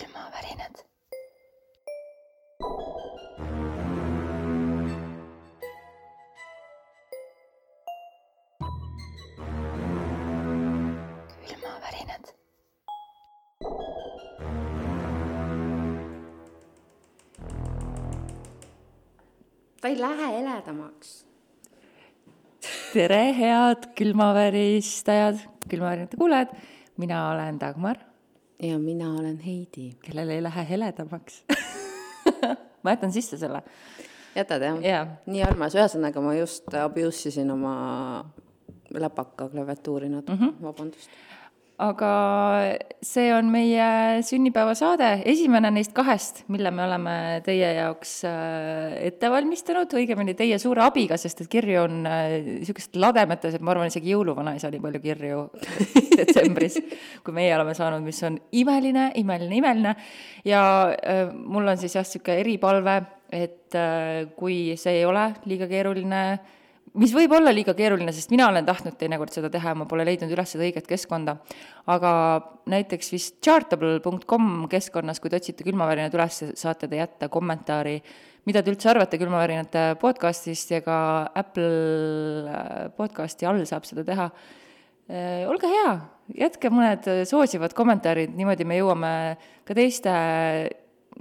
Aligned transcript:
külmavärinad. 0.00 0.74
külmavärinad. 11.46 12.24
ta 19.80 19.88
ei 19.88 19.98
lähe 19.98 20.26
heledamaks. 20.36 21.26
tere, 22.92 23.32
head 23.32 23.92
külmaväristajad, 23.94 25.38
külmavärinate 25.68 26.16
kuulajad. 26.16 26.48
mina 26.96 27.30
olen 27.30 27.60
Dagmar, 27.60 28.09
ja 28.62 28.78
mina 28.78 29.14
olen 29.14 29.38
Heidi. 29.38 29.90
kellel 30.02 30.28
ei 30.28 30.42
lähe 30.42 30.66
heledamaks 30.68 31.44
ma 32.82 32.90
jätan 32.90 33.12
sisse 33.12 33.38
selle. 33.38 33.62
jätad 34.34 34.62
jah 34.62 34.82
Jaa. 34.84 35.06
nii 35.26 35.42
armas, 35.42 35.74
ühesõnaga 35.74 36.22
ma 36.24 36.34
just 36.34 36.74
abuse 36.74 37.28
isin 37.28 37.50
oma 37.50 37.74
läpaka 38.90 39.48
klaviatuuri 39.48 40.08
natuke 40.08 40.38
mm, 40.38 40.48
-hmm. 40.48 40.62
vabandust. 40.62 41.10
Aga 41.80 42.12
see 43.04 43.30
on 43.32 43.48
meie 43.52 44.20
sünnipäevasaade, 44.26 45.08
esimene 45.30 45.70
neist 45.72 45.94
kahest, 45.96 46.42
mille 46.52 46.72
me 46.74 46.84
oleme 46.84 47.14
teie 47.46 47.70
jaoks 47.78 48.12
äh, 48.28 48.98
ette 49.08 49.30
valmistanud, 49.32 49.92
õigemini 49.96 50.34
teie 50.36 50.58
suure 50.60 50.84
abiga, 50.84 51.16
sest 51.20 51.44
et 51.44 51.50
kirju 51.52 51.80
on 51.86 52.02
niisugused 52.04 52.98
lademetes, 53.00 53.56
et 53.56 53.64
ma 53.64 53.72
arvan, 53.74 53.88
isegi 53.92 54.12
jõuluvana 54.12 54.54
ei 54.54 54.62
saa 54.62 54.72
nii 54.74 54.82
palju 54.84 55.02
kirju 55.06 55.46
detsembris, 56.20 56.76
kui 57.24 57.36
meie 57.36 57.54
oleme 57.56 57.74
saanud, 57.78 58.04
mis 58.04 58.20
on 58.28 58.36
imeline, 58.60 59.10
imeline, 59.22 59.60
imeline. 59.62 59.96
ja 60.44 60.62
äh, 60.92 61.26
mul 61.32 61.72
on 61.72 61.80
siis 61.80 61.96
jah, 61.96 62.04
niisugune 62.04 62.40
eripalve, 62.44 63.00
et 63.32 63.76
äh, 63.78 64.28
kui 64.36 64.76
see 64.80 65.00
ei 65.00 65.04
ole 65.08 65.30
liiga 65.48 65.70
keeruline, 65.70 66.24
mis 66.98 67.12
võib 67.14 67.32
olla 67.36 67.52
liiga 67.54 67.74
keeruline, 67.76 68.12
sest 68.14 68.32
mina 68.32 68.48
olen 68.50 68.66
tahtnud 68.66 68.96
teinekord 68.98 69.32
seda 69.34 69.50
teha 69.52 69.72
ja 69.72 69.78
ma 69.78 69.86
pole 69.90 70.04
leidnud 70.06 70.32
üles 70.34 70.54
seda 70.54 70.64
õiget 70.66 70.88
keskkonda. 70.90 71.36
aga 71.90 72.12
näiteks 72.70 73.12
vist 73.12 73.36
chartable.com 73.44 74.66
keskkonnas, 74.70 75.20
kui 75.20 75.30
te 75.30 75.38
otsite 75.38 75.66
külmavärinad 75.66 76.14
üles, 76.14 76.42
saate 76.58 76.88
te 76.88 76.98
jätta 76.98 77.28
kommentaari, 77.28 78.00
mida 78.46 78.62
te 78.62 78.72
üldse 78.72 78.90
arvate 78.90 79.20
külmavärinate 79.20 79.84
podcastist 80.00 80.70
ja 80.70 80.80
ka 80.82 80.96
Apple 81.34 81.70
äh, 82.50 82.88
podcasti 82.96 83.46
all 83.46 83.62
saab 83.68 83.86
seda 83.86 84.04
teha. 84.06 84.30
olge 85.50 85.66
hea, 85.66 85.94
jätke 86.38 86.70
mõned 86.70 87.06
soosivad 87.26 87.72
kommentaarid, 87.74 88.34
niimoodi 88.38 88.64
me 88.64 88.76
jõuame 88.78 89.14
ka 89.66 89.74
teiste 89.74 90.12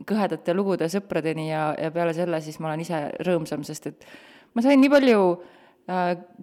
kõhedate 0.05 0.53
lugude 0.53 0.85
sõpradeni 0.89 1.47
ja, 1.49 1.71
ja 1.73 1.89
peale 1.91 2.13
selle 2.13 2.37
siis 2.41 2.59
ma 2.61 2.69
olen 2.69 2.83
ise 2.85 2.99
rõõmsam, 3.25 3.65
sest 3.65 3.89
et 3.89 4.05
ma 4.53 4.61
sain 4.61 4.77
nii 4.77 4.91
palju 4.93 5.23
äh, 5.33 5.57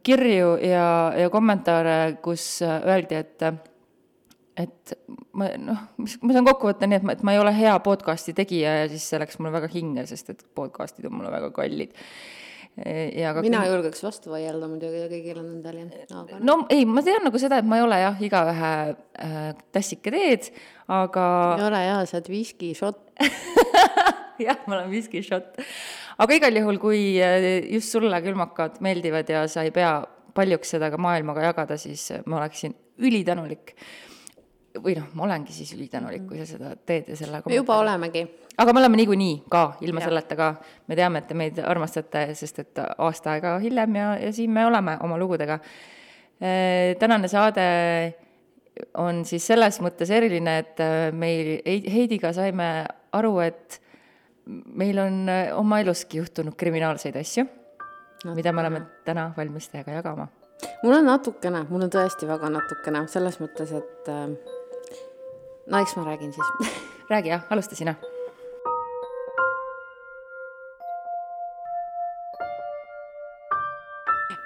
kirju 0.06 0.56
ja, 0.64 0.88
ja 1.18 1.30
kommentaare, 1.30 2.16
kus 2.24 2.62
äh, 2.66 2.78
öeldi, 2.86 3.22
et 3.22 3.48
et 4.56 4.94
ma 5.36 5.50
noh, 5.60 5.82
mis, 6.00 6.16
ma 6.24 6.32
saan 6.32 6.46
kokku 6.46 6.70
võtta 6.70 6.88
nii, 6.88 7.00
et 7.00 7.04
ma, 7.04 7.14
et 7.16 7.22
ma 7.26 7.34
ei 7.34 7.42
ole 7.42 7.52
hea 7.56 7.74
podcast'i 7.84 8.32
tegija 8.36 8.72
ja 8.80 8.88
siis 8.88 9.04
see 9.10 9.20
läks 9.20 9.36
mulle 9.38 9.52
väga 9.58 9.68
hinge, 9.72 10.06
sest 10.08 10.32
et 10.32 10.42
podcast'id 10.56 11.08
on 11.10 11.18
mulle 11.18 11.32
väga 11.32 11.50
kallid. 11.56 11.92
ja 13.16 13.32
ka 13.32 13.40
mina 13.44 13.62
julgeks 13.68 14.02
vastu 14.04 14.32
vaielda 14.32 14.68
muidugi 14.68 14.98
ja 15.00 15.10
kõigil 15.12 15.38
on 15.40 15.52
endal 15.54 15.78
jah, 15.80 15.92
aga 16.22 16.40
no 16.44 16.58
ei, 16.72 16.84
ma 16.88 17.04
tean 17.04 17.24
nagu 17.24 17.40
seda, 17.40 17.60
et 17.60 17.68
ma 17.68 17.78
ei 17.78 17.84
ole 17.84 18.00
jah, 18.00 18.18
igaühe 18.28 18.72
äh, 18.96 19.46
tassike 19.76 20.12
teed, 20.12 20.50
aga 20.88 21.26
ei 21.60 21.68
ole 21.68 21.84
jaa, 21.86 22.02
sa 22.08 22.18
oled 22.18 22.32
viski 22.32 22.72
šott. 22.76 23.04
jah, 24.46 24.60
ma 24.66 24.80
olen 24.80 24.90
viski 24.92 25.24
šott. 25.24 25.60
Aga 26.18 26.38
igal 26.38 26.58
juhul, 26.60 26.80
kui 26.82 27.00
äh, 27.22 27.46
just 27.72 27.92
sulle 27.94 28.20
külmakad 28.24 28.80
meeldivad 28.84 29.30
ja 29.30 29.46
sa 29.50 29.64
ei 29.66 29.72
pea 29.74 30.00
paljuks 30.36 30.74
seda 30.76 30.90
ka 30.92 31.00
maailmaga 31.00 31.46
jagada, 31.48 31.78
siis 31.80 32.10
ma 32.26 32.42
oleksin 32.42 32.74
ülitänulik. 32.98 33.76
või 34.76 34.92
noh, 34.92 35.06
ma 35.16 35.24
olengi 35.24 35.54
siis 35.56 35.70
ülitänulik, 35.72 36.26
kui 36.28 36.36
sa 36.36 36.44
seda 36.44 36.74
teed 36.76 37.06
ja 37.08 37.16
selle 37.16 37.40
me 37.46 37.54
juba 37.56 37.78
olemegi. 37.80 38.26
aga 38.58 38.72
me 38.72 38.82
oleme 38.82 39.00
niikuinii 39.00 39.36
ka, 39.48 39.78
ilma 39.80 40.02
Jah. 40.02 40.10
selleta 40.10 40.36
ka. 40.36 40.54
me 40.86 40.96
teame, 40.96 41.18
et 41.18 41.28
te 41.28 41.34
meid 41.34 41.58
armastate, 41.64 42.26
sest 42.34 42.58
et 42.60 42.82
aasta 42.98 43.32
aega 43.32 43.56
hiljem 43.58 43.96
ja, 43.96 44.10
ja 44.20 44.32
siin 44.32 44.52
me 44.52 44.66
oleme 44.66 44.98
oma 45.00 45.16
lugudega. 45.18 45.58
tänane 46.98 47.28
saade 47.28 47.64
on 49.00 49.24
siis 49.24 49.46
selles 49.46 49.78
mõttes 49.84 50.10
eriline, 50.12 50.58
et 50.62 50.80
äh, 50.84 51.08
meil 51.16 51.56
Heid- 51.66 51.88
Heidiga 51.92 52.32
saime 52.36 52.68
aru, 53.16 53.38
et 53.44 53.80
meil 54.46 54.98
on 54.98 55.28
äh, 55.28 55.52
oma 55.58 55.80
eluski 55.82 56.20
juhtunud 56.20 56.56
kriminaalseid 56.56 57.16
asju, 57.20 57.46
mida 58.34 58.52
me 58.52 58.62
oleme 58.64 58.82
täna 59.04 59.30
valmis 59.36 59.68
teiega 59.72 59.98
jagama. 59.98 60.28
mul 60.82 60.98
on 60.98 61.06
natukene, 61.06 61.64
mul 61.68 61.86
on 61.86 61.92
tõesti 61.92 62.28
väga 62.28 62.50
natukene, 62.50 63.06
selles 63.12 63.40
mõttes, 63.42 63.72
et 63.76 64.12
äh, 64.12 64.28
no 65.66 65.82
eks 65.82 65.96
ma 65.96 66.06
räägin 66.10 66.32
siis 66.32 66.76
räägi 67.10 67.34
jah, 67.34 67.42
alusta 67.50 67.78
sina. 67.78 67.94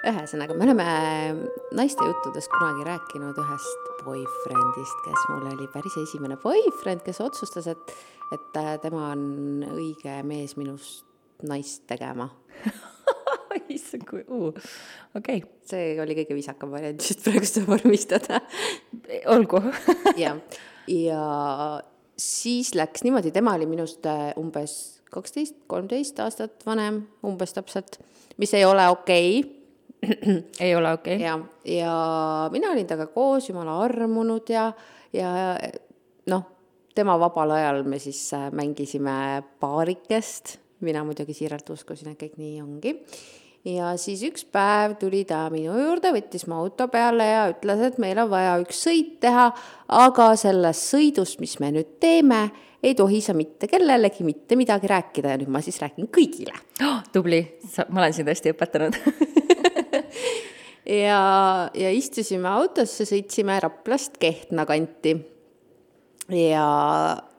Ühesõnaga, 0.07 0.55
me 0.57 0.65
oleme 0.65 0.85
naiste 1.77 2.05
juttudes 2.05 2.47
kunagi 2.49 2.85
rääkinud 2.87 3.37
ühest 3.37 3.89
boyfriendist, 4.01 5.03
kes 5.05 5.27
mul 5.29 5.49
oli 5.51 5.67
päris 5.73 5.97
esimene 6.01 6.37
boyfriend, 6.41 7.03
kes 7.05 7.21
otsustas, 7.21 7.69
et, 7.69 7.93
et 8.33 8.57
äh, 8.61 8.73
tema 8.81 9.11
on 9.11 9.65
õige 9.69 10.21
mees 10.27 10.57
minust 10.57 11.05
naist 11.45 11.85
tegema. 11.89 12.29
issand, 13.71 14.03
kui 14.07 14.23
uh, 14.27 14.49
okei 15.15 15.41
okay. 15.41 15.45
see 15.67 15.93
oli 16.01 16.15
kõige 16.17 16.35
viisakam 16.35 16.71
variant 16.73 17.03
just 17.03 17.23
praegu 17.23 17.47
seda 17.47 17.67
vormistada. 17.67 18.41
olgu 19.31 19.61
jah, 20.23 20.39
ja 20.91 21.21
siis 22.19 22.73
läks 22.75 23.05
niimoodi, 23.05 23.33
tema 23.35 23.55
oli 23.59 23.69
minust 23.69 24.07
äh, 24.09 24.31
umbes 24.39 25.03
kaksteist, 25.11 25.57
kolmteist 25.71 26.19
aastat 26.23 26.65
vanem, 26.65 27.03
umbes 27.27 27.53
täpselt, 27.55 27.99
mis 28.39 28.53
ei 28.55 28.65
ole 28.65 28.87
okei 28.91 29.39
okay 29.39 29.60
ei 30.59 30.75
ole 30.75 30.93
okei 30.93 31.15
okay. 31.15 31.25
ja, 31.25 31.39
ja 31.65 31.93
mina 32.51 32.71
olin 32.71 32.87
temaga 32.87 33.11
koos, 33.13 33.49
jumala 33.49 33.77
armunud 33.83 34.49
ja, 34.49 34.71
ja 35.13 35.29
noh, 36.31 36.47
tema 36.95 37.17
vabal 37.19 37.53
ajal 37.57 37.83
me 37.87 37.99
siis 37.99 38.23
äh, 38.33 38.49
mängisime 38.51 39.43
paarikest, 39.59 40.57
mina 40.81 41.03
muidugi 41.05 41.35
siiralt 41.37 41.69
uskusin, 41.69 42.13
et 42.13 42.23
kõik 42.23 42.39
nii 42.41 42.57
ongi. 42.63 42.95
ja 43.69 43.93
siis 44.01 44.23
üks 44.25 44.45
päev 44.49 44.97
tuli 44.99 45.21
ta 45.29 45.43
minu 45.53 45.75
juurde, 45.77 46.13
võttis 46.15 46.47
mu 46.49 46.57
auto 46.63 46.87
peale 46.89 47.27
ja 47.27 47.45
ütles, 47.53 47.85
et 47.91 48.01
meil 48.01 48.23
on 48.23 48.31
vaja 48.31 48.57
üks 48.63 48.81
sõit 48.87 49.19
teha, 49.21 49.51
aga 50.01 50.31
sellest 50.39 50.95
sõidust, 50.95 51.39
mis 51.43 51.59
me 51.61 51.69
nüüd 51.77 51.99
teeme, 52.01 52.47
ei 52.81 52.95
tohi 52.97 53.21
sa 53.21 53.35
mitte 53.37 53.69
kellelegi 53.69 54.25
mitte 54.25 54.57
midagi 54.57 54.89
rääkida 54.89 55.35
ja 55.35 55.41
nüüd 55.43 55.53
ma 55.53 55.61
siis 55.61 55.77
räägin 55.83 56.09
kõigile 56.09 56.57
oh,. 56.81 57.03
tubli, 57.13 57.43
ma 57.89 58.01
olen 58.01 58.17
sind 58.17 58.33
hästi 58.33 58.55
õpetanud 58.55 58.97
ja, 60.91 61.69
ja 61.73 61.91
istusime 61.95 62.49
autosse, 62.51 63.05
sõitsime 63.07 63.59
Raplast 63.63 64.17
Kehtna 64.21 64.65
kanti. 64.69 65.15
ja 66.31 66.65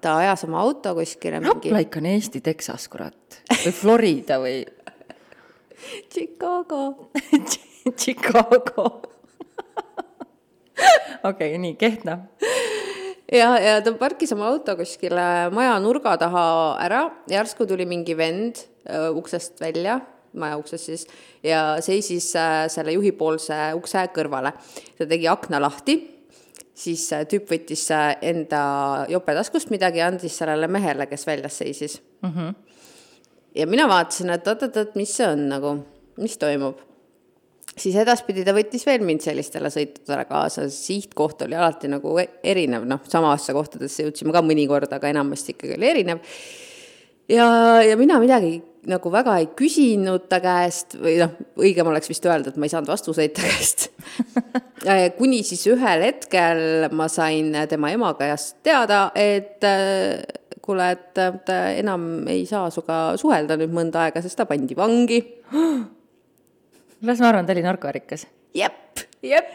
ta 0.00 0.16
ajas 0.20 0.44
oma 0.48 0.60
auto 0.64 0.94
kuskile 0.98 1.40
Rapla 1.40 1.82
ikka 1.84 2.00
on 2.02 2.10
Eesti 2.12 2.42
Texas, 2.44 2.88
kurat. 2.92 3.40
või 3.64 3.72
Florida 3.72 4.40
või 4.42 4.62
Chicago. 6.12 7.10
Chicago 8.00 9.02
okei 11.30 11.48
okay,, 11.52 11.58
nii, 11.58 11.74
Kehtna. 11.78 12.18
ja, 13.32 13.54
ja 13.58 13.80
ta 13.82 13.94
parkis 13.98 14.32
oma 14.34 14.48
auto 14.50 14.76
kuskile 14.78 15.50
maja 15.54 15.74
nurga 15.82 16.16
taha 16.20 16.44
ära, 16.82 17.04
järsku 17.30 17.66
tuli 17.68 17.86
mingi 17.88 18.16
vend 18.18 18.64
öö, 18.88 19.10
uksest 19.18 19.60
välja, 19.62 20.00
maja 20.38 20.58
uksest 20.60 20.90
siis, 20.90 21.06
ja 21.44 21.62
seisis 21.84 22.30
äh, 22.36 22.64
selle 22.72 22.94
juhipoolse 22.96 23.58
ukse 23.78 24.04
kõrvale. 24.14 24.54
ta 24.98 25.06
tegi 25.08 25.28
akna 25.30 25.60
lahti, 25.62 25.98
siis 26.74 27.04
äh, 27.12 27.26
tüüp 27.28 27.50
võttis 27.50 27.84
äh, 27.94 28.14
enda 28.32 28.62
jopetaskust 29.12 29.72
midagi 29.74 30.02
ja 30.02 30.10
andis 30.12 30.38
sellele 30.38 30.68
mehele, 30.68 31.06
kes 31.10 31.26
väljas 31.26 31.58
seisis 31.62 32.00
mm. 32.22 32.30
-hmm. 32.30 32.54
ja 33.54 33.66
mina 33.66 33.88
vaatasin, 33.88 34.30
et 34.30 34.48
oot-oot-oot, 34.48 34.96
mis 34.96 35.16
see 35.16 35.28
on 35.28 35.48
nagu, 35.48 35.76
mis 36.16 36.38
toimub 36.38 36.80
siis 37.78 37.96
edaspidi 37.96 38.44
ta 38.44 38.54
võttis 38.56 38.84
veel 38.86 39.04
mind 39.06 39.24
sellistele 39.24 39.70
sõitudele 39.72 40.26
kaasa, 40.28 40.66
sihtkoht 40.72 41.46
oli 41.46 41.56
alati 41.56 41.88
nagu 41.88 42.18
e- 42.20 42.28
erinev, 42.52 42.84
noh, 42.88 43.00
samasse 43.08 43.54
kohtadesse 43.56 44.06
jõudsime 44.06 44.34
ka 44.34 44.42
mõnikord, 44.44 44.92
aga 44.92 45.12
enamasti 45.12 45.56
ikkagi 45.56 45.78
oli 45.78 45.88
erinev. 45.88 46.20
ja, 47.28 47.46
ja 47.86 47.96
mina 47.96 48.18
midagi 48.20 48.60
nagu 48.90 49.12
väga 49.14 49.36
ei 49.38 49.48
küsinud 49.58 50.26
ta 50.30 50.40
käest 50.42 50.96
või 50.98 51.14
noh, 51.20 51.36
õigem 51.60 51.86
oleks 51.86 52.10
vist 52.10 52.24
öelda, 52.26 52.50
et 52.50 52.58
ma 52.58 52.66
ei 52.66 52.72
saanud 52.72 52.90
vastuseid 52.90 53.34
ta 53.36 53.44
käest 53.46 53.88
kuni 55.18 55.42
siis 55.46 55.64
ühel 55.70 56.04
hetkel 56.08 56.88
ma 56.94 57.08
sain 57.12 57.54
tema 57.70 57.92
ema 57.94 58.12
käest 58.18 58.58
teada, 58.66 59.04
et, 59.14 59.62
kuule, 60.62 60.90
et 60.96 61.18
äh, 61.18 61.40
ta 61.46 61.58
enam 61.78 62.26
ei 62.30 62.44
saa 62.48 62.70
sinuga 62.70 63.16
suhelda 63.20 63.58
nüüd 63.60 63.74
mõnda 63.74 64.06
aega, 64.06 64.22
sest 64.22 64.38
ta 64.38 64.46
pandi 64.48 64.76
vangi. 64.78 65.20
las 67.06 67.20
ma 67.22 67.30
arvan, 67.30 67.46
ta 67.46 67.54
oli 67.54 67.64
narkoärikas. 67.66 68.26
jep, 68.54 69.04
jep. 69.22 69.52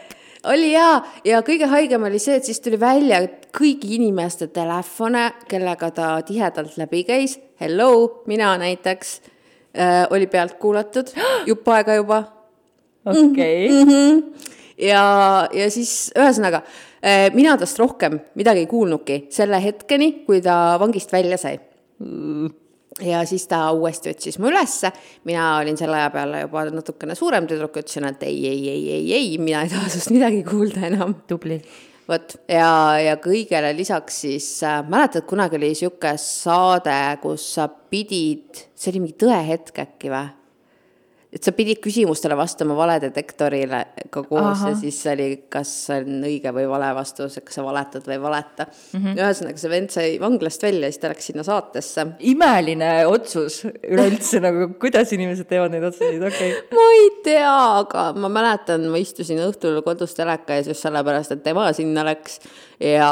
oli 0.48 0.72
jaa, 0.72 1.00
ja 1.24 1.42
kõige 1.46 1.68
haigem 1.70 2.08
oli 2.08 2.20
see, 2.22 2.38
et 2.38 2.48
siis 2.48 2.60
tuli 2.64 2.80
välja, 2.80 3.20
et 3.24 3.50
kõigi 3.56 3.96
inimeste 3.98 4.50
telefone, 4.54 5.30
kellega 5.48 5.90
ta 5.92 6.10
tihedalt 6.26 6.78
läbi 6.80 7.04
käis, 7.08 7.38
hello, 7.60 8.22
mina 8.26 8.58
näiteks 8.58 9.20
äh,, 9.78 10.06
oli 10.10 10.26
pealt 10.26 10.58
kuulatud 10.62 11.10
jupp 11.46 11.68
aega 11.68 11.94
juba 11.94 12.22
okei, 13.06 13.68
mm. 13.68 13.90
-hmm. 13.90 14.22
ja, 14.78 15.02
ja 15.52 15.70
siis 15.70 16.12
ühesõnaga 16.18 16.62
äh, 16.62 17.28
mina 17.34 17.56
tast 17.58 17.78
rohkem 17.78 18.20
midagi 18.34 18.64
ei 18.64 18.70
kuulnudki 18.70 19.26
selle 19.30 19.62
hetkeni, 19.64 20.12
kui 20.26 20.40
ta 20.42 20.78
vangist 20.80 21.12
välja 21.12 21.36
sai. 21.38 21.58
ja 23.02 23.24
siis 23.26 23.46
ta 23.46 23.70
uuesti 23.72 24.10
otsis 24.10 24.38
mu 24.38 24.48
ülesse, 24.48 24.92
mina 25.24 25.56
olin 25.58 25.76
selle 25.76 25.96
aja 25.96 26.10
peale 26.10 26.40
juba 26.40 26.64
natukene 26.70 27.14
suurem 27.14 27.46
tüdruk, 27.46 27.76
ütlesin, 27.76 28.06
et 28.08 28.22
ei, 28.22 28.46
ei, 28.46 28.68
ei, 28.70 28.90
ei, 28.92 29.12
ei, 29.12 29.38
mina 29.38 29.62
ei 29.62 29.68
taha 29.68 29.88
sinust 29.88 30.10
midagi 30.10 30.42
kuulda 30.46 30.86
enam. 30.86 31.14
tubli. 31.26 31.62
Vot 32.08 32.34
ja, 32.48 32.70
ja 33.02 33.18
kõigele 33.22 33.74
lisaks 33.76 34.22
siis 34.24 34.48
äh, 34.66 34.80
mäletad, 34.88 35.26
kunagi 35.28 35.58
oli 35.60 35.74
sihuke 35.78 36.14
saade, 36.20 36.98
kus 37.22 37.52
sa 37.58 37.68
pidid, 37.68 38.66
see 38.74 38.92
oli 38.94 39.04
mingi 39.04 39.18
tõehetk 39.20 39.84
äkki 39.84 40.12
või? 40.12 40.34
et 41.28 41.44
sa 41.44 41.52
pidid 41.52 41.80
küsimustele 41.84 42.36
vastama 42.38 42.72
valedetektorile 42.76 43.80
ka 44.08 44.22
koos 44.24 44.46
Ahah. 44.62 44.70
ja 44.70 44.78
siis 44.80 44.96
oli, 45.12 45.26
kas 45.52 45.70
on 45.92 46.22
õige 46.24 46.52
või 46.56 46.64
vale 46.70 46.88
vastus, 46.96 47.36
kas 47.44 47.58
sa 47.58 47.64
valetad 47.66 48.06
või 48.08 48.16
ei 48.16 48.22
valeta 48.22 48.64
mm. 48.64 49.02
-hmm. 49.02 49.18
ühesõnaga, 49.20 49.60
see 49.60 49.72
vend 49.72 49.92
sai 49.92 50.14
vanglast 50.22 50.64
välja, 50.64 50.88
siis 50.88 51.02
ta 51.02 51.12
läks 51.12 51.28
sinna 51.28 51.44
saatesse. 51.44 52.06
imeline 52.32 52.92
otsus 53.06 53.60
üleüldse 53.68 54.40
nagu, 54.40 54.70
kuidas 54.80 55.12
inimesed 55.12 55.50
teevad 55.50 55.76
neid 55.76 55.84
otsuseid, 55.90 56.24
okei 56.30 56.54
okay.. 56.56 56.78
ma 56.80 56.88
ei 56.96 57.07
tea, 57.24 57.50
aga 57.82 58.08
ma 58.18 58.30
mäletan, 58.32 58.86
ma 58.92 59.00
istusin 59.00 59.40
õhtul 59.44 59.80
kodus 59.86 60.16
teleka 60.16 60.56
ees 60.56 60.70
just 60.70 60.84
sellepärast, 60.84 61.36
et 61.36 61.46
ema 61.52 61.68
sinna 61.76 62.04
läks 62.06 62.40
ja, 62.82 63.10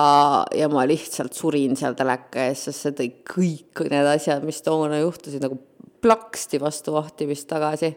ja 0.57 0.71
ma 0.73 0.87
lihtsalt 0.89 1.37
surin 1.37 1.77
seal 1.79 1.97
teleka 1.99 2.49
ees, 2.49 2.67
sest 2.69 2.87
see 2.87 2.97
tõi 3.01 3.11
kõik 3.35 3.85
need 3.93 4.11
asjad, 4.15 4.45
mis 4.47 4.63
toona 4.67 5.01
juhtusid 5.03 5.45
nagu 5.45 5.61
plaksti 6.05 6.61
vastu 6.63 6.97
vahtimist 6.97 7.49
tagasi. 7.51 7.95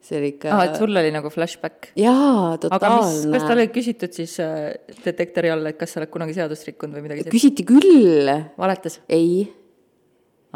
see 0.00 0.16
oli 0.16 0.30
ikka 0.32 0.54
aa, 0.56 0.64
et 0.70 0.78
sul 0.80 0.96
oli 0.96 1.10
nagu 1.12 1.28
flashback. 1.32 1.90
jaa, 2.00 2.56
aga 2.56 2.94
mis, 2.96 3.20
kas 3.20 3.20
talle 3.20 3.36
totaalne. 3.36 3.66
ei 3.66 3.74
küsitud 3.74 4.16
siis 4.16 4.38
äh, 4.40 4.72
detektori 5.04 5.52
all, 5.52 5.66
et 5.68 5.78
kas 5.80 5.92
sa 5.94 6.00
oled 6.00 6.12
kunagi 6.12 6.38
seadust 6.38 6.66
rikkunud 6.70 6.96
või 6.96 7.08
midagi 7.08 7.26
sellist? 7.26 7.36
küsiti 7.36 7.68
küll, 7.68 8.32
valetas? 8.60 9.00
ei, 9.08 9.44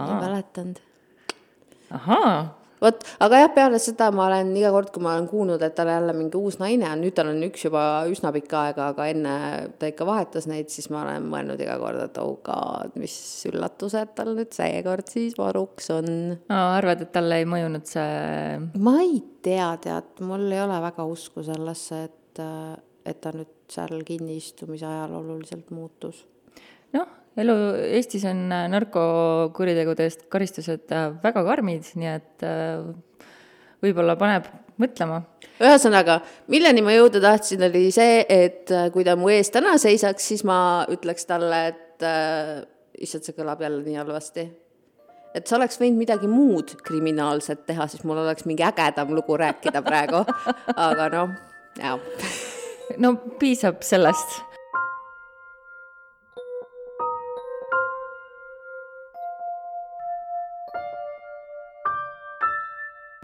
ei 0.01 0.19
mäletanud 0.25 0.81
ahaa, 1.95 2.59
vot, 2.83 3.05
aga 3.25 3.43
jah, 3.45 3.53
peale 3.55 3.81
seda 3.83 4.11
ma 4.15 4.27
olen 4.29 4.53
iga 4.59 4.73
kord, 4.75 4.91
kui 4.95 5.05
ma 5.05 5.15
olen 5.15 5.29
kuulnud, 5.31 5.63
et 5.63 5.77
tal 5.77 5.91
jälle 5.93 6.15
mingi 6.17 6.39
uus 6.39 6.59
naine 6.63 6.89
on, 6.91 7.03
nüüd 7.05 7.17
tal 7.17 7.31
on 7.33 7.43
üks 7.47 7.67
juba 7.67 7.85
üsna 8.11 8.33
pikka 8.35 8.65
aega, 8.69 8.89
aga 8.95 9.09
enne 9.13 9.35
ta 9.79 9.91
ikka 9.91 10.07
vahetas 10.09 10.49
neid, 10.51 10.71
siis 10.73 10.91
ma 10.95 11.03
olen 11.05 11.29
mõelnud 11.33 11.61
iga 11.65 11.79
kord, 11.83 12.03
et 12.07 12.21
oh 12.23 12.37
god, 12.45 12.95
mis 13.01 13.17
üllatused 13.51 14.15
tal 14.19 14.35
nüüd 14.39 14.53
seekord 14.55 15.11
siis 15.13 15.39
varuks 15.39 15.91
on. 15.95 16.11
arvad, 16.53 17.05
et 17.07 17.13
talle 17.15 17.43
ei 17.43 17.49
mõjunud 17.49 17.89
see 17.89 18.15
ma 18.85 18.99
ei 19.03 19.19
tea, 19.45 19.71
tead, 19.83 20.23
mul 20.25 20.47
ei 20.53 20.63
ole 20.65 20.79
väga 20.85 21.07
usku 21.09 21.45
sellesse, 21.47 22.05
et, 22.09 22.45
et 23.05 23.21
ta 23.21 23.35
nüüd 23.35 23.53
seal 23.71 24.03
kinniistumise 24.07 24.87
ajal 24.89 25.19
oluliselt 25.21 25.71
muutus. 25.75 26.25
noh, 26.95 27.21
elu 27.41 27.55
Eestis 27.97 28.25
on 28.31 28.47
äh, 28.53 28.67
narkokuritegude 28.73 30.07
eest 30.09 30.27
karistused 30.33 30.93
äh, 30.95 31.09
väga 31.23 31.43
karmid, 31.47 31.89
nii 31.99 32.11
et 32.13 32.45
äh, 32.47 32.85
võib-olla 33.85 34.17
paneb 34.21 34.49
mõtlema. 34.81 35.23
ühesõnaga, 35.63 36.19
milleni 36.51 36.83
ma 36.83 36.95
jõuda 36.95 37.23
tahtsin, 37.23 37.63
oli 37.69 37.89
see, 37.95 38.23
et 38.29 38.71
kui 38.95 39.07
ta 39.07 39.15
mu 39.19 39.31
ees 39.31 39.53
täna 39.55 39.77
seisaks, 39.79 40.31
siis 40.33 40.45
ma 40.47 40.59
ütleks 40.91 41.29
talle, 41.31 41.61
et 41.73 42.07
äh, 42.07 42.63
issand, 43.03 43.27
see 43.27 43.37
kõlab 43.37 43.63
jälle 43.63 43.83
nii 43.85 43.99
halvasti. 43.99 44.49
et 45.35 45.47
sa 45.51 45.57
oleks 45.57 45.81
võinud 45.81 45.99
midagi 45.99 46.31
muud 46.31 46.77
kriminaalset 46.87 47.67
teha, 47.67 47.89
siis 47.91 48.05
mul 48.07 48.23
oleks 48.23 48.47
mingi 48.47 48.63
ägedam 48.63 49.15
lugu 49.15 49.37
rääkida 49.37 49.83
praegu. 49.83 50.25
aga 50.77 51.09
noh, 51.17 51.37
jaa. 51.83 51.99
no 52.99 53.17
piisab 53.39 53.83
sellest. 53.83 54.54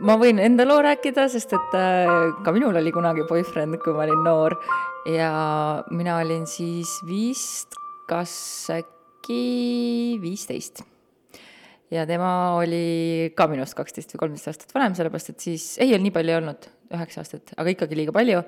Ma 0.00 0.16
võin 0.20 0.40
enda 0.42 0.64
loo 0.68 0.80
rääkida, 0.84 1.26
sest 1.32 1.52
et 1.56 1.74
äh, 1.76 2.12
ka 2.44 2.54
minul 2.56 2.76
oli 2.80 2.92
kunagi 2.94 3.26
boyfriend, 3.28 3.80
kui 3.82 3.96
ma 3.96 4.06
olin 4.06 4.24
noor 4.24 4.56
ja 5.08 5.32
mina 5.92 6.18
olin 6.20 6.46
siis 6.48 6.98
vist 7.08 7.76
kas 8.10 8.32
äkki 8.74 10.18
viisteist 10.22 10.82
ja 11.92 12.06
tema 12.08 12.56
oli 12.58 13.30
ka 13.36 13.48
minust 13.50 13.76
kaksteist 13.78 14.14
või 14.14 14.24
kolmteist 14.24 14.52
aastat 14.52 14.74
vanem, 14.74 14.96
sellepärast 14.98 15.34
et 15.34 15.48
siis, 15.48 15.72
ei, 15.82 15.92
nii 15.98 16.14
palju 16.14 16.32
ei 16.32 16.38
olnud, 16.38 16.68
üheksa 16.94 17.24
aastat, 17.24 17.54
aga 17.58 17.74
ikkagi 17.74 17.98
liiga 17.98 18.14
palju. 18.14 18.44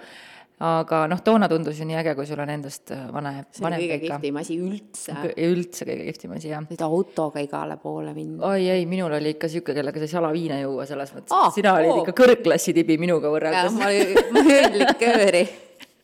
Aga 0.62 1.00
noh, 1.10 1.20
toona 1.24 1.48
tundus 1.50 1.80
ju 1.80 1.86
nii 1.88 1.96
äge, 1.98 2.14
kui 2.18 2.26
sul 2.28 2.40
on 2.42 2.52
endast 2.54 2.92
vanem, 2.92 3.40
see 3.50 3.62
on 3.62 3.66
vanem 3.66 3.82
kõige 3.82 3.98
kihvtim 4.04 4.38
asi 4.38 4.58
üldse. 4.62 5.16
üldse 5.46 5.86
kõige 5.88 6.06
kihvtim 6.10 6.34
asi, 6.36 6.50
jah. 6.52 6.62
nüüd 6.68 6.84
autoga 6.86 7.42
igale 7.42 7.78
poole 7.82 8.12
minna. 8.14 8.52
oi 8.52 8.68
ei, 8.76 8.86
minul 8.90 9.16
oli 9.18 9.34
ikka 9.34 9.50
niisugune, 9.50 9.78
kellega 9.80 10.04
sai 10.04 10.12
salaviina 10.12 10.60
juua, 10.62 10.86
selles 10.88 11.14
mõttes 11.16 11.34
ah,, 11.34 11.48
sina 11.54 11.74
olid 11.80 12.04
ikka 12.04 12.14
kõrgklassi 12.22 12.76
tibi 12.76 12.98
minuga 13.02 13.32
võrreldes. 13.32 13.74
ma 13.78 13.90
olin, 13.90 14.20
ma 14.34 14.44
jõin 14.46 14.78
likööri. 14.84 15.42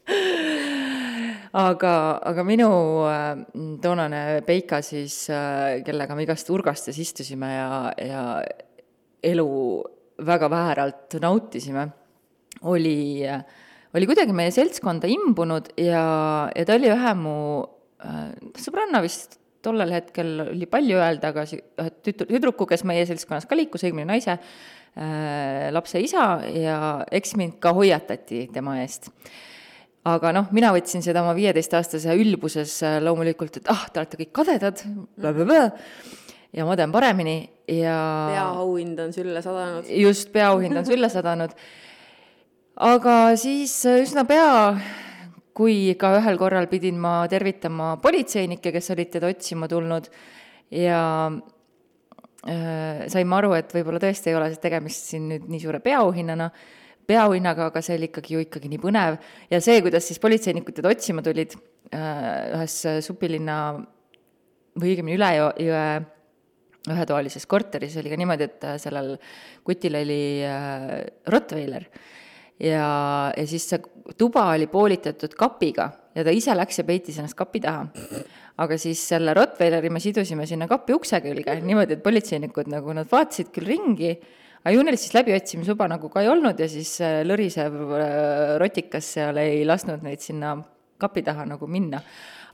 aga, 1.69 1.93
aga 2.33 2.47
minu 2.47 2.71
äh, 3.09 3.29
toonane 3.83 4.25
Peika 4.47 4.83
siis 4.83 5.21
äh,, 5.31 5.79
kellega 5.87 6.17
me 6.19 6.27
igast 6.27 6.51
urgastes 6.51 6.99
istusime 6.99 7.53
ja, 7.55 7.71
ja 8.03 8.25
elu 9.23 9.49
väga 10.27 10.51
vääralt 10.51 11.15
nautisime, 11.23 11.87
oli, 12.67 13.23
oli 13.97 14.09
kuidagi 14.09 14.35
meie 14.37 14.53
seltskonda 14.55 15.11
imbunud 15.11 15.73
ja, 15.81 16.05
ja 16.53 16.65
ta 16.69 16.77
oli 16.77 16.91
ühe 16.93 17.13
mu 17.19 17.37
äh, 18.05 18.25
sõbranna 18.61 19.03
vist 19.05 19.39
tollel 19.65 19.91
hetkel 19.97 20.45
oli 20.47 20.69
palju 20.71 21.01
öelda, 21.01 21.33
aga 21.33 21.45
ühe 21.49 21.91
tüt-, 22.07 22.27
tüdruku, 22.29 22.69
kes 22.71 22.85
meie 22.89 23.05
seltskonnas 23.09 23.49
ka 23.49 23.59
liikus, 23.59 23.85
õigemini 23.87 24.09
naise 24.13 24.37
äh, 24.37 25.69
lapse 25.75 26.01
isa 26.03 26.31
ja 26.55 26.79
eks 27.11 27.37
mind 27.41 27.59
ka 27.63 27.75
hoiatati 27.77 28.47
tema 28.55 28.79
eest 28.83 29.11
aga 30.09 30.33
noh, 30.37 30.49
mina 30.55 30.71
võtsin 30.75 31.03
seda 31.05 31.23
oma 31.25 31.35
viieteistaastase 31.37 32.15
ülbuses 32.21 32.79
äh, 32.87 32.97
loomulikult, 33.03 33.61
et 33.61 33.71
ah, 33.73 33.85
te 33.93 34.03
olete 34.03 34.21
kõik 34.23 34.33
kadedad, 34.41 34.83
ja 36.55 36.65
ma 36.69 36.77
teen 36.79 36.93
paremini 36.95 37.39
ja 37.69 37.97
peaauhind 38.33 39.03
on 39.05 39.13
sülle 39.13 39.43
sadanud. 39.45 39.91
just 39.93 40.33
peaauhind 40.33 40.81
on 40.81 40.87
sülle 40.89 41.11
sadanud. 41.13 41.53
Aga 42.79 43.35
siis 43.39 43.75
äh, 43.89 44.03
üsna 44.05 44.25
pea, 44.29 44.79
kui 45.57 45.95
ka 45.99 46.15
ühel 46.21 46.39
korral 46.39 46.69
pidin 46.71 46.99
ma 47.03 47.21
tervitama 47.31 47.97
politseinikke, 48.03 48.73
kes 48.75 48.93
olid 48.95 49.11
teda 49.17 49.31
otsima 49.33 49.69
tulnud 49.71 50.07
ja 50.75 51.03
äh, 52.47 53.07
sain 53.11 53.31
ma 53.31 53.41
aru, 53.41 53.55
et 53.59 53.73
võib-olla 53.75 54.01
tõesti 54.03 54.31
ei 54.31 54.39
ole 54.39 54.53
tegemist 54.63 55.11
siin 55.11 55.27
nüüd 55.33 55.49
nii 55.51 55.63
suure 55.65 55.81
peaauhinnana, 55.83 56.51
peaauhinnaga, 57.09 57.71
aga 57.73 57.83
see 57.83 57.97
oli 57.99 58.11
ikkagi 58.13 58.37
ju 58.37 58.45
ikkagi 58.45 58.71
nii 58.71 58.83
põnev. 58.83 59.19
Ja 59.51 59.61
see, 59.65 59.81
kuidas 59.83 60.07
siis 60.07 60.23
politseinikud 60.23 60.77
teda 60.79 60.93
otsima 60.93 61.25
tulid 61.27 61.57
äh, 61.91 62.55
ühes 62.59 62.79
supilinna 63.07 63.59
või 64.79 64.93
õigemini 64.93 65.19
üle 65.19 65.33
jõe, 65.35 65.51
jõe 65.67 65.89
ühetoalises 66.95 67.47
korteris 67.51 67.97
oli 68.01 68.13
ka 68.13 68.19
niimoodi, 68.21 68.47
et 68.47 68.65
äh, 68.69 68.79
sellel 68.81 69.17
kutil 69.67 69.99
oli 69.99 70.23
äh, 70.47 70.95
Rottweiler 71.27 71.89
ja, 72.61 73.33
ja 73.37 73.47
siis 73.47 73.69
see 73.71 73.81
tuba 74.19 74.49
oli 74.55 74.67
poolitatud 74.71 75.35
kapiga 75.39 75.91
ja 76.17 76.25
ta 76.27 76.35
ise 76.35 76.55
läks 76.57 76.81
ja 76.81 76.87
peitis 76.89 77.19
ennast 77.21 77.39
kapi 77.39 77.61
taha. 77.63 77.87
aga 78.59 78.79
siis 78.81 79.03
selle 79.13 79.35
Rottweileri 79.39 79.91
me 79.91 80.01
sidusime 80.03 80.47
sinna 80.51 80.67
kapi 80.71 80.97
ukse 80.97 81.21
külge 81.23 81.59
niimoodi, 81.63 81.99
et 81.99 82.03
politseinikud 82.03 82.71
nagu 82.73 82.95
nad 82.97 83.07
vaatasid 83.11 83.53
küll 83.55 83.71
ringi, 83.71 84.17
aga 84.65 84.75
ju 84.75 84.83
neil 84.87 84.99
siis 84.99 85.15
läbiotsimistuba 85.15 85.87
nagu 85.91 86.11
ka 86.11 86.25
ei 86.25 86.33
olnud 86.33 86.59
ja 86.59 86.67
siis 86.71 86.97
äh, 87.05 87.21
lõrisev 87.27 87.79
äh, 88.01 88.57
rotikas 88.63 89.15
seal 89.15 89.39
ei 89.43 89.63
lasknud 89.69 90.03
neid 90.07 90.25
sinna 90.25 90.57
kapi 90.99 91.23
taha 91.23 91.47
nagu 91.47 91.71
minna. 91.71 92.03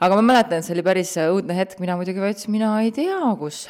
aga 0.05 0.17
ma 0.19 0.27
mäletan, 0.35 0.63
see 0.63 0.75
oli 0.77 0.85
päris 0.85 1.17
äh, 1.17 1.33
õudne 1.33 1.57
hetk, 1.57 1.81
mina 1.81 1.97
muidugi 1.97 2.21
vaatasin, 2.21 2.53
mina 2.53 2.77
ei 2.85 2.93
tea, 2.93 3.21
kus 3.41 3.65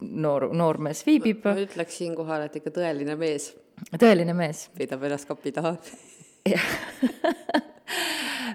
noor, 0.00 0.50
noormees 0.54 1.04
viibib, 1.06 1.42
ma 1.44 1.56
ütleks 1.58 1.98
siinkohal, 2.02 2.46
et 2.48 2.60
ikka 2.60 2.74
tõeline 2.80 3.16
mees 3.18 3.52
tõeline 3.98 4.34
mees. 4.36 4.68
peidab 4.76 5.04
ennast 5.06 5.28
kapi 5.28 5.52
taha. 5.54 5.76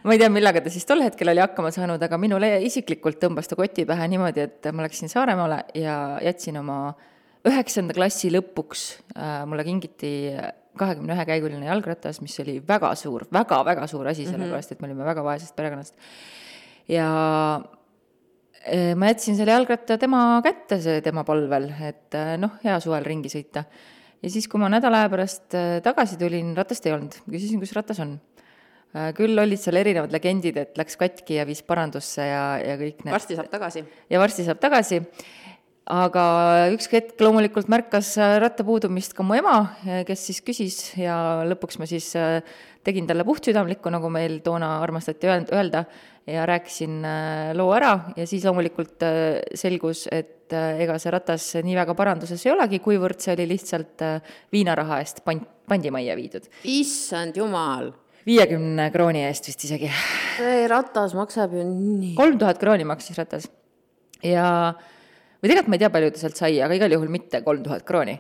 ma 0.04 0.16
ei 0.16 0.22
tea, 0.22 0.30
millega 0.34 0.64
ta 0.64 0.74
siis 0.74 0.88
tol 0.90 1.04
hetkel 1.06 1.32
oli 1.32 1.44
hakkama 1.44 1.72
saanud, 1.76 2.02
aga 2.04 2.20
minule 2.22 2.50
isiklikult 2.68 3.20
tõmbas 3.22 3.50
ta 3.50 3.58
koti 3.60 3.88
pähe 3.90 4.08
niimoodi, 4.12 4.48
et 4.48 4.72
ma 4.74 4.86
läksin 4.88 5.12
Saaremaale 5.12 5.64
ja 5.80 5.98
jätsin 6.26 6.60
oma 6.62 6.80
üheksanda 7.48 7.96
klassi 7.96 8.32
lõpuks 8.32 8.84
äh,, 9.16 9.44
mulle 9.50 9.66
kingiti 9.68 10.14
kahekümne 10.80 11.14
ühe 11.14 11.26
käiguline 11.30 11.68
jalgratas, 11.68 12.22
mis 12.24 12.36
oli 12.42 12.58
väga 12.68 12.94
suur 12.98 13.28
väga,, 13.28 13.62
väga-väga 13.62 13.88
suur 13.92 14.10
asi, 14.10 14.26
sellepärast 14.26 14.74
et 14.74 14.82
me 14.82 14.90
olime 14.90 15.06
väga 15.06 15.26
vaesest 15.26 15.56
perekonnast. 15.56 15.94
ja 16.90 17.08
ma 18.96 19.10
jätsin 19.12 19.36
selle 19.36 19.51
jalgratta 19.51 19.98
tema 20.00 20.41
kätte, 20.46 20.77
see 20.84 21.01
tema 21.03 21.25
palvel, 21.27 21.67
et 21.84 22.15
äh, 22.15 22.36
noh, 22.39 22.55
hea 22.63 22.77
suvel 22.84 23.03
ringi 23.03 23.32
sõita. 23.32 23.65
ja 24.24 24.32
siis, 24.32 24.48
kui 24.48 24.62
ma 24.62 24.72
nädala 24.72 25.03
aja 25.03 25.12
pärast 25.12 25.58
äh, 25.60 25.79
tagasi 25.84 26.20
tulin, 26.22 26.53
ratast 26.55 26.86
ei 26.88 26.96
olnud, 26.96 27.17
küsisin, 27.27 27.60
kus 27.63 27.75
ratas 27.75 28.00
on 28.03 28.17
Äh, 28.93 29.10
küll 29.17 29.39
olid 29.41 29.58
seal 29.58 29.79
erinevad 29.79 30.12
legendid, 30.13 30.58
et 30.62 30.77
läks 30.77 31.00
katki 31.01 31.39
ja 31.39 31.48
viis 31.50 31.63
parandusse 31.65 32.27
ja, 32.29 32.43
ja 32.62 32.75
kõik 32.77 33.00
need. 33.01 33.13
varsti 33.15 33.38
saab 33.39 33.50
tagasi. 33.50 33.82
ja 34.13 34.20
varsti 34.22 34.46
saab 34.46 34.60
tagasi. 34.62 35.00
aga 35.93 36.25
üks 36.72 36.86
hetk 36.93 37.20
loomulikult 37.25 37.72
märkas 37.74 38.13
äh, 38.22 38.36
ratta 38.43 38.63
puudumist 38.63 39.17
ka 39.17 39.25
mu 39.25 39.34
ema, 39.39 39.55
äh, 39.82 40.03
kes 40.05 40.27
siis 40.29 40.43
küsis 40.46 40.77
ja 41.01 41.15
lõpuks 41.50 41.82
ma 41.82 41.89
siis 41.89 42.12
tegin 42.86 43.10
talle 43.10 43.25
puhtsüdamlikku, 43.25 43.89
nagu 43.89 44.13
meil 44.13 44.38
toona 44.46 44.75
armastati 44.86 45.32
öelda, 45.34 45.88
ja 46.27 46.46
rääkisin 46.48 47.01
loo 47.58 47.74
ära 47.75 47.94
ja 48.15 48.27
siis 48.30 48.46
loomulikult 48.48 49.03
selgus, 49.60 50.06
et 50.12 50.53
ega 50.53 50.96
see 51.01 51.12
ratas 51.12 51.50
nii 51.65 51.75
väga 51.75 51.96
paranduses 51.98 52.46
ei 52.46 52.53
olegi, 52.53 52.80
kuivõrd 52.84 53.20
see 53.24 53.34
oli 53.36 53.50
lihtsalt 53.50 54.06
viinaraha 54.53 55.01
eest 55.03 55.24
pant, 55.25 55.44
pandimajja 55.68 56.15
viidud. 56.20 56.48
issand 56.63 57.38
jumal 57.39 57.92
viiekümne 58.27 58.88
krooni 58.94 59.24
eest 59.27 59.50
vist 59.50 59.65
isegi. 59.68 59.89
see 60.38 60.63
ratas 60.72 61.15
maksab 61.18 61.56
ju 61.58 61.65
nii. 61.68 62.15
kolm 62.20 62.39
tuhat 62.42 62.60
krooni 62.62 62.88
maksis 62.88 63.20
ratas. 63.20 63.50
ja, 64.24 64.48
või 65.42 65.51
tegelikult 65.51 65.72
ma 65.72 65.80
ei 65.80 65.84
tea, 65.84 65.94
palju 65.94 66.12
ta 66.13 66.24
sealt 66.24 66.39
sai, 66.39 66.58
aga 66.63 66.80
igal 66.80 66.98
juhul 66.98 67.12
mitte 67.13 67.44
kolm 67.46 67.63
tuhat 67.65 67.86
krooni. 67.88 68.18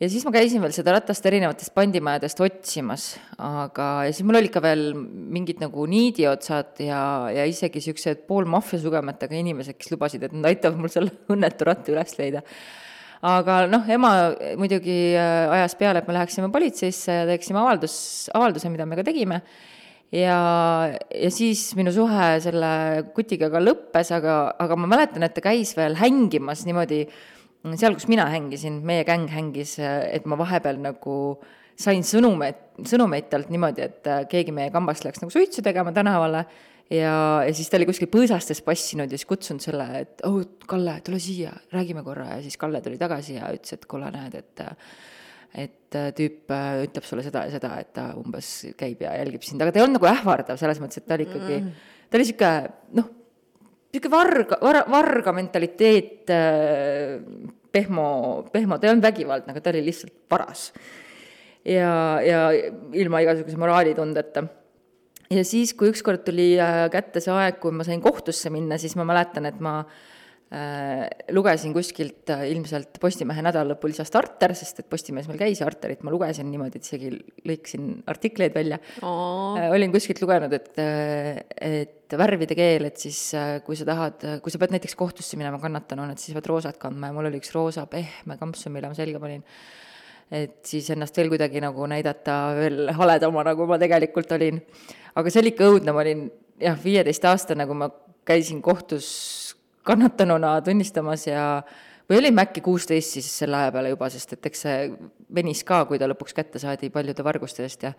Ja 0.00 0.08
siis 0.12 0.24
ma 0.26 0.32
käisin 0.34 0.62
veel 0.64 0.74
seda 0.76 0.96
ratast 0.96 1.26
erinevatest 1.28 1.72
pandimajadest 1.76 2.40
otsimas, 2.44 3.06
aga, 3.40 3.90
ja 4.06 4.14
siis 4.14 4.26
mul 4.28 4.40
olid 4.42 4.52
ka 4.52 4.62
veel 4.64 4.90
mingid 4.96 5.62
nagu 5.62 5.86
niidiotsad 5.90 6.82
ja, 6.84 7.02
ja 7.32 7.46
isegi 7.48 7.80
niisugused 7.80 8.26
poolmaffiasugemetega 8.28 9.38
inimesed, 9.40 9.78
kes 9.78 9.94
lubasid, 9.94 10.26
et 10.26 10.36
nad 10.36 10.50
aitavad 10.52 10.82
mul 10.82 10.92
selle 10.92 11.14
õnnetu 11.32 11.68
ratta 11.68 11.94
üles 11.94 12.18
leida 12.20 12.44
aga 13.24 13.62
noh, 13.70 13.86
ema 13.88 14.10
muidugi 14.60 14.98
äh, 15.16 15.46
ajas 15.56 15.76
peale, 15.78 16.02
et 16.02 16.08
me 16.08 16.16
läheksime 16.16 16.50
politseisse 16.52 17.22
ja 17.22 17.24
teeksime 17.30 17.60
avaldus, 17.62 17.96
avalduse, 18.36 18.70
mida 18.72 18.86
me 18.88 18.98
ka 18.98 19.06
tegime. 19.06 19.40
ja, 20.12 20.36
ja 21.10 21.30
siis 21.34 21.68
minu 21.78 21.92
suhe 21.94 22.28
selle 22.44 23.06
kutiga 23.16 23.50
ka 23.52 23.62
lõppes, 23.62 24.12
aga, 24.14 24.36
aga 24.62 24.76
ma 24.78 24.90
mäletan, 24.92 25.24
et 25.26 25.34
ta 25.34 25.44
käis 25.44 25.74
veel 25.78 25.96
hängimas 25.98 26.66
niimoodi 26.68 27.06
seal, 27.74 27.96
kus 27.98 28.06
mina 28.10 28.28
hängisin, 28.30 28.78
meie 28.86 29.04
gäng 29.08 29.26
hängis, 29.32 29.76
et 29.82 30.26
ma 30.30 30.38
vahepeal 30.38 30.78
nagu 30.82 31.16
sain 31.76 32.04
sõnumeid, 32.06 32.62
sõnumeid 32.88 33.28
talt 33.32 33.50
niimoodi, 33.52 33.84
et 33.84 34.08
äh, 34.10 34.24
keegi 34.30 34.54
meie 34.54 34.72
kambast 34.74 35.04
läks 35.06 35.20
nagu 35.22 35.32
suitsu 35.32 35.64
tegema 35.64 35.92
tänavale 35.96 36.44
ja, 36.92 37.16
ja 37.44 37.52
siis 37.56 37.68
ta 37.70 37.78
oli 37.80 37.88
kuskil 37.88 38.08
põõsastes 38.12 38.62
passinud 38.64 39.12
ja 39.12 39.18
siis 39.18 39.28
kutsunud 39.28 39.64
selle, 39.64 39.86
et 40.00 40.24
oh, 40.28 40.40
Kalle, 40.68 40.98
tule 41.06 41.20
siia, 41.22 41.52
räägime 41.74 42.04
korra 42.06 42.36
ja 42.36 42.40
siis 42.44 42.56
Kalle 42.60 42.80
tuli 42.84 42.98
tagasi 43.00 43.36
ja 43.36 43.52
ütles, 43.54 43.76
et 43.76 43.86
kuule, 43.90 44.10
näed, 44.14 44.40
et 44.40 44.66
et 45.56 45.96
tüüp 46.16 46.52
äh, 46.52 46.82
ütleb 46.84 47.04
sulle 47.06 47.22
seda 47.24 47.46
ja 47.46 47.52
seda, 47.54 47.76
et 47.80 47.92
ta 47.96 48.10
umbes 48.18 48.48
käib 48.76 49.00
ja 49.04 49.14
jälgib 49.20 49.44
sind, 49.46 49.62
aga 49.62 49.72
ta 49.72 49.80
ei 49.80 49.86
olnud 49.86 50.00
nagu 50.00 50.08
ähvardav 50.10 50.58
selles 50.60 50.80
mõttes, 50.82 51.00
et 51.00 51.06
ta 51.08 51.16
oli 51.16 51.28
ikkagi 51.28 51.60
mm., 51.60 51.86
ta 52.10 52.18
oli 52.18 52.26
sihuke 52.28 52.50
noh, 52.98 53.08
sihuke 53.96 54.12
varga, 54.12 54.60
var-, 54.62 54.84
varga 54.92 55.34
mentaliteet, 55.36 56.32
äh, 56.32 57.16
pehmo, 57.72 58.08
pehmo, 58.52 58.78
ta 58.78 58.88
ei 58.88 58.94
olnud 58.94 59.08
vägivaldne, 59.08 59.52
aga 59.52 59.64
ta 59.64 59.72
oli 59.74 59.82
lihtsalt 59.88 60.14
paras. 60.30 60.70
ja, 61.66 62.22
ja 62.22 62.42
ilma 62.94 63.24
igasuguse 63.24 63.58
moraalitundeta 63.58 64.44
ja 65.34 65.42
siis, 65.44 65.72
kui 65.74 65.90
ükskord 65.90 66.22
tuli 66.28 66.52
äh, 66.62 66.84
kätte 66.92 67.22
see 67.24 67.34
aeg, 67.34 67.58
kui 67.62 67.74
ma 67.74 67.84
sain 67.84 68.02
kohtusse 68.04 68.52
minna, 68.54 68.78
siis 68.78 68.94
ma 68.98 69.06
mäletan, 69.08 69.48
et 69.50 69.58
ma 69.64 69.80
äh, 69.80 70.04
lugesin 71.34 71.72
kuskilt 71.74 72.30
äh, 72.30 72.44
ilmselt 72.52 73.00
Postimehe 73.02 73.42
nädalalõpul 73.42 73.90
isa 73.90 74.04
Starter, 74.06 74.52
sest 74.54 74.78
et 74.78 74.86
Postimehes 74.90 75.26
meil 75.26 75.40
käis 75.40 75.58
ja 75.58 75.66
Arterit 75.66 76.04
ma 76.06 76.12
lugesin 76.14 76.46
niimoodi, 76.52 76.78
et 76.78 76.86
isegi 76.86 77.10
lõikasin 77.50 77.88
artikleid 78.06 78.54
välja. 78.54 78.78
Äh, 79.02 79.66
olin 79.74 79.90
kuskilt 79.94 80.22
lugenud, 80.22 80.54
et, 80.54 80.70
äh, 80.78 81.40
et 81.56 82.14
värvide 82.14 82.54
keel, 82.58 82.86
et 82.86 83.02
siis 83.02 83.18
äh, 83.34 83.56
kui 83.66 83.78
sa 83.78 83.88
tahad, 83.88 84.22
kui 84.44 84.54
sa 84.54 84.62
pead 84.62 84.76
näiteks 84.76 84.94
kohtusse 84.98 85.40
minema 85.40 85.58
kannatanuna, 85.62 86.14
et 86.14 86.22
siis 86.22 86.38
pead 86.38 86.46
roosat 86.52 86.78
kandma 86.82 87.10
ja 87.10 87.18
mul 87.18 87.26
oli 87.32 87.42
üks 87.42 87.50
roosa 87.56 87.88
pehme 87.90 88.38
kampsun, 88.38 88.76
mille 88.76 88.92
ma 88.92 88.98
selga 88.98 89.22
panin 89.22 89.42
et 90.36 90.58
siis 90.66 90.88
ennast 90.90 91.14
veel 91.18 91.28
kuidagi 91.30 91.60
nagu 91.62 91.86
näidata 91.90 92.38
veel 92.58 92.88
haledama, 92.94 93.44
nagu 93.46 93.66
ma 93.66 93.78
tegelikult 93.78 94.32
olin. 94.34 94.62
aga 95.14 95.30
see 95.30 95.42
oli 95.42 95.54
ikka 95.54 95.68
õudne, 95.70 95.94
ma 95.94 96.02
olin 96.02 96.26
jah, 96.62 96.78
viieteistaastane, 96.82 97.66
kui 97.66 97.78
ma 97.78 97.90
käisin 98.26 98.62
kohtus 98.62 99.06
kannatanuna 99.86 100.56
tunnistamas 100.66 101.26
ja 101.28 101.46
või 102.06 102.20
olime 102.20 102.44
äkki 102.46 102.62
kuusteist 102.62 103.16
siis 103.16 103.28
selle 103.40 103.58
aja 103.58 103.72
peale 103.74 103.90
juba, 103.92 104.08
sest 104.12 104.36
et 104.36 104.50
eks 104.50 104.62
see 104.66 104.76
venis 105.34 105.62
ka, 105.66 105.82
kui 105.88 105.98
ta 105.98 106.08
lõpuks 106.10 106.36
kätte 106.36 106.62
saadi 106.62 106.90
paljude 106.94 107.24
varguste 107.26 107.64
eest 107.66 107.86
ja 107.86 107.92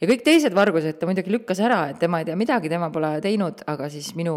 ja 0.00 0.08
kõik 0.10 0.24
teised 0.26 0.54
vargused 0.56 0.98
ta 0.98 1.08
muidugi 1.10 1.34
lükkas 1.34 1.62
ära, 1.62 1.84
et 1.92 2.00
tema 2.02 2.22
ei 2.22 2.28
tea 2.28 2.38
midagi, 2.38 2.72
tema 2.72 2.90
pole 2.94 3.14
teinud, 3.24 3.62
aga 3.70 3.90
siis 3.92 4.12
minu 4.18 4.34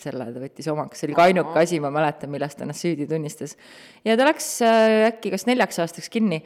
selle 0.00 0.26
ta 0.28 0.40
võttis 0.42 0.66
omaks, 0.68 1.00
see 1.00 1.08
oli 1.08 1.16
ka 1.16 1.26
ainuke 1.30 1.60
asi, 1.60 1.78
ma 1.80 1.90
mäletan, 1.94 2.30
millest 2.32 2.58
ta 2.58 2.66
ennast 2.66 2.84
süüdi 2.84 3.06
tunnistas. 3.08 3.56
ja 4.04 4.16
ta 4.18 4.26
läks 4.28 4.50
äh, 4.66 5.06
äkki 5.10 5.32
kas 5.32 5.46
neljaks 5.48 5.80
aastaks 5.84 6.10
kinni 6.12 6.42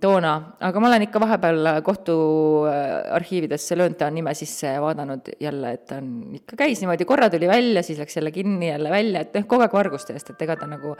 toona, 0.00 0.32
aga 0.64 0.80
ma 0.80 0.88
olen 0.88 1.04
ikka 1.04 1.20
vahepeal 1.20 1.68
kohtuarhiividesse 1.84 3.76
löönud 3.76 3.98
ta 4.00 4.08
nime 4.10 4.32
sisse 4.34 4.72
ja 4.72 4.82
vaadanud 4.82 5.28
jälle, 5.40 5.72
et 5.76 5.86
ta 5.90 5.98
on, 6.00 6.10
ikka 6.38 6.56
käis 6.56 6.80
niimoodi, 6.80 7.04
korra 7.08 7.28
tuli 7.30 7.48
välja, 7.48 7.82
siis 7.84 7.98
läks 8.00 8.16
jälle 8.16 8.32
kinni, 8.32 8.70
jälle 8.70 8.90
välja, 8.90 9.20
et 9.26 9.36
noh, 9.36 9.46
kogu 9.46 9.66
aeg 9.66 9.76
varguste 9.76 10.16
eest, 10.16 10.32
et 10.32 10.46
ega 10.46 10.56
ta 10.56 10.68
nagu 10.70 10.94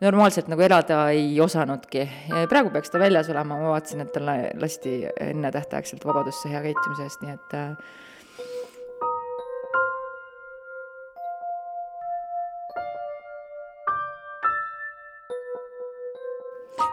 normaalselt 0.00 0.48
nagu 0.52 0.62
elada 0.62 1.00
ei 1.10 1.40
osanudki. 1.40 2.08
praegu 2.48 2.70
peaks 2.70 2.92
ta 2.92 3.00
väljas 3.02 3.30
olema, 3.32 3.58
ma 3.58 3.74
vaatasin, 3.74 4.04
et 4.04 4.12
talle 4.14 4.36
lasti 4.60 4.98
ennetähtaegselt 5.20 6.04
vabadusse 6.06 6.52
hea 6.52 6.62
käitumise 6.68 7.08
eest, 7.08 7.24
nii 7.24 7.34
et 7.34 7.56
äh, 7.58 7.94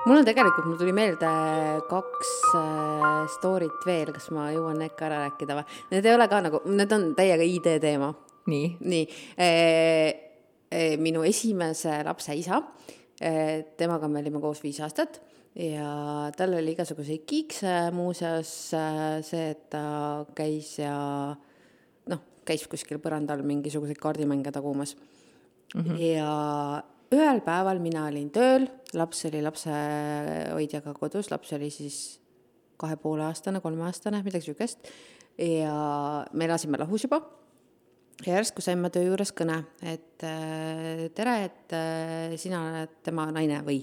mul 0.06 0.20
on 0.20 0.28
tegelikult, 0.28 0.68
mul 0.68 0.80
tuli 0.80 0.94
meelde 0.96 1.32
kaks 1.90 2.32
äh, 2.60 3.06
story't 3.38 3.86
veel, 3.88 4.12
kas 4.16 4.30
ma 4.36 4.50
jõuan 4.54 4.82
need 4.82 4.96
ka 5.00 5.08
ära 5.08 5.22
rääkida 5.28 5.58
või? 5.60 5.66
Need 5.94 6.08
ei 6.10 6.16
ole 6.18 6.28
ka 6.32 6.42
nagu, 6.44 6.64
need 6.70 6.96
on 6.96 7.10
täiega 7.18 7.48
ID-teema. 7.48 8.14
nii? 8.52 8.76
nii 8.82 9.08
e,. 9.38 9.50
E, 10.74 10.96
minu 10.98 11.22
esimese 11.22 12.00
lapse 12.02 12.34
isa 12.34 12.58
e,, 13.22 13.62
temaga 13.78 14.08
me 14.10 14.24
olime 14.24 14.40
koos 14.42 14.64
viis 14.64 14.80
aastat 14.82 15.20
ja 15.54 16.32
tal 16.34 16.56
oli 16.58 16.74
igasuguseid 16.74 17.28
kiikse 17.30 17.74
muuseas, 17.94 18.54
see, 19.28 19.44
et 19.52 19.68
ta 19.70 19.84
käis 20.34 20.72
ja 20.80 20.96
noh, 22.10 22.24
käis 22.42 22.66
kuskil 22.72 22.98
põranda 23.04 23.38
all 23.38 23.46
mingisuguseid 23.46 24.02
kaardimänge 24.02 24.52
tagumas 24.52 24.96
mm. 24.98 25.82
-hmm. 25.82 26.02
ja 26.02 26.32
ühel 27.14 27.42
päeval 27.46 27.80
mina 27.84 28.08
olin 28.10 28.30
tööl, 28.34 28.68
laps 28.98 29.26
oli 29.30 29.42
lapsehoidjaga 29.46 30.94
kodus, 30.98 31.32
laps 31.32 31.54
oli 31.58 31.70
siis 31.74 31.98
kahe 32.82 32.98
poole 33.00 33.26
aastane, 33.28 33.62
kolmeaastane, 33.64 34.24
midagi 34.26 34.50
niisugust, 34.50 34.92
ja 35.40 35.78
me 36.34 36.46
elasime 36.46 36.78
lahus 36.82 37.06
juba 37.06 37.22
ja 38.26 38.38
järsku 38.38 38.62
sain 38.62 38.82
ma 38.82 38.92
töö 38.94 39.08
juures 39.08 39.34
kõne, 39.36 39.58
et 39.82 40.24
äh, 40.28 41.10
tere, 41.16 41.36
et 41.48 41.76
äh, 41.76 42.36
sina 42.40 42.62
oled 42.70 42.96
tema 43.06 43.28
naine 43.34 43.62
või 43.66 43.82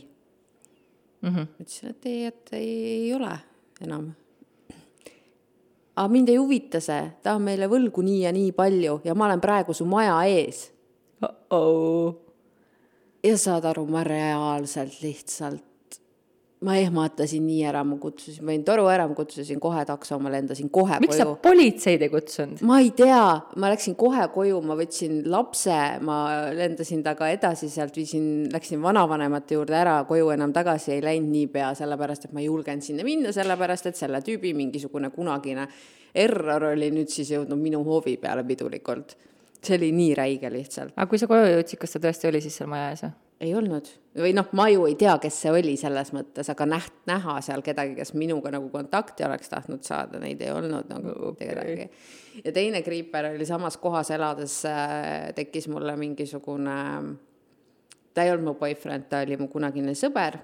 mm? 1.23 1.29
-hmm. 1.29 1.47
ütlesin, 1.61 1.91
et 1.91 2.07
ei, 2.07 2.25
et 2.31 2.53
ei, 2.53 2.73
ei 2.95 3.15
ole 3.15 3.33
enam. 3.81 4.13
aga 5.97 6.09
mind 6.09 6.29
ei 6.29 6.37
huvita 6.37 6.81
see, 6.81 7.11
ta 7.23 7.35
on 7.35 7.43
meile 7.43 7.69
võlgu 7.69 8.03
nii 8.03 8.23
ja 8.23 8.33
nii 8.33 8.53
palju 8.53 9.01
ja 9.05 9.15
ma 9.15 9.27
olen 9.27 9.41
praegu 9.41 9.75
su 9.75 9.85
maja 9.85 10.23
ees 10.25 10.71
uh. 11.23 12.30
Ja 13.25 13.37
saad 13.39 13.67
aru, 13.69 13.87
ma 13.91 14.05
reaalselt 14.07 15.03
lihtsalt 15.03 15.67
ma 16.61 16.75
ehmatasin 16.77 17.41
nii 17.47 17.63
ära, 17.71 17.81
ma 17.89 17.97
kutsusin, 18.01 18.45
panin 18.45 18.65
toru 18.69 18.85
ära, 18.93 19.07
ma 19.09 19.17
kutsusin 19.17 19.61
kohe 19.63 19.81
takso, 19.89 20.19
ma 20.21 20.29
lendasin 20.33 20.69
kohe 20.73 20.99
miks 21.01 21.17
sa 21.17 21.25
koju. 21.25 21.39
politseid 21.45 22.03
ei 22.05 22.11
kutsunud? 22.13 22.61
ma 22.69 22.81
ei 22.85 22.91
tea, 22.97 23.23
ma 23.57 23.71
läksin 23.73 23.97
kohe 24.01 24.27
koju, 24.35 24.59
ma 24.69 24.77
võtsin 24.77 25.23
lapse, 25.33 25.79
ma 26.05 26.19
lendasin 26.57 27.01
temaga 27.07 27.31
edasi 27.33 27.71
sealt, 27.73 27.97
viisin, 27.97 28.27
läksin 28.53 28.83
vanavanemate 28.85 29.57
juurde 29.57 29.79
ära, 29.79 29.97
koju 30.09 30.29
enam 30.37 30.53
tagasi 30.57 30.99
ei 30.99 31.05
läinud 31.05 31.33
niipea, 31.33 31.73
sellepärast 31.81 32.29
et 32.29 32.37
ma 32.37 32.45
ei 32.45 32.51
julgenud 32.51 32.85
sinna 32.85 33.09
minna, 33.09 33.33
sellepärast 33.33 33.89
et 33.89 34.03
selle 34.03 34.21
tüübi 34.27 34.53
mingisugune 34.57 35.09
kunagine 35.17 35.65
error 36.15 36.71
oli 36.75 36.91
nüüd 36.93 37.09
siis 37.09 37.31
jõudnud 37.33 37.61
minu 37.61 37.83
hoovi 37.87 38.17
peale 38.21 38.45
pidulikult. 38.45 39.17
See 39.65 39.77
oli 39.77 39.91
nii 39.93 40.15
räige 40.19 40.53
lihtsalt. 40.53 40.95
aga 40.97 41.09
kui 41.11 41.19
sa 41.21 41.29
koju 41.31 41.51
jõudsid, 41.55 41.81
kas 41.81 41.97
ta 41.97 42.03
tõesti 42.07 42.31
oli 42.31 42.41
siis 42.45 42.57
seal 42.61 42.71
maja 42.71 42.93
ees 42.95 43.05
või? 43.07 43.17
ei 43.41 43.55
olnud 43.57 43.89
või 44.21 44.35
noh, 44.37 44.49
ma 44.59 44.67
ju 44.69 44.85
ei 44.89 44.97
tea, 45.01 45.15
kes 45.23 45.39
see 45.45 45.53
oli 45.55 45.73
selles 45.81 46.11
mõttes, 46.13 46.49
aga 46.53 46.67
näht-, 46.69 46.99
näha 47.09 47.39
seal 47.45 47.63
kedagi, 47.65 47.95
kes 47.97 48.13
minuga 48.19 48.53
nagu 48.53 48.69
kontakti 48.73 49.25
oleks 49.25 49.53
tahtnud 49.53 49.87
saada, 49.87 50.21
neid 50.21 50.43
ei 50.45 50.53
olnud 50.53 50.91
nagu 50.91 51.15
mitte 51.31 51.49
kedagi. 51.49 51.89
ja 52.45 52.53
teine 52.53 52.83
kriiper 52.87 53.31
oli 53.33 53.47
samas 53.49 53.79
kohas 53.81 54.13
elades 54.17 54.61
äh,, 54.69 55.31
tekkis 55.37 55.71
mulle 55.73 55.97
mingisugune, 56.01 56.77
ta 58.15 58.27
ei 58.27 58.35
olnud 58.35 58.53
mu 58.53 58.57
boyfriend, 58.61 59.09
ta 59.09 59.23
oli 59.25 59.39
mu 59.41 59.49
kunagine 59.53 59.95
sõber, 59.97 60.41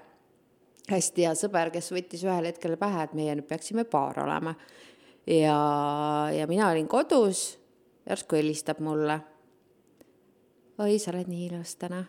hästi 0.89 1.27
hea 1.27 1.35
sõber, 1.37 1.73
kes 1.75 1.91
võttis 1.93 2.25
ühel 2.25 2.49
hetkel 2.49 2.77
pähe, 2.79 3.03
et 3.03 3.15
meie 3.17 3.35
nüüd 3.37 3.49
peaksime 3.49 3.85
paar 3.85 4.23
olema. 4.23 4.55
ja, 5.27 5.59
ja 6.33 6.47
mina 6.49 6.71
olin 6.71 6.87
kodus, 6.87 7.56
järsku 8.09 8.39
helistab 8.39 8.79
mulle. 8.83 9.19
oi, 10.79 10.99
sa 10.99 11.11
oled 11.11 11.27
nii 11.31 11.47
ilus 11.49 11.75
täna 11.81 12.05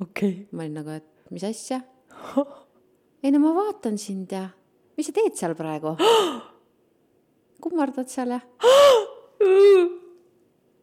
okei 0.00 0.30
okay.. 0.30 0.46
ma 0.52 0.62
olin 0.64 0.78
nagu, 0.80 0.90
et 0.90 1.32
mis 1.34 1.44
asja? 1.46 1.80
ei 3.22 3.32
no 3.32 3.40
ma 3.42 3.54
vaatan 3.56 3.98
sind 4.00 4.32
ja 4.32 4.48
mis 4.96 5.08
sa 5.08 5.16
teed 5.16 5.36
seal 5.38 5.54
praegu? 5.58 5.94
kummardad 7.64 8.10
seal 8.12 8.34
ja? 8.36 8.40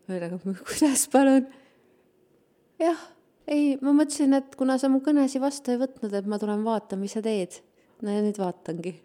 ma 0.05 0.15
olin 0.15 0.27
nagu, 0.27 0.55
kuidas 0.67 1.07
palun? 1.13 1.49
jah, 2.81 3.01
ei, 3.47 3.75
ma 3.83 3.93
mõtlesin, 3.93 4.33
et 4.39 4.55
kuna 4.57 4.79
sa 4.81 4.89
mu 4.89 5.03
kõnesid 5.05 5.43
vastu 5.43 5.73
ei 5.73 5.81
võtnud, 5.81 6.13
et 6.17 6.29
ma 6.29 6.39
tulen 6.41 6.63
vaatan, 6.65 7.01
mis 7.03 7.13
sa 7.17 7.21
teed. 7.25 7.61
no 8.01 8.15
ja 8.15 8.23
nüüd 8.25 8.39
vaatangi. 8.41 8.95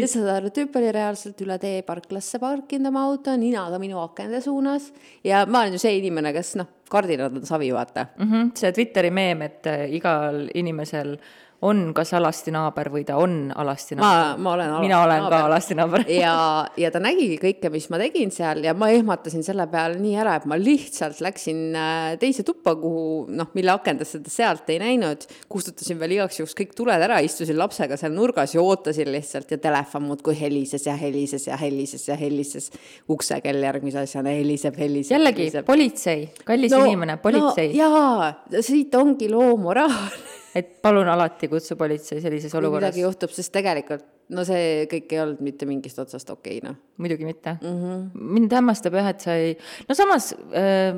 Ja 0.00 0.08
saad 0.10 0.28
aru, 0.36 0.50
tüüp 0.54 0.76
oli 0.78 0.90
reaalselt 0.94 1.40
üle 1.42 1.58
tee 1.62 1.80
parklasse 1.86 2.40
parkinud 2.42 2.90
oma 2.90 3.06
auto, 3.10 3.34
ninaga 3.40 3.80
minu 3.82 3.98
akende 4.02 4.40
suunas 4.44 4.90
ja 5.24 5.44
ma 5.46 5.64
olen 5.64 5.76
ju 5.76 5.82
see 5.82 5.96
inimene, 6.00 6.32
kes 6.36 6.54
noh, 6.60 6.70
kardinad 6.90 7.34
on 7.40 7.46
savi, 7.46 7.72
vaata 7.74 8.06
mm. 8.16 8.30
-hmm. 8.30 8.52
see 8.58 8.72
Twitteri 8.72 9.10
meem, 9.10 9.42
et 9.42 9.66
äh, 9.66 9.86
igal 9.94 10.46
inimesel 10.54 11.16
on 11.64 11.92
kas 11.96 12.12
alasti 12.16 12.52
naaber 12.52 12.90
või 12.92 13.04
ta 13.08 13.16
on 13.20 13.50
alasti 13.56 13.96
ma 13.96 14.02
naaber., 14.02 14.42
ma 14.44 14.52
olen 14.52 14.72
mina 14.82 14.98
olen 15.04 15.28
ka 15.32 15.38
alasti 15.46 15.76
naaber. 15.78 16.04
ja, 16.24 16.34
ja 16.76 16.90
ta 16.92 17.00
nägigi 17.02 17.38
kõike, 17.40 17.70
mis 17.72 17.88
ma 17.92 18.00
tegin 18.00 18.32
seal 18.34 18.62
ja 18.66 18.74
ma 18.76 18.90
ehmatasin 18.92 19.44
selle 19.46 19.66
peale 19.72 19.96
nii 20.00 20.16
ära, 20.20 20.36
et 20.40 20.46
ma 20.50 20.58
lihtsalt 20.60 21.22
läksin 21.24 21.62
äh, 21.78 22.10
teise 22.20 22.44
tuppa, 22.46 22.76
kuhu 22.80 23.26
noh, 23.32 23.50
mille 23.56 23.72
akendesse 23.72 24.20
ta 24.24 24.32
sealt 24.32 24.68
ei 24.72 24.80
näinud, 24.82 25.24
kustutasin 25.52 26.00
veel 26.00 26.18
igaks 26.18 26.40
juhuks 26.42 26.56
kõik 26.58 26.76
tuled 26.76 27.06
ära, 27.08 27.22
istusin 27.24 27.58
lapsega 27.58 27.98
seal 28.00 28.14
nurgas 28.16 28.56
ja 28.56 28.64
ootasin 28.64 29.10
lihtsalt 29.14 29.56
ja 29.56 29.60
telefon 29.62 30.06
muudkui 30.10 30.36
helises 30.38 30.86
ja 30.86 30.96
helises 31.00 31.48
ja 31.48 31.56
helises 31.60 32.08
ja 32.08 32.18
helises. 32.20 32.70
uksekell 33.10 33.62
järgmise 33.62 34.02
asjana 34.04 34.34
heliseb, 34.36 34.76
heliseb. 34.78 35.16
jällegi, 35.16 35.50
politsei, 35.66 36.28
kallis 36.44 36.72
no, 36.74 36.84
inimene, 36.84 37.16
politsei 37.22 37.72
no,, 37.72 37.76
jaa, 37.80 38.32
siit 38.60 38.94
ongi 38.94 39.30
loo 39.32 39.56
moraal. 39.56 40.10
et 40.56 40.76
palun 40.82 41.08
alati 41.12 41.50
kutsu 41.52 41.76
politsei 41.76 42.22
sellises 42.24 42.54
olukorras 42.56 42.94
midagi. 42.94 43.04
juhtub, 43.04 43.32
sest 43.36 43.52
tegelikult 43.54 44.04
no 44.34 44.42
see 44.46 44.86
kõik 44.90 45.12
ei 45.14 45.22
olnud 45.22 45.42
mitte 45.44 45.68
mingist 45.68 45.98
otsast 46.02 46.30
okei, 46.34 46.58
noh. 46.64 46.76
muidugi 47.02 47.28
mitte 47.28 47.56
mm. 47.60 47.82
-hmm. 47.82 48.28
mind 48.36 48.56
hämmastab 48.58 48.96
jah, 48.98 49.10
et 49.12 49.26
sa 49.26 49.36
ei, 49.38 49.56
no 49.88 49.98
samas 49.98 50.32
äh, 50.50 50.96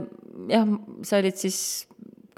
jah, 0.53 0.69
sa 1.03 1.21
olid 1.23 1.41
siis 1.41 1.89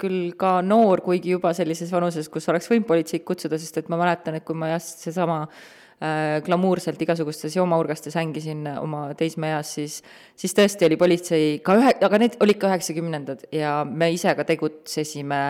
küll 0.01 0.33
ka 0.39 0.59
noor, 0.65 1.03
kuigi 1.05 1.35
juba 1.35 1.53
sellises 1.53 1.91
vanuses, 1.93 2.29
kus 2.29 2.49
oleks 2.49 2.69
võinud 2.71 2.87
politseid 2.89 3.23
kutsuda, 3.27 3.59
sest 3.61 3.77
et 3.77 3.91
ma 3.93 3.99
mäletan, 4.01 4.39
et 4.39 4.45
kui 4.47 4.57
ma 4.57 4.71
jah, 4.73 4.81
seesama 4.81 5.43
äh, 5.45 6.39
glamuurselt 6.45 7.01
igasugustes 7.05 7.55
joomaurgastes 7.55 8.17
hängisin 8.17 8.65
oma 8.81 9.11
teismeeas, 9.17 9.75
siis 9.77 9.99
siis 10.35 10.57
tõesti 10.57 10.89
oli 10.89 10.97
politsei 10.97 11.59
ka 11.63 11.77
ühe, 11.77 11.93
aga 12.01 12.21
need 12.23 12.39
olid 12.41 12.59
ka 12.61 12.71
üheksakümnendad 12.73 13.45
ja 13.55 13.81
me 13.85 14.09
ise 14.15 14.33
ka 14.35 14.47
tegutsesime 14.49 15.43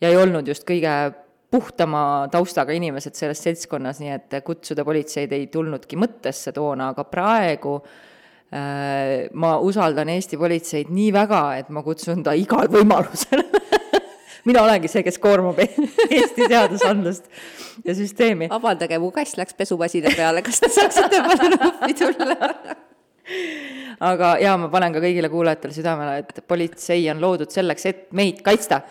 ja 0.00 0.10
ei 0.10 0.16
olnud 0.16 0.48
just 0.48 0.64
kõige 0.68 0.94
puhtama 1.50 2.28
taustaga 2.30 2.74
inimesed 2.76 3.16
selles 3.18 3.42
seltskonnas, 3.42 3.98
nii 4.02 4.12
et 4.14 4.38
kutsuda 4.46 4.84
politseid 4.86 5.32
ei 5.34 5.48
tulnudki 5.50 5.98
mõttesse 5.98 6.52
toona, 6.54 6.92
aga 6.94 7.04
praegu 7.10 7.76
äh, 7.80 9.26
ma 9.32 9.56
usaldan 9.58 10.12
Eesti 10.14 10.38
politseid 10.38 10.92
nii 10.94 11.10
väga, 11.16 11.42
et 11.62 11.72
ma 11.74 11.82
kutsun 11.86 12.22
ta 12.26 12.36
igal 12.38 12.70
võimalusel 12.70 13.42
mina 14.48 14.62
olengi 14.62 14.88
see, 14.88 15.02
kes 15.06 15.18
koormab 15.22 15.58
Eesti 15.64 16.46
seadusandlust 16.46 17.26
ja 17.84 17.96
süsteemi. 17.96 18.48
vabandage, 18.52 18.98
mu 19.02 19.10
kass 19.14 19.36
läks 19.40 19.56
pesumasina 19.58 20.12
peale, 20.16 20.44
kas 20.46 20.62
te 20.62 20.70
saaksite 20.72 21.22
palun 21.26 21.58
appi 21.66 21.98
tulla? 21.98 22.52
aga 24.10 24.34
jaa, 24.42 24.56
ma 24.60 24.68
panen 24.72 24.94
ka 24.94 25.02
kõigile 25.02 25.30
kuulajatele 25.32 25.76
südamele, 25.76 26.18
et 26.22 26.42
politsei 26.48 27.06
on 27.12 27.22
loodud 27.22 27.52
selleks, 27.52 27.86
et 27.90 28.06
meid 28.16 28.42
kaitsta. 28.46 28.82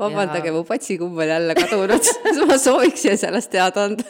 vabandage, 0.00 0.52
mu 0.54 0.64
patsikumm 0.64 1.18
on 1.18 1.28
jälle 1.28 1.54
kadunud, 1.54 2.10
ma 2.48 2.58
sooviksin 2.58 3.18
sellest 3.20 3.50
teada 3.52 3.84
anda. 3.84 4.04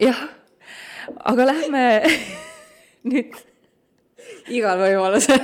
jah, 0.00 0.20
aga 1.24 1.48
lähme 1.52 1.82
nüüd 3.10 3.34
igal 4.52 4.80
võimalusel. 4.80 5.42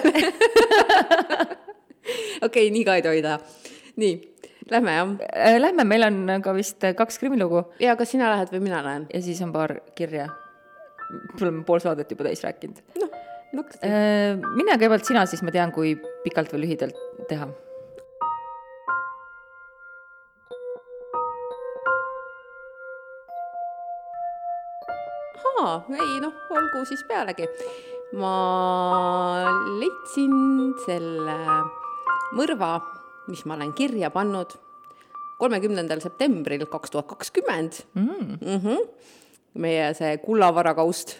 okei, 2.46 2.70
nii 2.72 2.85
ka 2.87 2.96
ei 2.98 3.05
tohi 3.05 3.24
teha. 3.24 3.40
nii, 4.00 4.14
lähme 4.70 4.96
jah. 4.96 5.12
Äh, 5.33 5.59
Lähme, 5.61 5.85
meil 5.88 6.07
on 6.09 6.38
ka 6.44 6.55
vist 6.57 6.85
kaks 6.96 7.20
krimilugu 7.20 7.66
ja 7.83 7.96
kas 8.00 8.14
sina 8.14 8.31
lähed 8.33 8.55
või 8.55 8.64
mina 8.68 8.81
lähen? 8.87 9.09
ja 9.12 9.22
siis 9.24 9.42
on 9.44 9.53
paar 9.53 9.79
kirja. 9.98 10.31
me 11.11 11.42
oleme 11.42 11.64
pool 11.68 11.85
saadet 11.85 12.11
juba 12.11 12.31
täis 12.31 12.44
rääkinud. 12.44 12.81
noh. 13.03 13.13
Mine 13.55 14.79
kõigepealt 14.79 15.07
sina, 15.07 15.27
siis 15.31 15.43
ma 15.47 15.53
tean, 15.55 15.73
kui 15.75 15.95
pikalt 16.25 16.53
või 16.55 16.64
lühidalt 16.64 16.99
teha. 17.31 17.51
aa, 25.64 25.81
ei 25.97 26.19
noh, 26.23 26.35
olgu 26.53 26.85
siis 26.88 27.05
pealegi. 27.09 27.49
ma 28.21 28.35
leidsin 29.81 30.35
selle 30.85 31.38
mõrva, 32.37 32.77
mis 33.31 33.43
ma 33.49 33.57
olen 33.57 33.73
kirja 33.75 34.11
pannud 34.14 34.55
kolmekümnendal 35.40 36.03
septembril 36.05 36.67
kaks 36.71 36.95
tuhat 36.95 37.09
kakskümmend. 37.11 37.83
Mhm. 37.95 38.87
meie 39.55 39.90
see 39.95 40.17
kullavarakaust 40.19 41.17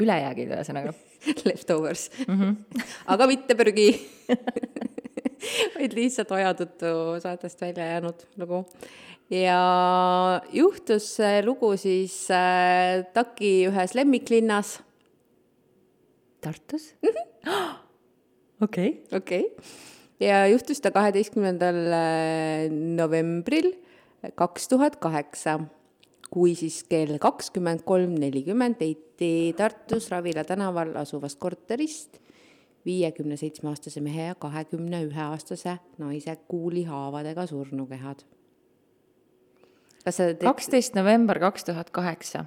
ülejäägid 0.00 0.52
ühesõnaga. 0.54 0.94
leftovers 1.48 2.08
mm, 2.26 2.36
-hmm. 2.40 2.84
aga 3.06 3.26
mitte 3.26 3.54
prügi 3.54 3.90
vaid 5.74 5.94
lihtsalt 5.96 6.32
aja 6.36 6.52
tõttu 6.56 6.92
saatest 7.22 7.60
välja 7.60 7.86
jäänud 7.94 8.24
lugu. 8.36 8.64
ja 9.30 9.60
juhtus 10.52 11.16
see 11.16 11.42
lugu 11.44 11.76
siis 11.76 12.30
äh, 12.30 13.04
TAK-i 13.14 13.68
ühes 13.68 13.94
lemmiklinnas, 13.94 14.80
Tartus? 16.40 16.94
okei. 18.64 19.04
okei 19.12 19.44
okay., 19.44 19.44
ja 20.20 20.46
juhtus 20.46 20.80
ta 20.80 20.90
kaheteistkümnendal 20.90 21.84
novembril 22.96 23.72
kaks 24.36 24.68
tuhat 24.68 24.96
kaheksa, 25.00 25.60
kui 26.30 26.54
siis 26.54 26.82
kell 26.86 27.18
kakskümmend 27.22 27.82
kolm 27.86 28.14
nelikümmend 28.22 28.80
leiti 28.80 29.52
Tartus 29.58 30.10
Ravila 30.12 30.44
tänaval 30.46 30.94
asuvast 31.00 31.38
korterist 31.42 32.20
viiekümne 32.86 33.36
seitsme 33.36 33.70
aastase 33.72 34.00
mehe 34.00 34.30
ja 34.30 34.34
kahekümne 34.40 35.02
ühe 35.04 35.22
aastase 35.26 35.76
naise 36.00 36.36
kuulihaavadega 36.48 37.46
surnukehad. 37.50 38.22
kas 40.04 40.16
sa 40.16 40.30
tead, 40.30 40.44
kaksteist 40.46 40.94
november 40.96 41.38
kaks 41.38 41.66
tuhat 41.68 41.90
kaheksa. 41.90 42.44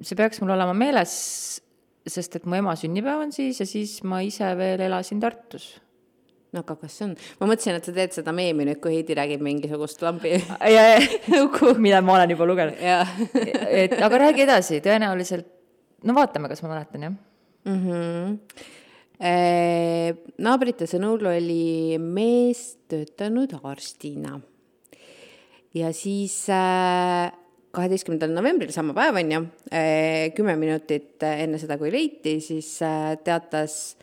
see 0.00 0.16
peaks 0.16 0.40
mul 0.40 0.54
olema 0.54 0.74
meeles, 0.74 1.12
sest 2.06 2.36
et 2.36 2.46
mu 2.46 2.56
ema 2.56 2.74
sünnipäev 2.78 3.26
on 3.26 3.32
siis 3.32 3.60
ja 3.60 3.66
siis 3.66 4.00
ma 4.02 4.22
ise 4.24 4.54
veel 4.56 4.86
elasin 4.88 5.20
Tartus. 5.20 5.74
No 6.52 6.62
aga 6.64 6.76
kas 6.80 6.96
see 6.96 7.06
on, 7.08 7.14
ma 7.40 7.48
mõtlesin, 7.50 7.76
et 7.76 7.88
sa 7.88 7.94
teed 7.94 8.14
seda 8.16 8.32
meemi 8.36 8.64
nüüd, 8.68 8.80
kui 8.82 8.94
Heidi 8.96 9.16
räägib 9.18 9.42
mingisugust 9.44 10.02
lambi 10.04 10.36
mida 11.84 12.00
ma 12.04 12.16
olen 12.16 12.32
juba 12.32 12.48
lugenud. 12.48 12.78
et 13.82 13.96
aga 14.04 14.22
räägi 14.24 14.44
edasi, 14.46 14.80
tõenäoliselt, 14.84 15.48
no 16.08 16.16
vaatame, 16.16 16.50
kas 16.52 16.64
ma 16.64 16.72
mäletan, 16.72 17.08
jah. 17.08 17.16
mm. 17.68 17.80
-hmm. 17.84 18.28
naabrite 20.46 20.88
sõnul 20.88 21.26
oli 21.34 21.98
mees 22.00 22.78
töötanud 22.88 23.52
arstina. 23.62 24.40
ja 25.74 25.92
siis 25.92 26.46
kaheteistkümnendal 27.70 28.32
novembril, 28.32 28.72
sama 28.72 28.94
päev 28.96 29.20
on 29.20 29.32
ju, 29.32 29.40
kümme 30.34 30.56
minutit 30.56 31.22
enne 31.22 31.58
seda, 31.60 31.76
kui 31.78 31.92
leiti, 31.92 32.40
siis 32.40 32.78
teatas 33.24 33.98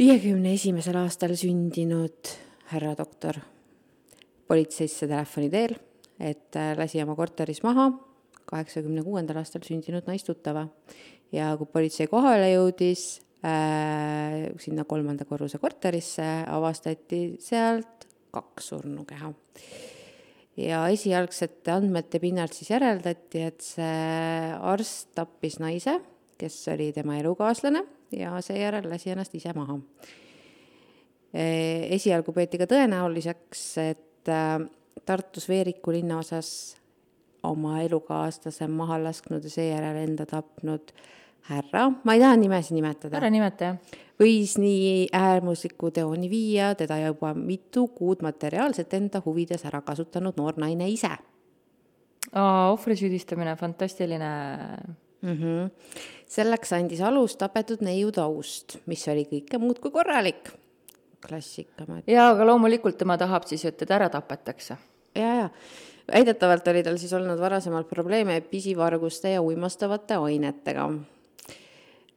viiekümne 0.00 0.54
esimesel 0.56 0.96
aastal 0.96 1.34
sündinud 1.36 2.30
härra 2.70 2.94
doktor 2.96 3.36
politseisse 4.48 5.04
telefoni 5.04 5.50
teel, 5.52 5.74
et 6.16 6.56
lasi 6.78 7.02
oma 7.02 7.16
korteris 7.18 7.60
maha. 7.66 7.90
kaheksakümne 8.50 9.04
kuuendal 9.06 9.42
aastal 9.42 9.62
sündinud 9.62 10.08
naistuttava 10.08 10.64
ja 11.36 11.50
kui 11.60 11.68
politsei 11.68 12.08
kohale 12.10 12.48
jõudis 12.54 13.20
äh, 13.44 14.48
sinna 14.58 14.86
kolmanda 14.88 15.28
korruse 15.28 15.60
korterisse, 15.60 16.24
avastati 16.48 17.36
sealt 17.38 18.08
kaks 18.32 18.72
surnukeha. 18.72 19.34
ja 20.64 20.82
esialgsete 20.88 21.76
andmete 21.76 22.24
pinnalt 22.24 22.56
siis 22.56 22.72
järeldati, 22.72 23.46
et 23.52 23.60
see 23.60 24.50
arst 24.56 25.12
tappis 25.14 25.60
naise, 25.60 26.00
kes 26.40 26.62
oli 26.72 26.88
tema 26.96 27.20
elukaaslane 27.20 27.84
ja 28.12 28.40
seejärel 28.42 28.90
lasi 28.90 29.10
ennast 29.10 29.34
ise 29.34 29.52
maha. 29.56 29.78
Äh, 31.30 31.86
esialgu 31.96 32.32
peeti 32.34 32.58
ka 32.58 32.66
tõenäoliseks, 32.70 33.64
et 33.84 34.28
äh, 34.28 34.58
Tartus 35.06 35.48
Veeriku 35.48 35.92
linnaosas 35.94 36.76
oma 37.46 37.80
elukaaslase 37.82 38.68
maha 38.68 38.98
lasknud 39.02 39.44
ja 39.44 39.50
seejärel 39.50 40.02
enda 40.02 40.26
tapnud 40.28 40.92
härra, 41.48 41.86
ma 42.04 42.14
ei 42.14 42.20
taha 42.20 42.36
nimesid 42.36 42.76
nimetada. 42.76 43.16
ära 43.16 43.30
nimeta, 43.32 43.70
jah. 43.70 43.98
võis 44.20 44.56
nii 44.60 45.08
äärmusliku 45.16 45.90
teoni 45.94 46.28
viia 46.30 46.74
teda 46.78 46.98
juba 47.00 47.32
mitu 47.34 47.86
kuud 47.96 48.24
materiaalselt 48.26 48.92
enda 48.94 49.22
huvides 49.24 49.64
ära 49.68 49.80
kasutanud 49.86 50.36
noor 50.36 50.58
naine 50.60 50.88
ise. 50.90 51.12
ohvri 52.36 52.96
süüdistamine, 52.96 53.56
fantastiline 53.56 54.32
mm. 55.22 55.36
-hmm. 55.36 55.70
selleks 56.26 56.72
andis 56.72 57.00
alus 57.00 57.36
tapetud 57.36 57.82
neiu 57.82 58.12
taust, 58.12 58.78
mis 58.86 59.08
oli 59.08 59.26
kõike 59.30 59.58
muud 59.58 59.78
kui 59.78 59.90
korralik. 59.90 60.50
klassika. 61.28 61.86
jaa, 62.06 62.30
aga 62.30 62.46
loomulikult 62.46 62.98
tema 62.98 63.18
tahab 63.18 63.44
siis, 63.44 63.64
et 63.64 63.76
teda 63.76 63.94
ära 63.94 64.08
tapetakse. 64.08 64.76
ja, 65.14 65.34
ja 65.34 65.48
väidetavalt 66.12 66.68
oli 66.68 66.82
tal 66.82 66.96
siis 66.98 67.12
olnud 67.12 67.38
varasemalt 67.38 67.88
probleeme 67.88 68.40
pisivarguste 68.40 69.30
ja 69.30 69.42
uimastavate 69.42 70.14
ainetega 70.14 70.90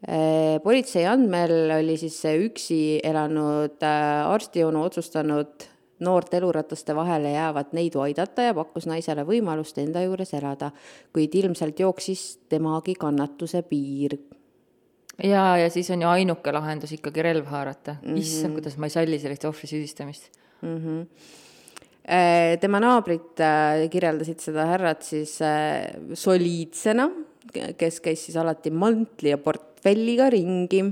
Äh, 0.03 0.59
politsei 0.59 1.05
andmel 1.07 1.71
oli 1.77 1.93
siis 1.95 2.17
see 2.19 2.33
üksi 2.43 2.79
elanud 3.07 3.85
äh, 3.87 4.25
arstionu 4.27 4.81
otsustanud 4.83 5.63
noort 6.03 6.33
elurataste 6.33 6.95
vahele 6.95 7.33
jäävat 7.33 7.73
neidu 7.73 8.03
aidata 8.03 8.47
ja 8.49 8.53
pakkus 8.57 8.87
naisele 8.89 9.25
võimalust 9.27 9.79
enda 9.81 10.03
juures 10.05 10.33
elada, 10.37 10.71
kuid 11.15 11.35
ilmselt 11.35 11.79
jooksis 11.79 12.23
temagi 12.49 12.95
kannatuse 12.99 13.63
piir. 13.69 14.17
ja, 15.23 15.57
ja 15.57 15.69
siis 15.69 15.89
on 15.93 16.01
ju 16.01 16.09
ainuke 16.09 16.51
lahendus 16.51 16.91
ikkagi 16.91 17.21
relv 17.21 17.45
haarata 17.45 17.95
mm. 18.01 18.09
-hmm. 18.09 18.19
issand, 18.19 18.53
kuidas 18.53 18.77
ma 18.77 18.85
ei 18.85 18.97
salli 18.97 19.19
sellist 19.19 19.45
ohvri 19.45 19.67
süüdistamist 19.67 20.29
mm. 20.61 20.77
-hmm 20.77 21.07
tema 22.59 22.79
naabrid 22.83 23.39
kirjeldasid 23.91 24.41
seda 24.43 24.65
härrat 24.67 25.05
siis 25.07 25.37
soliidsena, 26.13 27.05
kes 27.77 28.01
käis 28.03 28.25
siis 28.25 28.35
alati 28.35 28.71
mantli 28.71 29.29
ja 29.29 29.37
port-, 29.37 29.73
portfelliga 29.83 30.29
ringi. 30.31 30.83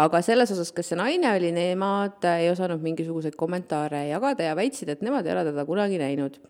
Aga 0.00 0.20
selles 0.26 0.50
osas, 0.54 0.72
kes 0.74 0.90
see 0.90 0.98
naine 0.98 1.30
oli, 1.36 1.52
nemad 1.54 2.24
ei 2.34 2.48
osanud 2.50 2.82
mingisuguseid 2.82 3.36
kommentaare 3.38 4.08
jagada 4.08 4.48
ja 4.48 4.56
väitsid, 4.58 4.90
et 4.90 5.04
nemad 5.06 5.26
ei 5.26 5.34
ole 5.36 5.46
teda 5.50 5.64
kunagi 5.68 6.00
näinud. 6.00 6.40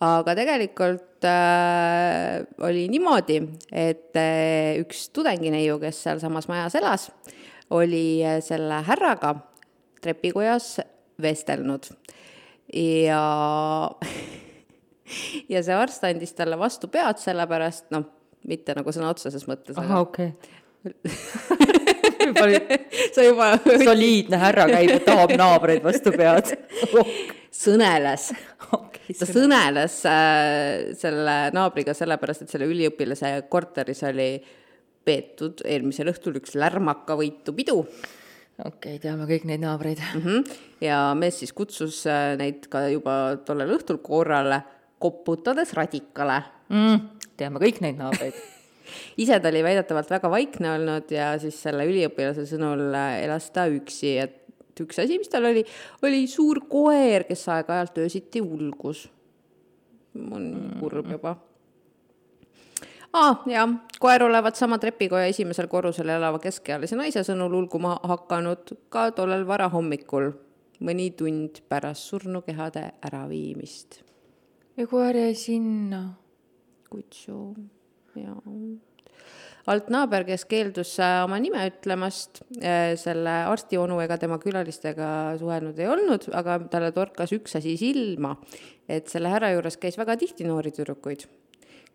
aga 0.00 0.34
tegelikult 0.34 1.26
äh, 1.28 2.40
oli 2.64 2.86
niimoodi, 2.88 3.40
et 3.72 4.16
äh, 4.16 4.80
üks 4.80 5.10
tudengineiu, 5.12 5.78
kes 5.82 6.02
sealsamas 6.06 6.48
majas 6.48 6.78
elas, 6.80 7.10
oli 7.70 8.22
äh, 8.24 8.40
selle 8.44 8.80
härraga 8.86 9.34
trepikojas 10.00 10.78
vestelnud 11.20 11.90
ja 12.72 13.24
ja 15.52 15.62
see 15.62 15.76
arst 15.76 16.04
andis 16.08 16.32
talle 16.32 16.56
vastu 16.58 16.88
pead, 16.88 17.20
sellepärast 17.20 17.92
noh 17.92 18.08
mitte 18.48 18.72
nagu 18.72 18.88
sõna 18.94 19.12
otseses 19.12 19.44
mõttes. 19.50 19.76
ahah, 19.76 20.00
okei 20.06 20.32
sa 23.14 23.24
juba. 23.24 23.52
soliidne 23.64 24.40
härra 24.40 24.66
käib 24.70 24.94
ja 24.94 25.00
tahab 25.04 25.34
naabreid 25.38 25.84
vastu 25.84 26.12
pead 26.14 26.54
sõneles 27.62 28.30
okay,. 28.70 29.14
ta 29.18 29.28
sõneles 29.28 29.98
äh, 30.08 30.94
selle 30.98 31.36
naabriga 31.56 31.94
sellepärast, 31.96 32.46
et 32.46 32.54
selle 32.54 32.70
üliõpilase 32.70 33.34
korteris 33.52 34.02
oli 34.08 34.32
peetud 35.04 35.64
eelmisel 35.64 36.12
õhtul 36.12 36.38
üks 36.40 36.56
lärmakavõitu 36.60 37.54
pidu 37.56 37.78
okei 37.80 38.66
okay,, 38.68 38.98
teame 39.02 39.28
kõik 39.30 39.48
neid 39.48 39.64
naabreid 39.64 40.02
mm. 40.02 40.26
-hmm. 40.26 40.60
ja 40.84 41.02
mees 41.18 41.40
siis 41.42 41.54
kutsus 41.56 42.04
äh, 42.10 42.34
neid 42.40 42.68
ka 42.72 42.86
juba 42.92 43.16
tollel 43.46 43.76
õhtul 43.78 44.02
korrale, 44.04 44.62
koputades 45.00 45.74
radikale 45.78 46.42
mm 46.68 47.18
teame 47.40 47.62
kõik 47.62 47.80
neid 47.84 48.00
naabreid 48.00 48.36
ise 49.20 49.40
ta 49.40 49.52
oli 49.52 49.62
väidetavalt 49.66 50.10
väga 50.10 50.30
vaikne 50.30 50.72
olnud 50.76 51.12
ja 51.14 51.32
siis 51.42 51.58
selle 51.62 51.86
üliõpilase 51.88 52.46
sõnul 52.48 52.88
äh, 52.94 53.20
elas 53.24 53.50
ta 53.54 53.66
üksi, 53.70 54.16
et 54.22 54.80
üks 54.80 55.00
asi, 55.02 55.18
mis 55.20 55.28
tal 55.30 55.50
oli, 55.50 55.64
oli 56.06 56.24
suur 56.30 56.62
koer, 56.70 57.26
kes 57.28 57.46
aeg-ajalt 57.52 58.02
öösiti 58.04 58.42
ulgus. 58.42 59.08
on 60.16 60.74
kurb 60.80 61.06
mm. 61.06 61.12
juba 61.12 61.36
ah,, 63.12 63.42
jah, 63.46 63.70
koer 63.98 64.22
olevat 64.22 64.56
sama 64.56 64.78
trepikoja 64.78 65.30
esimesel 65.30 65.68
korrusel 65.70 66.08
elava 66.08 66.38
keskealise 66.42 66.98
naise 66.98 67.24
sõnul 67.26 67.54
ulguma 67.62 67.96
hakanud 68.02 68.74
ka 68.92 69.10
tollel 69.16 69.46
varahommikul, 69.46 70.32
mõni 70.86 71.10
tund 71.16 71.62
pärast 71.68 72.10
surnukehade 72.10 72.86
äraviimist. 73.06 74.02
ja 74.76 74.86
koer 74.86 75.16
jäi 75.16 75.34
sinna 75.34 76.02
kutsu 76.90 77.54
ja 78.18 78.36
alt 79.70 79.90
naaber, 79.92 80.24
kes 80.28 80.46
keeldus 80.50 80.94
äh, 81.02 81.20
oma 81.24 81.38
nime 81.42 81.62
ütlemast, 81.68 82.42
äh, 82.58 82.94
selle 83.00 83.34
arsti 83.50 83.78
onu 83.80 84.00
ega 84.02 84.16
tema 84.20 84.40
külalistega 84.42 85.10
suhelnud 85.40 85.78
ei 85.80 85.90
olnud, 85.90 86.30
aga 86.36 86.58
talle 86.72 86.90
torkas 86.96 87.34
üks 87.36 87.58
asi 87.60 87.76
silma, 87.80 88.34
et 88.88 89.10
selle 89.12 89.32
härra 89.32 89.52
juures 89.54 89.78
käis 89.80 89.98
väga 90.00 90.16
tihti 90.20 90.48
noori 90.48 90.74
tüdrukuid. 90.76 91.28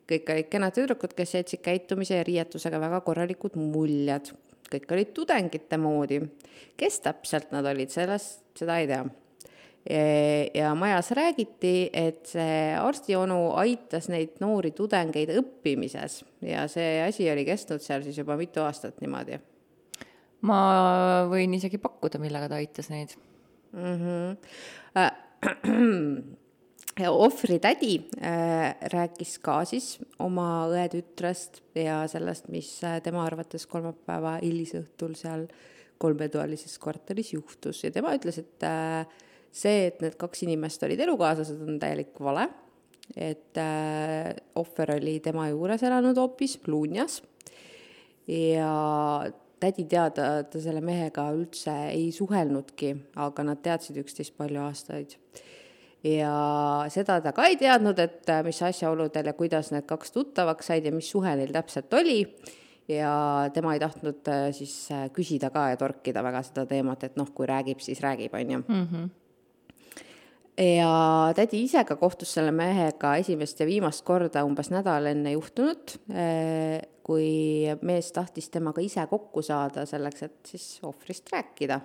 kõik 0.05 0.27
olid 0.29 0.49
kenad 0.53 0.75
tüdrukud, 0.77 1.15
kes 1.17 1.33
jätsid 1.39 1.63
käitumise 1.65 2.19
ja 2.19 2.23
riietusega 2.27 2.79
väga 2.79 3.01
korralikud 3.01 3.57
muljed. 3.57 4.31
kõik 4.71 4.91
olid 4.91 5.13
tudengite 5.13 5.77
moodi. 5.77 6.21
kes 6.77 6.99
täpselt 6.99 7.51
nad 7.51 7.65
olid, 7.65 7.89
sellest, 7.89 8.43
seda 8.55 8.79
ei 8.79 8.87
tea 8.87 9.05
ja 9.85 10.71
majas 10.75 11.11
räägiti, 11.13 11.89
et 11.93 12.25
see 12.25 12.73
arstionu 12.73 13.51
aitas 13.61 14.07
neid 14.09 14.39
noori 14.41 14.71
tudengeid 14.73 15.29
õppimises 15.37 16.23
ja 16.41 16.63
see 16.71 17.03
asi 17.03 17.27
oli 17.29 17.43
kestnud 17.45 17.83
seal 17.85 18.01
siis 18.01 18.17
juba 18.17 18.37
mitu 18.39 18.63
aastat 18.65 18.97
niimoodi. 19.03 19.37
ma 20.49 20.59
võin 21.29 21.53
isegi 21.53 21.77
pakkuda, 21.77 22.17
millega 22.23 22.49
ta 22.49 22.57
aitas 22.57 22.89
neid 22.89 23.13
mm. 23.75 24.01
-hmm. 24.01 24.35
Ohvri 27.09 27.59
tädi 27.59 28.07
äh, 28.23 28.75
rääkis 28.91 29.35
ka 29.43 29.65
siis 29.67 29.97
oma 30.23 30.63
õetütrest 30.71 31.59
ja 31.75 32.05
sellest, 32.07 32.47
mis 32.47 32.69
äh, 32.87 33.01
tema 33.03 33.25
arvates 33.27 33.67
kolmapäeva 33.67 34.37
hilisõhtul 34.39 35.17
seal 35.19 35.43
kolmetoalises 35.99 36.79
korteris 36.79 37.33
juhtus 37.33 37.83
ja 37.83 37.91
tema 37.91 38.13
ütles, 38.15 38.39
et 38.39 38.63
äh, 38.63 39.03
see, 39.55 39.87
et 39.89 40.03
need 40.03 40.17
kaks 40.19 40.43
inimest 40.45 40.83
olid 40.87 41.01
elukaaslased, 41.05 41.63
on 41.63 41.79
täielik 41.81 42.19
vale. 42.19 42.49
et 43.15 43.57
äh, 43.61 44.33
ohver 44.57 44.95
oli 44.95 45.19
tema 45.21 45.47
juures 45.51 45.83
elanud 45.85 46.17
hoopis 46.17 46.57
Luunjas 46.67 47.19
ja 48.27 48.71
tädi 49.61 49.85
teada 49.89 50.43
ta 50.49 50.61
selle 50.61 50.81
mehega 50.81 51.27
üldse 51.35 51.73
ei 51.91 52.07
suhelnudki, 52.13 52.95
aga 53.21 53.45
nad 53.45 53.61
teadsid 53.61 53.99
üksteist 54.01 54.33
palju 54.37 54.63
aastaid. 54.65 55.13
ja 56.03 56.33
seda 56.93 57.19
ta 57.21 57.31
ka 57.33 57.45
ei 57.49 57.57
teadnud, 57.61 57.99
et 57.99 58.29
äh, 58.29 58.43
mis 58.45 58.61
asjaoludel 58.61 59.31
ja 59.31 59.33
kuidas 59.33 59.71
need 59.73 59.85
kaks 59.89 60.11
tuttavaks 60.13 60.71
said 60.71 60.85
ja 60.85 60.93
mis 60.93 61.09
suhe 61.09 61.35
neil 61.35 61.53
täpselt 61.53 61.93
oli 61.93 62.19
ja 62.89 63.49
tema 63.53 63.73
ei 63.73 63.81
tahtnud 63.81 64.27
äh, 64.29 64.49
siis 64.53 64.89
äh, 64.91 65.07
küsida 65.13 65.49
ka 65.53 65.69
ja 65.71 65.77
torkida 65.77 66.25
väga 66.25 66.41
seda 66.45 66.65
teemat, 66.69 67.05
et 67.05 67.21
noh, 67.21 67.29
kui 67.33 67.45
räägib, 67.49 67.81
siis 67.81 68.01
räägib, 68.01 68.33
on 68.33 68.57
ju 68.57 68.63
mhm 68.65 69.13
ja 70.57 71.33
tädi 71.35 71.63
ise 71.65 71.83
ka 71.83 71.97
kohtus 71.99 72.33
selle 72.37 72.51
mehega 72.55 73.15
esimest 73.19 73.59
ja 73.59 73.65
viimast 73.67 74.05
korda 74.07 74.45
umbes 74.47 74.69
nädal 74.71 75.09
enne 75.11 75.35
juhtunut, 75.35 75.97
kui 77.03 77.27
mees 77.81 78.11
tahtis 78.15 78.47
temaga 78.53 78.81
ise 78.81 79.03
kokku 79.09 79.43
saada 79.45 79.83
selleks, 79.89 80.23
et 80.23 80.55
siis 80.55 80.79
ohvrist 80.87 81.29
rääkida 81.33 81.81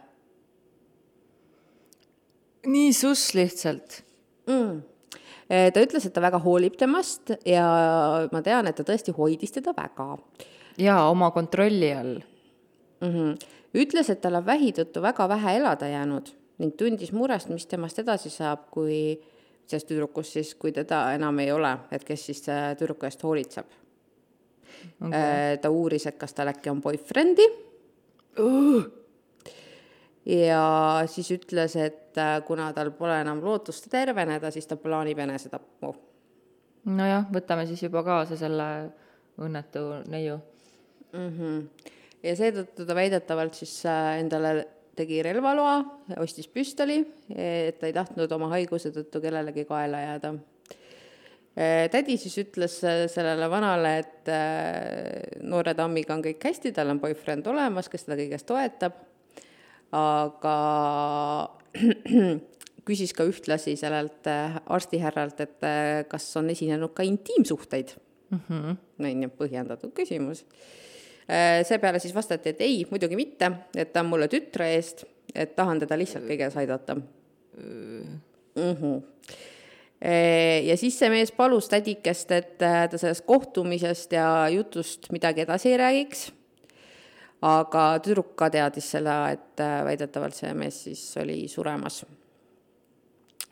nii 2.69 2.93
suss 2.93 3.35
lihtsalt 3.35 4.01
mm.? 4.51 4.81
ta 5.49 5.83
ütles, 5.83 6.07
et 6.07 6.15
ta 6.15 6.23
väga 6.23 6.41
hoolib 6.43 6.77
temast 6.79 7.33
ja 7.49 7.65
ma 8.33 8.43
tean, 8.45 8.69
et 8.69 8.77
ta 8.77 8.87
tõesti 8.87 9.15
hoidis 9.17 9.55
teda 9.57 9.75
väga. 9.77 10.13
jaa, 10.79 11.09
oma 11.11 11.31
kontrolli 11.35 11.93
all 11.93 12.19
mm. 13.01 13.09
-hmm. 13.09 13.39
ütles, 13.75 14.11
et 14.11 14.21
tal 14.21 14.39
on 14.39 14.47
vähi 14.47 14.73
tõttu 14.77 15.03
väga 15.03 15.29
vähe 15.29 15.57
elada 15.57 15.89
jäänud 15.89 16.35
ning 16.61 16.77
tundis 16.77 17.13
murest, 17.17 17.49
mis 17.49 17.67
temast 17.67 17.99
edasi 18.03 18.31
saab, 18.31 18.69
kui 18.71 19.17
sellest 19.67 19.89
tüdrukust 19.89 20.37
siis, 20.37 20.55
kui 20.61 20.73
teda 20.77 21.07
enam 21.17 21.39
ei 21.41 21.53
ole, 21.55 21.73
et 21.95 22.05
kes 22.05 22.27
siis 22.31 22.45
tüdruku 22.79 23.09
eest 23.09 23.23
hoolitseb 23.25 23.77
okay.. 25.01 25.59
ta 25.63 25.71
uuris, 25.73 26.07
et 26.11 26.19
kas 26.21 26.35
tal 26.37 26.53
äkki 26.53 26.73
on 26.73 26.83
boyfriend'i 26.85 27.51
uh 28.39 28.89
ja 30.27 31.03
siis 31.07 31.31
ütles, 31.35 31.77
et 31.81 32.19
äh, 32.19 32.39
kuna 32.47 32.71
tal 32.77 32.93
pole 32.97 33.21
enam 33.23 33.41
lootust 33.45 33.89
terveneda, 33.91 34.51
siis 34.51 34.69
ta 34.69 34.77
plaanib 34.77 35.19
enesetappu. 35.19 35.95
nojah, 36.85 37.27
võtame 37.33 37.67
siis 37.69 37.83
juba 37.83 38.03
kaasa 38.05 38.37
selle 38.41 38.67
õnnetu 39.41 39.83
neiu 40.09 40.39
mm. 41.13 41.31
-hmm. 41.39 41.89
ja 42.23 42.37
seetõttu 42.37 42.87
ta 42.87 42.95
väidetavalt 42.95 43.55
siis 43.55 43.87
äh, 43.87 44.19
endale 44.21 44.67
tegi 45.01 45.21
relvaloa, 45.27 45.81
ostis 46.21 46.49
püstoli, 46.53 47.01
et 47.35 47.81
ta 47.81 47.89
ei 47.89 47.97
tahtnud 47.97 48.33
oma 48.37 48.53
haiguse 48.55 48.93
tõttu 48.95 49.23
kellelegi 49.25 49.67
kaela 49.69 50.05
jääda. 50.05 50.35
Äh, 51.59 51.89
tädi 51.91 52.17
siis 52.21 52.37
ütles 52.45 52.79
sellele 52.81 53.51
vanale, 53.51 53.97
et 54.05 55.43
noore 55.43 55.75
tammiga 55.75 56.15
on 56.15 56.25
kõik 56.25 56.51
hästi, 56.51 56.75
tal 56.77 56.93
on 56.93 57.01
boyfriend 57.03 57.49
olemas, 57.51 57.89
kes 57.91 58.07
teda 58.07 58.21
kõiges 58.23 58.47
toetab 58.47 59.07
aga 59.95 60.57
küsis 62.87 63.13
ka 63.15 63.27
ühtlasi 63.29 63.77
sellelt 63.79 64.29
äh, 64.31 64.59
arstihärralt, 64.73 65.43
et 65.45 65.67
kas 66.11 66.29
on 66.41 66.51
esinenud 66.53 66.95
ka 66.95 67.07
intiimsuhteid 67.07 67.95
mm. 68.31 68.41
-hmm. 68.49 68.77
on 69.05 69.23
ju, 69.23 69.33
põhjendatud 69.39 69.93
küsimus. 69.95 70.45
Äh, 71.31 71.61
seepeale 71.69 72.01
siis 72.03 72.15
vastati, 72.15 72.55
et 72.55 72.61
ei, 72.67 72.81
muidugi 72.91 73.19
mitte, 73.19 73.53
et 73.79 73.93
ta 73.93 74.03
on 74.03 74.11
mulle 74.11 74.27
tütre 74.33 74.73
eest, 74.75 75.05
et 75.35 75.55
tahan 75.55 75.79
teda 75.83 75.99
lihtsalt 75.99 76.27
kõiges 76.27 76.59
aidata 76.59 76.99
mm. 76.99 78.21
-hmm 78.57 79.01
ja 80.01 80.77
siis 80.81 80.95
see 80.97 81.11
mees 81.13 81.29
palus 81.37 81.67
tädikest, 81.69 82.31
et 82.33 82.55
ta 82.57 82.97
sellest 82.97 83.27
kohtumisest 83.29 84.15
ja 84.17 84.49
jutust 84.49 85.11
midagi 85.13 85.43
edasi 85.45 85.69
ei 85.69 85.77
räägiks 85.77 86.23
aga 87.47 87.85
tüdruk 88.05 88.35
ka 88.39 88.51
teadis 88.53 88.91
seda, 88.97 89.17
et 89.33 89.61
äh, 89.65 89.81
väidetavalt 89.87 90.37
see 90.37 90.53
mees 90.57 90.83
siis 90.87 91.03
oli 91.21 91.47
suremas. 91.49 92.05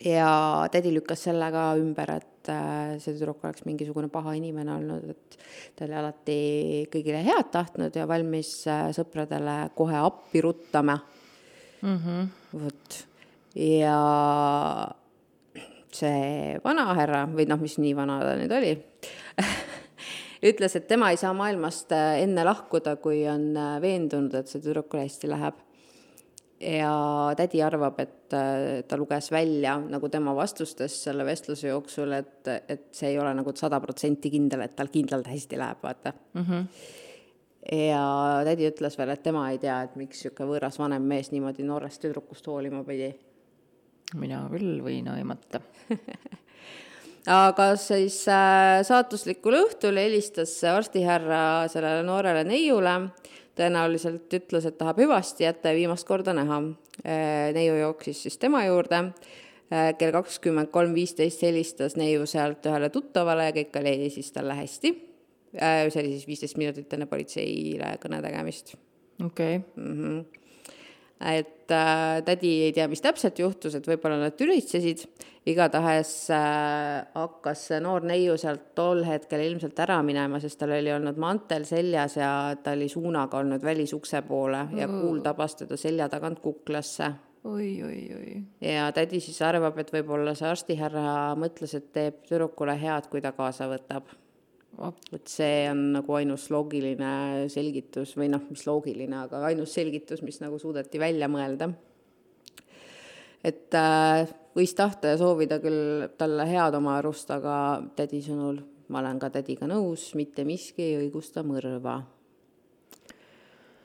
ja 0.04 0.68
tädi 0.70 0.92
lükkas 0.94 1.24
selle 1.26 1.50
ka 1.50 1.72
ümber, 1.76 2.10
et 2.20 2.37
äh, 2.52 2.96
see 3.02 3.14
tüdruk 3.14 3.42
oleks 3.44 3.64
mingisugune 3.66 4.10
paha 4.12 4.34
inimene 4.38 4.72
olnud, 4.74 5.10
et 5.12 5.38
ta 5.76 5.86
oli 5.86 5.96
alati 5.98 6.38
kõigile 6.92 7.22
head 7.26 7.50
tahtnud 7.54 7.96
ja 7.96 8.06
valmis 8.10 8.52
äh, 8.70 8.88
sõpradele 8.96 9.58
kohe 9.78 9.98
appi 10.00 10.42
ruttama 10.44 10.98
mm. 11.82 11.98
-hmm. 11.98 12.26
vot, 12.62 12.98
ja 13.58 13.98
see 15.92 16.58
vanahärra 16.64 17.26
või 17.32 17.48
noh, 17.48 17.60
mis 17.60 17.78
nii 17.78 17.94
vana 17.96 18.20
ta 18.24 18.34
nüüd 18.38 18.56
oli 18.58 18.74
ütles, 20.50 20.76
et 20.76 20.88
tema 20.88 21.10
ei 21.10 21.20
saa 21.20 21.32
maailmast 21.36 21.92
äh, 21.92 22.22
enne 22.24 22.44
lahkuda, 22.44 22.96
kui 22.96 23.24
on 23.28 23.52
veendunud, 23.82 24.34
et 24.34 24.48
see 24.48 24.62
tüdrukul 24.62 25.04
hästi 25.04 25.30
läheb. 25.30 25.67
Ja 26.60 26.92
tädi 27.38 27.62
arvab, 27.62 28.00
et 28.02 28.34
äh, 28.34 28.82
ta 28.88 28.96
luges 28.98 29.30
välja 29.32 29.76
nagu 29.78 30.08
tema 30.10 30.34
vastustest 30.36 31.04
selle 31.08 31.26
vestluse 31.26 31.68
jooksul, 31.68 32.12
et, 32.18 32.48
et 32.68 32.88
see 32.92 33.12
ei 33.12 33.18
ole 33.18 33.34
nagu 33.38 33.54
sada 33.56 33.80
protsenti 33.80 34.30
kindel, 34.32 34.64
et 34.66 34.74
tal 34.76 34.90
kindlalt 34.92 35.30
hästi 35.30 35.60
läheb, 35.60 35.82
vaata 35.82 36.12
mm. 36.34 36.48
-hmm 36.48 37.04
ja 37.72 38.02
tädi 38.46 38.68
ütles 38.68 38.98
veel, 38.98 39.10
et 39.12 39.22
tema 39.22 39.50
ei 39.50 39.58
tea, 39.60 39.82
et 39.84 39.96
miks 39.98 40.22
niisugune 40.22 40.48
võõras 40.48 40.78
vanem 40.80 41.02
mees 41.04 41.32
niimoodi 41.34 41.66
noorest 41.66 42.00
tüdrukust 42.00 42.46
hoolima 42.46 42.84
pidi. 42.84 43.12
mina 44.14 44.46
küll 44.48 44.80
võin 44.80 45.08
aimata 45.12 45.60
aga 47.28 47.74
siis 47.76 48.22
äh, 48.32 48.80
saatuslikul 48.88 49.58
õhtul 49.58 50.00
helistas 50.00 50.54
arstihärra 50.64 51.68
sellele 51.68 52.06
noorele 52.06 52.44
neiule, 52.48 52.94
tõenäoliselt 53.58 54.32
ütles, 54.38 54.68
et 54.68 54.78
tahab 54.78 55.00
hüvasti 55.02 55.46
jätta 55.46 55.72
ja 55.72 55.78
viimast 55.78 56.06
korda 56.08 56.34
näha. 56.36 56.62
Äh, 57.04 57.50
neiu 57.56 57.76
jooksis 57.78 58.22
siis 58.26 58.38
tema 58.38 58.64
juurde, 58.66 59.02
äh, 59.72 59.92
kell 59.98 60.14
kakskümmend 60.14 60.72
kolm 60.74 60.94
viisteist 60.96 61.42
helistas 61.46 61.98
neiu 62.00 62.26
sealt 62.26 62.66
ühele 62.66 62.90
tuttavale 62.94 63.50
ja 63.50 63.56
kõik 63.60 63.78
oli 63.82 64.10
siis 64.14 64.32
talle 64.32 64.56
hästi. 64.58 64.96
see 65.48 66.00
oli 66.02 66.10
siis 66.12 66.26
viisteist 66.28 66.58
minutit 66.60 66.92
enne 66.92 67.06
politseile 67.08 67.94
kõne 68.02 68.20
tegemist. 68.22 68.74
okei 69.24 69.56
okay. 69.56 69.84
mm. 69.84 69.94
-hmm 70.02 70.47
et 71.20 71.72
äh, 71.74 72.20
tädi 72.24 72.52
ei 72.68 72.72
tea, 72.72 72.86
mis 72.90 73.02
täpselt 73.02 73.38
juhtus, 73.38 73.74
et 73.74 73.86
võib-olla 73.88 74.18
nad 74.20 74.36
tülitsesid, 74.38 75.02
igatahes 75.48 76.12
äh, 76.34 77.06
hakkas 77.14 77.64
see 77.70 77.80
noor 77.82 78.06
neiu 78.06 78.36
sealt 78.38 78.70
tol 78.78 79.02
hetkel 79.06 79.42
ilmselt 79.46 79.78
ära 79.82 79.98
minema, 80.06 80.40
sest 80.42 80.60
tal 80.60 80.76
oli 80.76 80.92
olnud 80.94 81.18
mantel 81.18 81.66
seljas 81.68 82.18
ja 82.20 82.30
ta 82.62 82.76
oli 82.76 82.90
suunaga 82.92 83.40
olnud 83.40 83.64
välisukse 83.64 84.22
poole 84.28 84.66
ja 84.78 84.90
kuul 84.90 85.22
tabas 85.24 85.58
teda 85.58 85.80
selja 85.80 86.08
tagant 86.12 86.42
kuklasse. 86.44 87.10
Oi, 87.48 87.68
oi, 87.86 87.98
oi. 88.14 88.32
ja 88.60 88.88
tädi 88.92 89.22
siis 89.24 89.38
arvab, 89.46 89.78
et 89.80 89.92
võib-olla 89.94 90.34
see 90.36 90.48
arstihärra 90.50 91.34
mõtles, 91.38 91.74
et 91.78 91.92
teeb 91.94 92.24
tüdrukule 92.26 92.74
head, 92.78 93.06
kui 93.10 93.22
ta 93.24 93.32
kaasa 93.32 93.70
võtab 93.70 94.10
vot 94.78 95.30
see 95.30 95.66
on 95.70 95.80
nagu 95.96 96.16
ainus 96.18 96.48
loogiline 96.54 97.48
selgitus 97.52 98.14
või 98.18 98.30
noh, 98.32 98.44
mis 98.50 98.64
loogiline, 98.68 99.24
aga 99.24 99.42
ainus 99.50 99.74
selgitus, 99.74 100.22
mis 100.26 100.40
nagu 100.42 100.58
suudeti 100.60 101.00
välja 101.00 101.28
mõelda. 101.30 101.70
et 103.44 103.74
äh, 103.74 104.28
võis 104.56 104.74
tahta 104.74 105.14
ja 105.14 105.18
soovida 105.18 105.60
küll 105.62 106.08
talle 106.18 106.46
head 106.48 106.74
oma 106.78 106.96
arust, 106.98 107.30
aga 107.30 107.80
tädi 107.96 108.20
sõnul, 108.24 108.60
ma 108.88 109.02
olen 109.02 109.18
ka 109.22 109.30
tädiga 109.38 109.68
nõus, 109.70 110.12
mitte 110.18 110.44
miski 110.44 110.82
ei 110.82 110.96
õigusta 111.02 111.44
mõrva. 111.46 112.02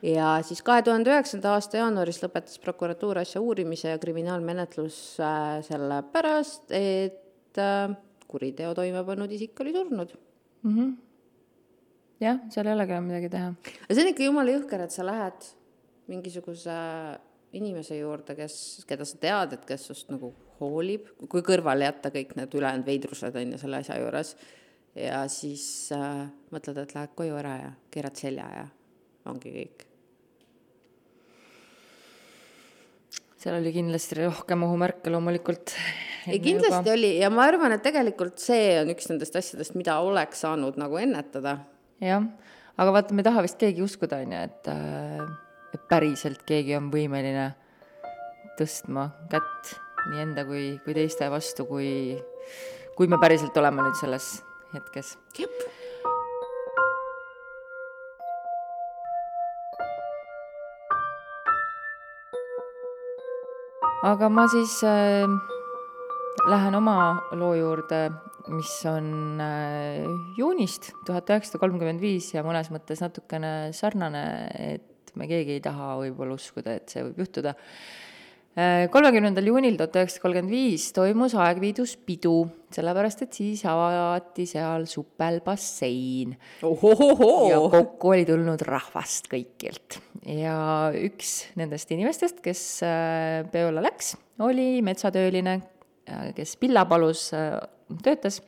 ja 0.02 0.36
siis 0.44 0.62
kahe 0.62 0.84
tuhande 0.84 1.14
üheksanda 1.14 1.56
aasta 1.56 1.80
jaanuaris 1.82 2.22
lõpetas 2.24 2.60
prokuratuur 2.62 3.22
asja 3.22 3.42
uurimise 3.42 3.96
ja 3.96 4.02
kriminaalmenetlus 4.02 5.00
äh, 5.20 5.62
sellepärast, 5.66 6.70
et 6.70 7.58
äh, 7.58 7.98
kuriteo 8.28 8.74
toime 8.74 9.06
pannud 9.06 9.32
isik 9.32 9.60
oli 9.62 9.74
surnud 9.74 10.14
mm. 10.64 10.78
-hmm. 10.78 10.96
jah, 12.24 12.40
seal 12.50 12.68
ei 12.68 12.74
olegi 12.78 12.96
enam 12.96 13.12
midagi 13.12 13.30
teha. 13.30 13.52
aga 13.84 13.96
see 13.96 14.06
on 14.06 14.12
ikka 14.14 14.24
jumala 14.30 14.58
jõhker, 14.58 14.88
et 14.88 14.96
sa 14.96 15.06
lähed 15.06 15.52
mingisuguse 16.08 16.80
inimese 17.54 17.98
juurde, 17.98 18.36
kes, 18.36 18.56
keda 18.90 19.06
sa 19.06 19.18
tead, 19.22 19.54
et 19.54 19.66
kes 19.66 19.88
sinust 19.88 20.10
nagu 20.10 20.34
hoolib, 20.60 21.08
kui 21.30 21.46
kõrvale 21.46 21.86
jätta 21.86 22.12
kõik 22.14 22.36
need 22.40 22.54
ülejäänud 22.58 22.86
veidrused 22.88 23.36
on 23.36 23.56
ju 23.56 23.62
selle 23.62 23.82
asja 23.84 24.00
juures. 24.02 24.36
ja 24.96 25.24
siis 25.28 25.92
äh, 25.92 26.28
mõtled, 26.54 26.78
et 26.78 26.96
lähed 26.96 27.16
koju 27.16 27.36
ära 27.36 27.56
ja 27.58 27.72
keerad 27.92 28.16
selja 28.16 28.46
ja 28.58 28.68
ongi 29.26 29.54
kõik 29.54 29.93
seal 33.44 33.60
oli 33.60 33.74
kindlasti 33.76 34.22
rohkem 34.22 34.64
ohumärke 34.64 35.12
loomulikult. 35.12 35.74
ei, 36.28 36.40
kindlasti 36.40 36.80
juba. 36.80 36.96
oli 36.96 37.12
ja 37.20 37.30
ma 37.34 37.48
arvan, 37.50 37.76
et 37.76 37.84
tegelikult 37.84 38.40
see 38.40 38.78
on 38.80 38.94
üks 38.94 39.10
nendest 39.12 39.36
asjadest, 39.40 39.76
mida 39.80 39.98
oleks 40.06 40.46
saanud 40.46 40.80
nagu 40.80 41.00
ennetada. 41.02 41.58
jah, 42.04 42.24
aga 42.78 42.96
vaata, 42.96 43.16
me 43.16 43.24
ei 43.24 43.30
taha 43.30 43.44
vist 43.46 43.60
keegi 43.60 43.84
uskuda, 43.84 44.22
on 44.24 44.36
ju, 44.38 44.46
et, 44.48 44.72
äh, 44.72 45.76
et 45.76 45.86
päriselt 45.92 46.46
keegi 46.48 46.78
on 46.80 46.90
võimeline 46.94 47.52
tõstma 48.60 49.10
kätt 49.32 49.76
nii 50.12 50.24
enda 50.24 50.48
kui, 50.48 50.74
kui 50.86 50.96
teiste 50.96 51.30
vastu, 51.32 51.68
kui, 51.68 51.90
kui 52.98 53.12
me 53.12 53.20
päriselt 53.22 53.58
oleme 53.60 53.84
nüüd 53.86 54.00
selles 54.00 54.36
hetkes. 54.74 55.18
jep 55.40 55.83
aga 64.04 64.28
ma 64.28 64.44
siis 64.52 64.82
äh, 64.84 65.24
lähen 66.52 66.76
oma 66.76 67.24
loo 67.40 67.54
juurde, 67.56 68.02
mis 68.52 68.72
on 68.90 69.40
äh, 69.40 70.04
juunist 70.36 70.92
tuhat 71.08 71.30
üheksasada 71.32 71.62
kolmkümmend 71.62 72.04
viis 72.04 72.34
ja 72.34 72.44
mõnes 72.44 72.68
mõttes 72.74 73.00
natukene 73.04 73.72
sarnane, 73.76 74.24
et 74.76 75.14
me 75.16 75.30
keegi 75.30 75.56
ei 75.56 75.64
taha 75.64 75.94
võib-olla 76.02 76.36
uskuda, 76.36 76.76
et 76.82 76.92
see 76.92 77.06
võib 77.06 77.24
juhtuda 77.24 77.56
kolmekümnendal 78.94 79.48
juunil 79.50 79.78
tuhat 79.80 79.96
üheksasada 79.98 80.22
kolmkümmend 80.28 80.54
viis 80.54 80.92
toimus 80.94 81.34
Aegviidus 81.42 81.96
pidu, 82.06 82.36
sellepärast 82.76 83.24
et 83.26 83.40
siis 83.40 83.64
avati 83.66 84.46
seal 84.50 84.86
supelbassein. 84.90 86.36
ja 86.62 87.62
kokku 87.74 88.14
oli 88.14 88.28
tulnud 88.30 88.62
rahvast 88.68 89.32
kõikilt. 89.32 89.98
ja 90.30 90.92
üks 90.94 91.34
nendest 91.58 91.96
inimestest, 91.98 92.44
kes 92.46 92.62
äh, 92.86 93.42
peole 93.50 93.82
läks, 93.82 94.14
oli 94.46 94.84
metsatööline, 94.86 95.58
äh, 96.06 96.30
kes 96.38 96.54
Pillapalus 96.62 97.32
äh, 97.34 97.58
töötas, 98.06 98.44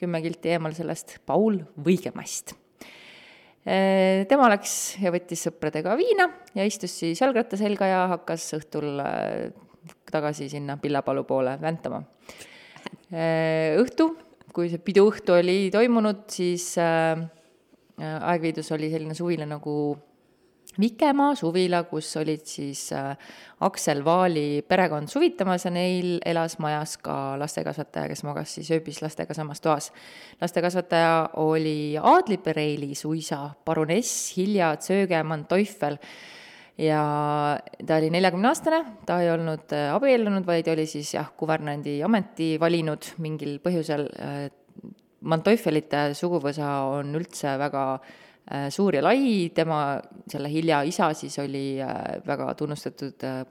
kümme 0.00 0.24
kilti 0.24 0.56
eemal 0.56 0.72
sellest, 0.72 1.18
Paul 1.28 1.60
Võigemast 1.76 2.56
Äh, 2.56 2.61
tema 3.62 4.48
läks 4.50 4.72
ja 4.98 5.12
võttis 5.14 5.44
sõpradega 5.46 5.94
viina 5.94 6.26
ja 6.58 6.64
istus 6.66 6.96
siis 6.98 7.20
jalgratta 7.22 7.58
selga 7.60 7.86
ja 7.86 8.00
hakkas 8.10 8.48
õhtul 8.58 8.98
äh, 8.98 9.52
tagasi 10.10 10.48
sinna 10.50 10.76
Pillapalu 10.82 11.22
poole 11.28 11.54
väntama. 11.62 12.02
Äh, 13.14 13.78
õhtu, 13.78 14.08
kui 14.52 14.70
see 14.72 14.82
piduõhtu 14.82 15.36
oli 15.38 15.70
toimunud, 15.74 16.26
siis 16.32 16.74
Aegviidus 18.02 18.72
oli 18.74 18.88
selline 18.90 19.14
suvila 19.14 19.46
nagu 19.46 19.74
Vikemaa 20.80 21.34
suvila, 21.36 21.82
kus 21.84 22.14
olid 22.16 22.46
siis 22.48 22.86
äh, 22.96 23.10
Aksel 23.60 24.00
Vaali 24.04 24.62
perekond 24.64 25.10
suvitamas 25.12 25.66
ja 25.66 25.72
neil 25.74 26.14
elas 26.24 26.56
majas 26.64 26.94
ka 26.96 27.34
lastekasvataja, 27.40 28.08
kes 28.08 28.24
magas 28.24 28.54
siis 28.56 28.70
ööbis 28.72 29.02
lastega 29.04 29.36
samas 29.36 29.60
toas. 29.60 29.90
lastekasvataja 30.40 31.28
oli 31.44 31.98
Aadli 32.00 32.38
Pereili 32.40 32.94
suisa 32.94 33.50
paruness 33.64 34.32
Hilja 34.36 34.72
Zöge-Manteufel 34.80 36.00
ja 36.80 37.04
ta 37.86 38.00
oli 38.00 38.08
neljakümneaastane, 38.16 38.82
ta 39.04 39.20
ei 39.20 39.30
olnud 39.34 39.76
äh, 39.76 39.92
abiellunud, 39.92 40.48
vaid 40.48 40.72
oli 40.72 40.88
siis 40.88 41.12
jah, 41.18 41.28
kuvernandi 41.36 42.00
ameti 42.02 42.54
valinud 42.60 43.12
mingil 43.20 43.58
põhjusel. 43.60 44.08
Äh, 44.16 44.42
Manteufelite 45.22 46.08
suguvõsa 46.18 46.66
on 46.96 47.12
üldse 47.14 47.52
väga 47.60 47.82
Äh, 48.00 48.21
suur 48.74 48.96
ja 48.96 49.02
lai, 49.04 49.50
tema, 49.54 50.00
selle 50.30 50.50
Hilja 50.50 50.82
isa 50.82 51.12
siis 51.14 51.38
oli 51.38 51.80
äh, 51.82 52.18
väga 52.26 52.52
tunnustatud 52.58 53.24
äh, 53.24 53.44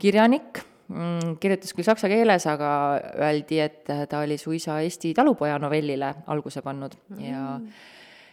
kirjanik, 0.00 0.62
mm, 0.88 1.36
kirjutas 1.40 1.74
küll 1.76 1.86
saksa 1.86 2.08
keeles, 2.10 2.46
aga 2.50 2.70
öeldi, 3.12 3.60
et 3.62 3.84
ta 3.84 4.22
oli 4.24 4.38
suisa 4.40 4.80
Eesti 4.82 5.12
talupoja 5.14 5.58
novellile 5.62 6.14
alguse 6.32 6.62
pannud. 6.64 6.96
Ja 7.20 7.42
mm. 7.58 7.68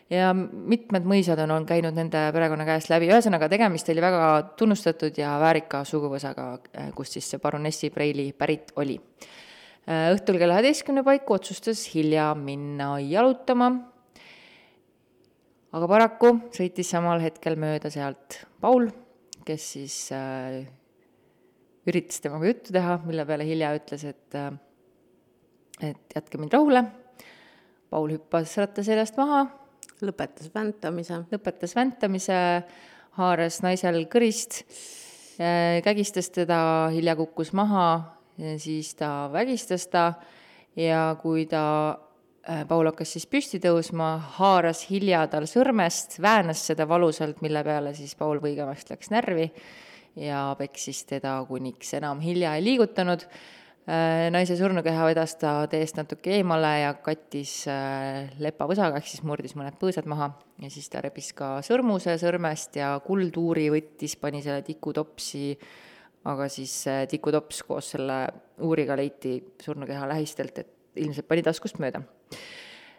ja 0.09 0.31
mitmed 0.33 1.05
mõisad 1.05 1.43
on, 1.43 1.51
on 1.59 1.67
käinud 1.69 1.93
nende 1.99 2.23
perekonna 2.33 2.65
käest 2.65 2.89
läbi, 2.89 3.11
ühesõnaga 3.11 3.51
tegemist 3.51 3.91
oli 3.91 4.01
väga 4.01 4.31
tunnustatud 4.57 5.19
ja 5.19 5.35
väärika 5.43 5.83
suguvõsaga, 5.85 6.47
kust 6.95 7.19
siis 7.19 7.29
see 7.29 7.43
baronessi 7.43 7.91
Preili 7.93 8.31
pärit 8.33 8.71
oli. 8.79 8.97
õhtul 9.85 10.39
kella 10.39 10.57
üheteistkümne 10.57 11.03
paiku 11.03 11.35
otsustas 11.37 11.85
Hilja 11.93 12.31
minna 12.39 12.95
jalutama 13.03 13.73
aga 15.75 15.89
paraku 15.89 16.33
sõitis 16.55 16.89
samal 16.89 17.21
hetkel 17.23 17.57
mööda 17.59 17.91
sealt 17.93 18.41
Paul, 18.61 18.89
kes 19.45 19.67
siis 19.75 19.97
äh, 20.15 20.63
üritas 21.89 22.21
temaga 22.23 22.49
juttu 22.49 22.73
teha, 22.75 22.97
mille 23.05 23.25
peale 23.29 23.45
Hilja 23.47 23.71
ütles, 23.77 24.05
et 24.09 24.37
äh, 24.37 24.51
et 25.79 26.15
jätke 26.15 26.39
mind 26.39 26.53
rahule. 26.53 26.83
Paul 27.89 28.11
hüppas 28.13 28.57
ratta 28.59 28.83
seljast 28.85 29.17
maha. 29.17 29.47
lõpetas 29.99 30.47
väntamise. 30.53 31.25
lõpetas 31.31 31.75
väntamise, 31.75 32.63
haaras 33.19 33.61
naisel 33.61 34.05
kõrist 34.07 34.61
äh,, 35.39 35.81
kägistas 35.83 36.29
teda, 36.31 36.89
Hilja 36.93 37.15
kukkus 37.19 37.51
maha, 37.53 38.15
siis 38.57 38.93
ta 38.95 39.29
vägistas 39.33 39.87
ta 39.91 40.13
ja 40.75 41.17
kui 41.19 41.45
ta 41.45 41.99
Paul 42.67 42.87
hakkas 42.89 43.11
siis 43.13 43.27
püsti 43.29 43.59
tõusma, 43.61 44.15
haaras 44.39 44.87
Hilja 44.89 45.21
tal 45.29 45.45
sõrmest, 45.49 46.15
väänas 46.23 46.63
seda 46.71 46.87
valusalt, 46.89 47.43
mille 47.45 47.61
peale 47.65 47.91
siis 47.93 48.15
Paul 48.17 48.41
Võigemast 48.41 48.89
läks 48.89 49.11
närvi 49.13 49.45
ja 50.17 50.47
peksis 50.57 51.03
teda, 51.09 51.35
kuniks 51.45 51.93
enam 51.99 52.23
Hilja 52.23 52.55
ei 52.57 52.63
liigutanud. 52.65 53.25
Äh, 53.89 54.27
naise 54.33 54.57
surnukeha 54.57 55.05
vedas 55.11 55.35
ta 55.41 55.51
teest 55.69 55.97
natuke 55.97 56.33
eemale 56.39 56.71
ja 56.83 56.95
kattis 57.05 57.53
äh, 57.69 58.31
lepavõsaga, 58.41 58.97
ehk 58.97 59.11
siis 59.11 59.23
murdis 59.25 59.55
mõned 59.57 59.77
põõsad 59.81 60.09
maha 60.09 60.31
ja 60.61 60.71
siis 60.73 60.89
ta 60.89 61.03
rebis 61.05 61.31
ka 61.37 61.55
sõrmuse 61.65 62.17
sõrmest 62.21 62.81
ja 62.81 62.95
kulduuri 63.05 63.69
võttis, 63.73 64.17
pani 64.21 64.43
selle 64.45 64.65
tikutopsi, 64.65 65.53
aga 66.29 66.49
siis 66.49 66.75
tikutops 67.13 67.63
koos 67.65 67.93
selle 67.95 68.19
uuriga 68.65 68.97
leiti 68.99 69.37
surnukeha 69.61 70.09
lähistelt, 70.11 70.61
et 70.61 70.75
ilmselt 70.97 71.27
pani 71.29 71.43
taskust 71.45 71.79
mööda. 71.81 72.03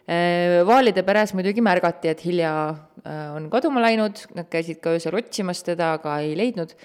Äh, 0.09 0.61
Vaalide 0.67 1.03
peres 1.07 1.35
muidugi 1.37 1.63
märgati, 1.63 2.09
et 2.11 2.23
Hilja 2.25 2.51
äh, 2.71 3.29
on 3.35 3.49
kaduma 3.53 3.83
läinud, 3.83 4.23
nad 4.37 4.49
käisid 4.51 4.81
ka 4.83 4.95
öösel 4.97 5.17
otsimas 5.19 5.63
teda, 5.67 5.95
aga 5.99 6.19
ei 6.25 6.35
leidnud. 6.37 6.75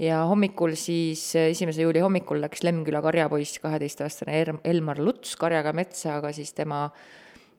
ja 0.00 0.22
hommikul 0.24 0.72
siis, 0.80 1.34
esimese 1.36 1.82
juuli 1.84 2.00
hommikul 2.00 2.38
läks 2.40 2.62
Lemküla 2.64 3.02
karjapoiss, 3.04 3.58
kaheteistaastane 3.60 4.38
Elmar 4.64 4.96
Luts 4.96 5.34
karjaga 5.36 5.74
metsa, 5.76 6.14
aga 6.16 6.30
siis 6.32 6.54
tema 6.56 6.86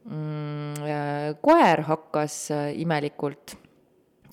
mm, 0.05 0.79
äh, 0.81 1.27
koer 1.43 1.83
hakkas 1.85 2.47
imelikult 2.81 3.53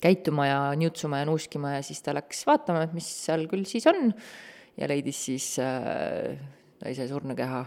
käituma 0.01 0.47
ja 0.47 0.61
niutsuma 0.79 1.19
ja 1.21 1.27
nuuskima 1.27 1.75
ja 1.75 1.83
siis 1.85 2.01
ta 2.01 2.15
läks 2.15 2.45
vaatama, 2.47 2.87
et 2.87 2.95
mis 2.97 3.07
seal 3.25 3.45
küll 3.51 3.67
siis 3.69 3.85
on 3.91 4.09
ja 4.79 4.87
leidis 4.89 5.19
siis 5.27 5.51
äh, 5.61 6.39
naise 6.83 7.07
surnukeha 7.09 7.65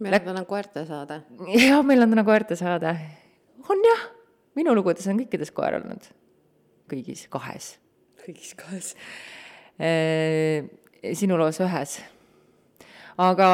meil 0.00 0.16
on 0.16 0.26
täna 0.30 0.44
koerte 0.48 0.84
saade. 0.88 1.20
jah, 1.68 1.82
meil 1.86 2.04
on 2.04 2.14
täna 2.14 2.24
koerte 2.26 2.56
saade. 2.58 2.94
on 3.68 3.84
jah, 3.86 4.06
minu 4.58 4.74
lugudes 4.76 5.06
on 5.10 5.20
kõikides 5.22 5.52
koer 5.54 5.78
olnud. 5.80 6.08
kõigis 6.92 7.26
kahes. 7.32 7.76
kõigis 8.24 8.54
kahes 8.58 8.94
e,. 9.78 10.64
sinu 11.18 11.38
loos 11.40 11.60
ühes. 11.64 11.98
aga 13.22 13.48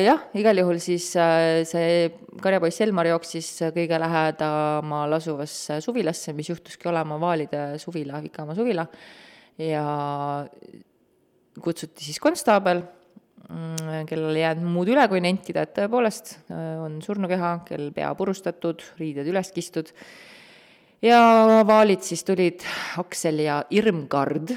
jah, 0.00 0.24
igal 0.40 0.62
juhul 0.62 0.80
siis 0.82 1.10
äh, 1.20 1.62
see 1.68 2.08
karjapoiss 2.42 2.82
Elmar 2.84 3.10
jooksis 3.10 3.50
kõige 3.74 4.00
lähedamal 4.00 5.18
asuvasse 5.18 5.80
suvilasse, 5.84 6.32
mis 6.32 6.50
juhtuski 6.50 6.88
olema 6.88 7.20
Vaalide 7.20 7.74
suvila, 7.82 8.22
Vikamaa 8.24 8.56
suvila. 8.56 8.86
ja 9.58 9.84
kutsuti 11.62 12.04
siis 12.04 12.18
konstaabel 12.18 12.82
kellel 14.08 14.36
ei 14.36 14.44
jäänud 14.44 14.68
muud 14.74 14.90
üle, 14.92 15.04
kui 15.10 15.20
nentida, 15.24 15.64
et 15.64 15.74
tõepoolest 15.76 16.36
äh, 16.48 16.78
on 16.82 17.00
surnukeha, 17.04 17.56
kel 17.68 17.90
pea 17.94 18.12
purustatud, 18.16 18.82
riided 19.00 19.28
üles 19.30 19.52
kistud. 19.54 19.90
ja 21.04 21.20
vaalid 21.66 22.04
siis 22.06 22.24
tulid, 22.24 22.64
Aksel 23.00 23.44
ja 23.44 23.62
Irmgard, 23.70 24.54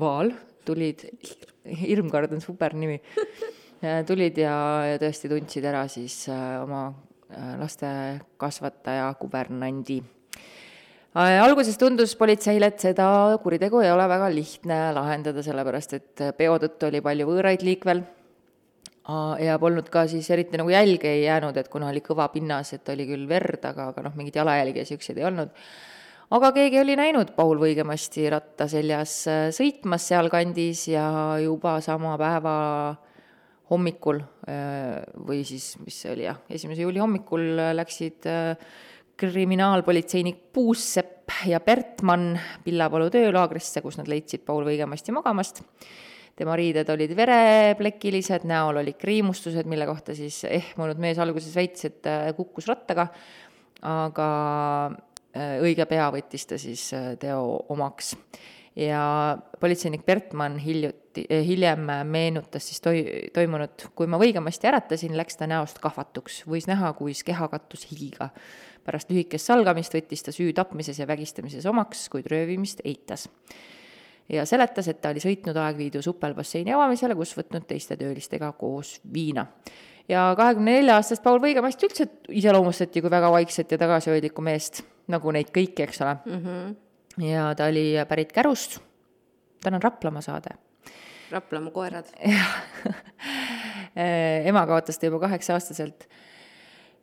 Vaal, 0.00 0.32
tulid, 0.64 1.04
Irmgard 1.84 2.32
on 2.32 2.40
super 2.40 2.74
nimi, 2.74 3.00
tulid 4.08 4.40
ja, 4.40 4.56
ja 4.92 5.02
tõesti 5.02 5.28
tundsid 5.32 5.68
ära 5.68 5.84
siis 5.92 6.24
äh, 6.32 6.62
oma 6.62 6.88
äh, 6.88 7.54
lastekasvataja 7.60 9.12
kubernandi 9.20 10.00
alguses 11.12 11.76
tundus 11.76 12.14
politseile, 12.16 12.70
et 12.72 12.80
seda 12.80 13.36
kuritegu 13.42 13.82
ei 13.84 13.90
ole 13.92 14.06
väga 14.08 14.30
lihtne 14.32 14.78
lahendada, 14.96 15.42
sellepärast 15.44 15.92
et 15.98 16.22
peo 16.38 16.56
tõttu 16.56 16.88
oli 16.88 17.02
palju 17.04 17.26
võõraid 17.28 17.60
liikvel 17.68 18.00
ja 19.42 19.56
polnud 19.58 19.88
ka 19.90 20.04
siis 20.10 20.28
eriti 20.30 20.58
nagu 20.60 20.70
jälge 20.70 21.10
ei 21.10 21.24
jäänud, 21.24 21.56
et 21.58 21.70
kuna 21.70 21.88
oli 21.90 22.02
kõva 22.04 22.28
pinnas, 22.32 22.72
et 22.76 22.88
oli 22.92 23.06
küll 23.08 23.26
verd, 23.28 23.64
aga, 23.66 23.88
aga 23.90 24.04
noh, 24.06 24.14
mingeid 24.18 24.38
jalajälgi 24.38 24.78
ja 24.78 24.86
niisuguseid 24.86 25.18
ei 25.18 25.26
olnud. 25.26 25.56
aga 26.38 26.52
keegi 26.54 26.80
oli 26.80 26.96
näinud 26.96 27.32
Paul 27.36 27.58
Võigemasti 27.60 28.28
ratta 28.30 28.68
seljas 28.70 29.16
äh, 29.30 29.48
sõitmas 29.54 30.06
sealkandis 30.08 30.86
ja 30.92 31.06
juba 31.42 31.80
sama 31.80 32.14
päeva 32.20 32.54
hommikul 33.72 34.22
äh, 34.22 35.02
või 35.26 35.42
siis, 35.48 35.74
mis 35.82 35.98
see 36.04 36.14
oli 36.14 36.28
jah, 36.28 36.38
esimese 36.50 36.86
juuli 36.86 37.02
hommikul 37.02 37.58
läksid 37.74 38.30
äh, 38.30 38.54
kriminaalpolitseinik 39.18 40.52
Puussepp 40.54 41.42
ja 41.46 41.60
Bertmann 41.60 42.38
Pillapalu 42.64 43.10
töölaagrisse, 43.10 43.82
kus 43.82 43.98
nad 43.98 44.08
leidsid 44.10 44.46
Paul 44.46 44.64
Võigemasti 44.66 45.14
magamast 45.14 45.62
tema 46.36 46.56
riided 46.56 46.88
olid 46.92 47.12
vereplekilised, 47.16 48.46
näol 48.48 48.80
olid 48.82 48.98
kriimustused, 49.00 49.68
mille 49.68 49.86
kohta 49.88 50.16
siis 50.16 50.42
ehmunud 50.48 51.00
mees 51.02 51.20
alguses 51.22 51.54
väitis, 51.56 51.90
et 51.90 52.08
äh, 52.08 52.30
kukkus 52.36 52.68
rattaga, 52.70 53.08
aga 53.88 54.28
äh, 54.88 55.58
õige 55.64 55.86
pea 55.90 56.08
võttis 56.14 56.48
ta 56.48 56.58
siis 56.60 56.88
äh, 56.96 57.12
teo 57.20 57.60
omaks. 57.72 58.16
ja 58.76 59.36
politseinik 59.60 60.06
Bertmann 60.06 60.56
hiljuti, 60.58 61.26
hiljem 61.28 61.90
meenutas 62.08 62.70
siis 62.70 62.80
toi-, 62.80 63.28
toimunut, 63.34 63.90
kui 63.94 64.08
ma 64.08 64.16
õigemasti 64.16 64.70
äratasin, 64.70 65.16
läks 65.16 65.36
ta 65.36 65.46
näost 65.46 65.82
kahvatuks, 65.82 66.46
võis 66.48 66.66
näha, 66.70 66.94
kuis 66.96 67.20
keha 67.24 67.48
kattus 67.52 67.84
higiga. 67.90 68.30
pärast 68.82 69.12
lühikest 69.12 69.46
salgamist 69.46 69.94
võttis 69.94 70.24
ta 70.24 70.32
süü 70.32 70.52
tapmises 70.56 70.98
ja 70.98 71.06
vägistamises 71.06 71.66
omaks, 71.68 72.08
kuid 72.08 72.26
röövimist 72.32 72.80
eitas 72.84 73.28
ja 74.28 74.44
seletas, 74.46 74.88
et 74.88 75.00
ta 75.00 75.12
oli 75.12 75.22
sõitnud 75.22 75.56
aegviidu 75.58 76.02
supelbasseini 76.02 76.74
avamisele, 76.74 77.16
kus 77.18 77.34
võtnud 77.38 77.66
teiste 77.68 77.96
töölistega 78.00 78.52
koos 78.58 78.98
viina. 79.14 79.46
ja 80.08 80.32
kahekümne 80.36 80.78
nelja 80.78 80.96
aastast 81.00 81.22
Paul 81.22 81.40
Võigemast 81.42 81.82
üldse 81.82 82.08
iseloomustati 82.28 83.00
kui 83.00 83.10
väga 83.10 83.30
vaikset 83.30 83.72
ja 83.72 83.78
tagasihoidlikku 83.78 84.42
meest, 84.42 84.82
nagu 85.08 85.30
neid 85.30 85.52
kõiki, 85.54 85.86
eks 85.86 86.02
ole 86.02 86.16
mm. 86.24 86.42
-hmm. 86.44 86.74
ja 87.28 87.54
ta 87.54 87.70
oli 87.70 87.86
pärit 88.08 88.32
Kärust, 88.32 88.80
tal 89.62 89.74
on 89.74 89.82
Raplamaa 89.82 90.22
saade 90.22 90.56
Raplamaa 91.30 91.72
koerad. 91.72 92.06
jah 92.36 92.52
ema 94.46 94.66
kaotas 94.66 94.98
ta 94.98 95.06
juba 95.06 95.18
kaheksa-aastaselt 95.26 96.06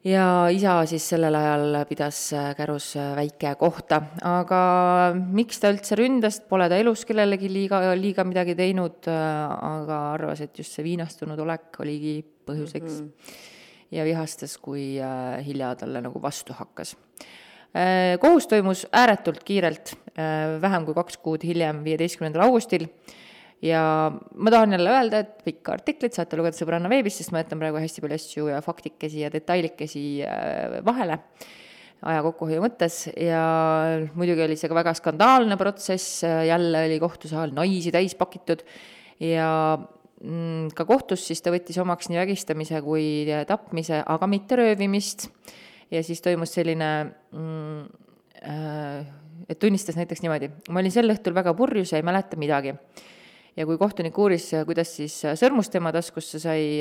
ja 0.08 0.26
isa 0.54 0.78
siis 0.88 1.04
sellel 1.12 1.36
ajal 1.36 1.78
pidas 1.90 2.20
Kärus 2.58 2.94
väike 3.18 3.54
kohta, 3.60 4.02
aga 4.26 4.62
miks 5.16 5.60
ta 5.60 5.72
üldse 5.74 5.98
ründas, 6.00 6.40
pole 6.50 6.70
ta 6.72 6.80
elus 6.80 7.04
kellelegi 7.08 7.52
liiga, 7.52 7.82
liiga 8.00 8.26
midagi 8.28 8.56
teinud, 8.60 9.10
aga 9.10 10.00
arvas, 10.16 10.44
et 10.46 10.58
just 10.58 10.78
see 10.78 10.86
viinastunud 10.88 11.40
olek 11.44 11.82
oligi 11.84 12.20
põhjuseks 12.48 13.02
mm. 13.02 13.06
-hmm. 13.06 13.38
ja 13.98 14.06
vihastas, 14.08 14.58
kui 14.58 15.00
äh, 15.02 15.46
Hilja 15.46 15.76
talle 15.76 16.02
nagu 16.02 16.22
vastu 16.22 16.54
hakkas 16.54 16.96
äh, 17.76 18.18
kohus 18.20 18.48
toimus 18.48 18.88
ääretult 18.92 19.44
kiirelt, 19.44 19.96
äh, 20.16 20.62
vähem 20.62 20.86
kui 20.86 20.94
kaks 20.94 21.18
kuud 21.18 21.44
hiljem, 21.44 21.84
viieteistkümnendal 21.84 22.48
augustil 22.48 22.88
ja 23.62 23.84
ma 24.36 24.52
tahan 24.54 24.72
jälle 24.78 24.92
öelda, 24.94 25.24
et 25.24 25.44
pikka 25.44 25.76
artiklit 25.76 26.16
saate 26.16 26.38
lugeda 26.40 26.58
sõbranna 26.58 26.92
veebist, 26.92 27.20
sest 27.20 27.34
ma 27.36 27.44
jätan 27.44 27.60
praegu 27.60 27.82
hästi 27.82 28.04
palju 28.04 28.20
asju 28.20 28.52
ja 28.54 28.62
faktikesi 28.64 29.26
ja 29.26 29.32
detailikesi 29.34 30.04
äh, 30.24 30.80
vahele 30.86 31.20
aja 32.08 32.24
kokkuhoiu 32.24 32.64
mõttes. 32.64 33.02
Ja 33.20 33.44
muidugi 34.16 34.46
oli 34.46 34.58
see 34.60 34.72
ka 34.72 34.78
väga 34.78 34.94
skandaalne 34.98 35.58
protsess, 35.60 36.24
jälle 36.24 36.86
oli 36.88 37.00
kohtusaal 37.02 37.52
naisi 37.56 37.92
täis 37.92 38.16
pakitud. 38.16 38.64
Ja 39.20 39.50
mm, 39.76 40.72
ka 40.78 40.88
kohtus 40.88 41.26
siis 41.28 41.44
ta 41.44 41.52
võttis 41.52 41.80
omaks 41.82 42.08
nii 42.08 42.22
vägistamise 42.22 42.80
kui 42.86 43.28
tapmise, 43.50 44.00
aga 44.06 44.32
mitte 44.32 44.62
röövimist. 44.62 45.28
ja 45.92 46.04
siis 46.06 46.22
toimus 46.22 46.54
selline 46.54 46.90
mm, 47.34 47.86
äh, 48.46 49.06
et 49.50 49.60
tunnistas 49.60 49.98
näiteks 49.98 50.22
niimoodi, 50.22 50.52
ma 50.70 50.80
olin 50.80 50.94
sel 50.94 51.10
õhtul 51.10 51.34
väga 51.34 51.56
purjus 51.58 51.92
ja 51.92 52.00
ei 52.00 52.06
mäleta 52.06 52.38
midagi 52.38 52.76
ja 53.60 53.66
kui 53.68 53.78
kohtunik 53.80 54.16
uuris, 54.20 54.48
kuidas 54.68 54.94
siis 54.96 55.18
sõrmus 55.40 55.70
tema 55.72 55.92
taskusse 55.96 56.40
sai, 56.42 56.80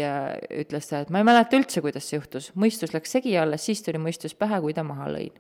ütles 0.63 0.87
ta, 0.87 1.03
et 1.03 1.11
ma 1.15 1.23
ei 1.23 1.27
mäleta 1.27 1.59
üldse, 1.59 1.83
kuidas 1.83 2.07
see 2.07 2.21
juhtus, 2.21 2.53
mõistus 2.59 2.95
läks 2.95 3.17
segi, 3.17 3.35
alles 3.41 3.67
siis 3.67 3.83
tuli 3.85 4.01
mõistus 4.03 4.37
pähe, 4.39 4.61
kui 4.63 4.77
ta 4.77 4.85
maha 4.87 5.11
lõin. 5.17 5.35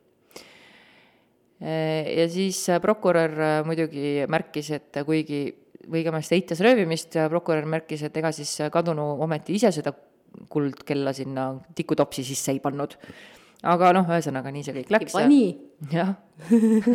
ja 1.62 2.26
siis 2.30 2.61
prokurör 2.82 3.64
muidugi 3.68 4.26
märkis, 4.30 4.74
et 4.78 5.03
kuigi 5.07 5.47
Võigemast 5.89 6.34
eitas 6.36 6.59
röövimist, 6.61 7.14
prokurör 7.32 7.64
märkis, 7.64 8.03
et 8.05 8.16
ega 8.20 8.28
siis 8.36 8.51
kadunu 8.74 9.07
ometi 9.24 9.55
ise 9.57 9.70
seda 9.72 9.95
kuldkella 10.53 11.14
sinna 11.16 11.47
tikutopsi 11.78 12.26
sisse 12.28 12.53
ei 12.53 12.61
pannud. 12.61 12.99
aga 13.62 13.95
noh, 13.97 14.11
ühesõnaga 14.11 14.53
nii 14.53 14.66
see 14.66 14.76
kõik 14.82 14.93
läks. 14.93 15.16
pani? 15.16 15.57
jah 15.95 16.12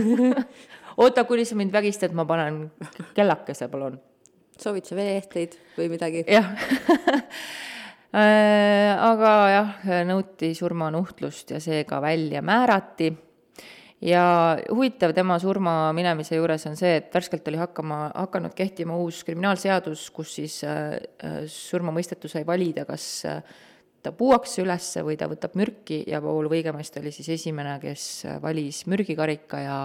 oota, 1.01 1.23
kuni 1.25 1.47
sa 1.47 1.57
mind 1.57 1.73
vägistad, 1.73 2.13
ma 2.13 2.27
panen 2.29 2.67
kellakese, 3.17 3.71
palun 3.71 3.97
soovid 4.59 4.87
sa 4.87 4.97
veeehteid 4.97 5.57
või 5.77 5.89
midagi? 5.93 6.23
jah 6.29 6.47
äh, 8.19 8.93
aga 8.93 9.33
jah, 9.53 9.75
nõuti 10.09 10.53
surmanuhtlust 10.57 11.55
ja 11.55 11.61
see 11.63 11.83
ka 11.89 12.01
välja 12.03 12.43
määrati. 12.45 13.11
ja 14.03 14.25
huvitav 14.69 15.13
tema 15.15 15.39
surma 15.39 15.93
minemise 15.95 16.37
juures 16.37 16.67
on 16.69 16.77
see, 16.79 16.97
et 17.01 17.13
värskelt 17.13 17.47
oli 17.51 17.61
hakkama, 17.61 18.05
hakanud 18.15 18.53
kehtima 18.57 18.97
uus 18.99 19.23
kriminaalseadus, 19.27 20.09
kus 20.15 20.35
siis 20.39 20.61
äh, 20.67 20.97
äh 21.23 21.43
surmamõistetu 21.47 22.31
sai 22.31 22.45
valida, 22.47 22.85
kas 22.85 23.25
ta 24.03 24.11
puuakse 24.11 24.61
üles 24.63 24.89
või 25.05 25.15
ta 25.17 25.29
võtab 25.31 25.55
mürki 25.55 26.03
ja 26.11 26.19
Paul 26.21 26.49
Võigemast 26.51 26.97
oli 26.99 27.13
siis 27.15 27.29
esimene, 27.37 27.77
kes 27.79 28.25
valis 28.43 28.83
mürgikarika 28.91 29.61
ja 29.63 29.77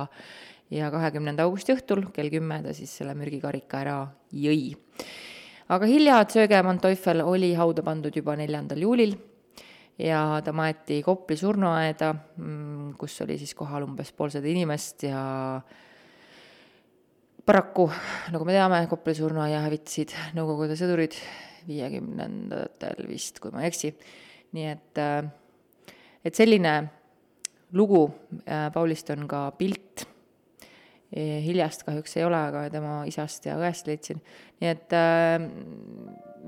ja 0.71 0.91
kahekümnenda 0.93 1.47
augusti 1.49 1.73
õhtul 1.77 2.09
kell 2.15 2.31
kümme 2.33 2.61
ta 2.65 2.75
siis 2.77 2.93
selle 3.01 3.15
mürgikarika 3.17 3.81
ära 3.81 3.97
jõi. 4.33 4.77
aga 5.69 5.89
Hilja 5.89 6.21
Zöge-Manteuffel 6.29 7.25
oli 7.25 7.55
hauda 7.57 7.83
pandud 7.83 8.15
juba 8.17 8.37
neljandal 8.37 8.85
juulil 8.85 9.17
ja 9.99 10.41
ta 10.45 10.53
maeti 10.53 11.01
Kopli 11.03 11.37
surnuaeda, 11.37 12.13
mm, 12.15 12.95
kus 13.01 13.21
oli 13.25 13.39
siis 13.39 13.55
kohal 13.55 13.89
umbes 13.89 14.13
poolsada 14.13 14.49
inimest 14.49 15.03
ja 15.09 15.23
paraku, 17.47 17.89
nagu 18.33 18.45
me 18.45 18.57
teame, 18.57 18.85
Kopli 18.91 19.17
surnuaia 19.17 19.65
hävitasid 19.65 20.15
Nõukogude 20.37 20.77
sõdurid 20.79 21.17
viiekümnendatel 21.69 23.09
vist, 23.09 23.41
kui 23.41 23.53
ma 23.53 23.65
ei 23.65 23.73
eksi. 23.73 23.95
nii 24.53 24.69
et, 24.69 24.99
äh, 24.99 25.25
et 26.25 26.35
selline 26.35 26.91
lugu, 27.73 28.07
äh, 28.47 28.71
Paulist 28.73 29.11
on 29.11 29.27
ka 29.29 29.51
pilt 29.59 30.07
Hiljast 31.17 31.87
kahjuks 31.87 32.19
ei 32.19 32.25
ole, 32.27 32.37
aga 32.51 32.67
tema 32.73 32.99
isast 33.09 33.47
ja 33.49 33.57
õest 33.57 33.87
leidsin. 33.89 34.21
nii 34.61 34.69
et 34.69 34.93
äh, 34.97 35.39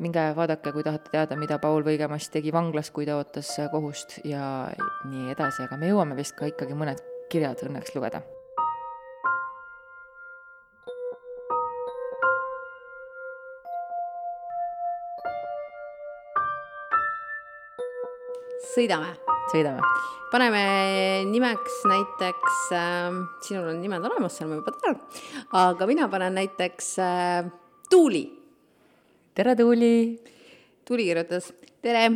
minge 0.00 0.26
vaadake, 0.36 0.72
kui 0.72 0.84
tahate 0.84 1.12
teada, 1.12 1.38
mida 1.40 1.58
Paul 1.62 1.84
Võigemast 1.86 2.32
tegi 2.32 2.52
vanglas, 2.52 2.90
kui 2.90 3.08
ta 3.08 3.16
ootas 3.20 3.54
kohust 3.72 4.20
ja 4.24 4.68
nii 5.08 5.32
edasi, 5.32 5.64
aga 5.64 5.80
me 5.80 5.88
jõuame 5.92 6.18
vist 6.18 6.36
ka 6.36 6.50
ikkagi 6.50 6.76
mõned 6.76 7.00
kirjad 7.32 7.64
õnneks 7.68 7.96
lugeda 7.96 8.22
sõidame. 18.74 19.29
Sõidame. 19.50 19.82
paneme 20.30 20.62
nimeks 21.26 21.80
näiteks 21.90 22.58
äh,, 22.76 23.16
sinul 23.42 23.72
on 23.72 23.80
nimed 23.82 24.04
olemas 24.06 24.36
seal, 24.38 24.50
ma 24.50 24.60
juba 24.60 24.74
tean, 24.78 25.00
aga 25.58 25.88
mina 25.90 26.08
panen 26.12 26.38
näiteks 26.38 26.92
äh, 27.02 27.50
Tuuli. 27.90 28.24
tere, 29.34 29.56
Tuuli. 29.58 30.20
Tuuli 30.86 31.06
kirjutas, 31.06 31.50
tere, 31.82 32.06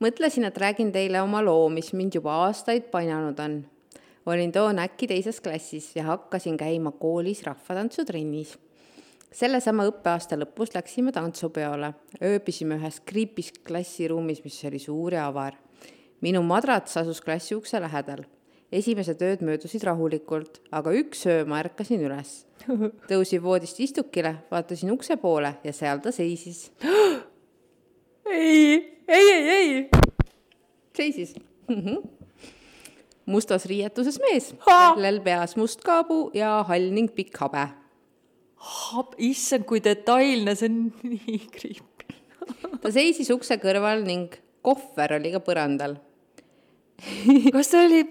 mõtlesin, 0.00 0.46
et 0.48 0.58
räägin 0.60 0.92
teile 0.92 1.20
oma 1.24 1.42
loo, 1.44 1.66
mis 1.72 1.92
mind 1.96 2.16
juba 2.16 2.34
aastaid 2.46 2.90
painanud 2.92 3.40
on. 3.40 3.58
olin 4.26 4.52
toona 4.52 4.84
äkki 4.88 5.06
teises 5.06 5.40
klassis 5.40 5.92
ja 5.96 6.04
hakkasin 6.04 6.56
käima 6.56 6.92
koolis 6.92 7.44
rahvatantsutrennis 7.46 8.56
sellesama 9.36 9.84
õppeaasta 9.86 10.38
lõpus 10.40 10.72
läksime 10.74 11.12
tantsupeole, 11.12 11.92
ööbisime 12.24 12.78
ühes 12.80 13.02
kriipis 13.04 13.52
klassiruumis, 13.66 14.42
mis 14.44 14.58
oli 14.64 14.80
suur 14.80 15.14
ja 15.14 15.26
avar 15.28 15.56
minu 16.24 16.42
madrats 16.46 16.96
asus 16.96 17.20
klassi 17.20 17.56
ukse 17.56 17.80
lähedal. 17.80 18.24
esimesed 18.72 19.20
ööd 19.22 19.44
möödusid 19.46 19.84
rahulikult, 19.86 20.58
aga 20.74 20.90
üks 20.98 21.20
öö 21.30 21.44
ma 21.46 21.60
ärkasin 21.62 22.02
üles. 22.02 22.44
tõusin 23.10 23.42
voodist 23.42 23.78
istukile, 23.80 24.34
vaatasin 24.50 24.90
ukse 24.90 25.16
poole 25.16 25.54
ja 25.64 25.72
seal 25.72 26.02
ta 26.02 26.10
seisis. 26.12 26.72
ei, 28.26 28.82
ei, 29.06 29.30
ei, 29.30 29.48
ei. 29.56 29.88
seisis 30.96 31.36
mustas 33.26 33.66
riietuses 33.66 34.18
mees, 34.22 34.52
kellel 34.66 35.20
peas 35.22 35.56
must 35.58 35.82
kaabu 35.86 36.30
ja 36.34 36.62
hall 36.68 36.90
ning 36.94 37.10
pikk 37.14 37.38
habe. 37.42 37.68
issand, 39.18 39.64
kui 39.66 39.80
detailne, 39.82 40.54
see 40.54 40.68
on 40.70 40.78
nii 41.02 41.42
creepy 41.54 41.96
ta 42.82 42.92
seisis 42.94 43.30
ukse 43.34 43.58
kõrval 43.62 44.04
ning 44.06 44.34
kohver 44.66 45.16
oli 45.18 45.32
ka 45.34 45.40
põrandal. 45.44 45.96
kas 47.54 47.72
ta 47.72 47.82
oli, 47.84 48.02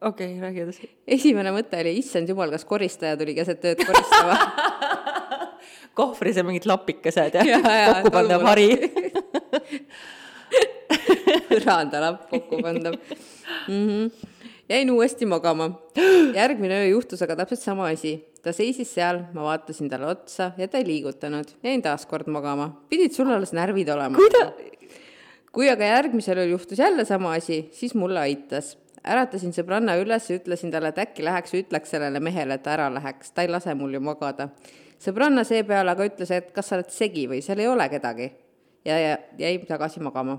okei 0.00 0.32
okay,, 0.34 0.40
räägi 0.40 0.64
edasi. 0.66 0.90
esimene 1.06 1.54
mõte 1.54 1.80
oli, 1.82 1.96
issand 1.98 2.28
jumal, 2.28 2.52
kas 2.54 2.64
koristaja 2.68 3.18
tuli 3.20 3.34
keset 3.38 3.64
ööd 3.72 3.84
koristama 3.86 4.38
kohvris 5.98 6.38
on 6.40 6.48
mingid 6.48 6.66
lapikesed 6.68 7.36
ja, 7.38 7.44
ja, 7.52 7.60
ja 7.60 7.94
kokkupandav 7.98 8.44
hari 8.46 8.68
põrandalapp 11.52 12.28
kokkupandav 12.30 12.96
mm. 12.96 13.88
-hmm. 13.88 14.10
jäin 14.68 14.90
uuesti 14.90 15.26
magama. 15.26 15.70
järgmine 16.34 16.82
öö 16.82 16.86
juhtus 16.86 17.22
aga 17.22 17.36
täpselt 17.36 17.60
sama 17.60 17.86
asi. 17.86 18.24
ta 18.42 18.52
seisis 18.52 18.94
seal, 18.94 19.20
ma 19.32 19.42
vaatasin 19.42 19.88
talle 19.88 20.06
otsa 20.06 20.52
ja 20.58 20.68
ta 20.68 20.78
ei 20.78 20.86
liigutanud. 20.86 21.48
jäin 21.62 21.82
taas 21.82 22.06
kord 22.06 22.26
magama. 22.26 22.82
pidid 22.88 23.12
sul 23.12 23.30
alles 23.30 23.52
närvid 23.52 23.88
olema. 23.88 24.16
kuida-, 24.16 24.52
kui 25.52 25.68
aga 25.70 25.88
järgmisel 25.88 26.40
ööl 26.42 26.54
juhtus 26.56 26.80
jälle 26.80 27.04
sama 27.04 27.34
asi, 27.36 27.66
siis 27.72 27.94
mulle 27.94 28.20
aitas. 28.20 28.76
äratasin 29.02 29.50
sõbranna 29.50 29.96
üles 29.98 30.28
ja 30.30 30.36
ütlesin 30.38 30.70
talle, 30.70 30.92
et 30.92 30.98
äkki 31.02 31.24
läheks 31.24 31.54
ja 31.54 31.60
ütleks 31.64 31.90
sellele 31.90 32.20
mehele, 32.20 32.54
et 32.54 32.66
ära 32.70 32.86
läheks, 32.94 33.32
ta 33.34 33.42
ei 33.42 33.50
lase 33.50 33.74
mul 33.74 33.94
ju 33.94 34.00
magada. 34.00 34.48
sõbranna 34.98 35.44
seepeale 35.44 35.90
aga 35.90 36.06
ütles, 36.06 36.30
et 36.30 36.52
kas 36.52 36.68
sa 36.68 36.78
oled 36.78 36.90
segi 36.90 37.26
või 37.28 37.42
seal 37.42 37.58
ei 37.58 37.68
ole 37.68 37.88
kedagi. 37.88 38.32
ja, 38.84 38.98
ja 38.98 39.18
jäi 39.38 39.58
tagasi 39.68 40.00
magama. 40.00 40.38